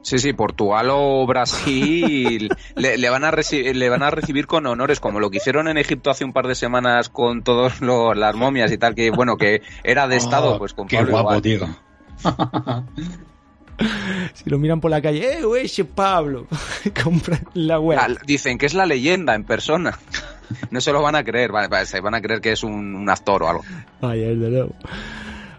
Sí, 0.00 0.18
sí, 0.18 0.32
Portugal 0.32 0.88
o 0.90 1.24
Brasil 1.26 2.48
le, 2.74 2.98
le 2.98 3.10
van 3.10 3.24
a 3.24 3.30
le 3.32 3.88
van 3.88 4.02
a 4.02 4.10
recibir 4.10 4.46
con 4.48 4.66
honores, 4.66 4.98
como 4.98 5.20
lo 5.20 5.30
que 5.30 5.36
hicieron 5.36 5.68
en 5.68 5.78
Egipto 5.78 6.10
hace 6.10 6.24
un 6.24 6.32
par 6.32 6.48
de 6.48 6.56
semanas 6.56 7.08
con 7.08 7.42
todas 7.42 7.80
las 7.80 8.34
momias 8.34 8.72
y 8.72 8.78
tal, 8.78 8.94
que 8.96 9.10
bueno, 9.10 9.36
que 9.36 9.62
era 9.84 10.08
de 10.08 10.16
Estado, 10.16 10.54
Oh, 10.54 10.58
pues 10.58 10.74
con 10.74 10.88
Qué 10.88 10.96
Pablo 10.96 11.12
guapo, 11.22 11.28
igual. 11.36 11.42
tío. 11.42 11.68
Si 14.34 14.48
lo 14.48 14.58
miran 14.58 14.80
por 14.80 14.90
la 14.90 15.00
calle, 15.02 15.38
eh, 15.38 15.44
güey, 15.44 15.68
Pablo, 15.94 16.46
compra 17.04 17.38
la 17.54 17.78
web. 17.80 17.98
Dicen 18.26 18.58
que 18.58 18.66
es 18.66 18.74
la 18.74 18.86
leyenda 18.86 19.34
en 19.34 19.44
persona. 19.44 19.98
No 20.70 20.80
se 20.80 20.92
lo 20.92 21.02
van 21.02 21.14
a 21.16 21.24
creer, 21.24 21.50
vale, 21.52 21.68
vale, 21.68 21.86
se 21.86 22.00
van 22.00 22.14
a 22.14 22.20
creer 22.20 22.40
que 22.40 22.52
es 22.52 22.62
un, 22.62 22.94
un 22.94 23.08
actor 23.10 23.42
o 23.42 23.48
algo. 23.48 23.62
Vaya, 24.00 24.28
desde 24.28 24.50
luego. 24.50 24.74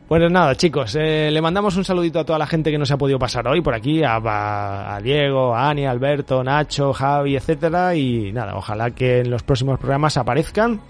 Pues 0.07 0.31
nada, 0.31 0.55
chicos, 0.55 0.95
eh, 0.99 1.29
le 1.31 1.41
mandamos 1.41 1.75
un 1.77 1.83
saludito 1.85 2.19
a 2.19 2.25
toda 2.25 2.37
la 2.37 2.45
gente 2.45 2.69
que 2.69 2.77
no 2.77 2.85
se 2.85 2.93
ha 2.93 2.97
podido 2.97 3.17
pasar 3.17 3.47
hoy 3.47 3.61
por 3.61 3.73
aquí, 3.73 4.03
a, 4.03 4.15
a- 4.17 4.95
a 4.95 5.01
Diego, 5.01 5.55
a 5.55 5.69
Ani, 5.69 5.85
a 5.85 5.91
Alberto, 5.91 6.43
Nacho, 6.43 6.93
Javi, 6.93 7.35
etcétera, 7.35 7.95
y 7.95 8.31
nada, 8.31 8.55
ojalá 8.55 8.91
que 8.91 9.21
en 9.21 9.31
los 9.31 9.41
próximos 9.43 9.79
programas 9.79 10.17
aparezcan 10.17 10.81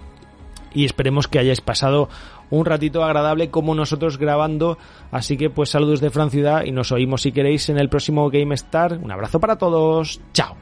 y 0.74 0.84
esperemos 0.84 1.28
que 1.28 1.38
hayáis 1.38 1.60
pasado 1.60 2.08
un 2.56 2.66
ratito 2.66 3.04
agradable 3.04 3.50
como 3.50 3.74
nosotros 3.74 4.18
grabando, 4.18 4.78
así 5.10 5.36
que 5.36 5.50
pues 5.50 5.70
saludos 5.70 6.00
de 6.00 6.10
Fran 6.10 6.30
Ciudad 6.30 6.64
y 6.64 6.72
nos 6.72 6.92
oímos 6.92 7.22
si 7.22 7.32
queréis 7.32 7.68
en 7.68 7.78
el 7.78 7.88
próximo 7.88 8.30
Game 8.30 8.54
Star. 8.54 8.98
Un 9.02 9.12
abrazo 9.12 9.40
para 9.40 9.56
todos, 9.56 10.20
chao. 10.32 10.56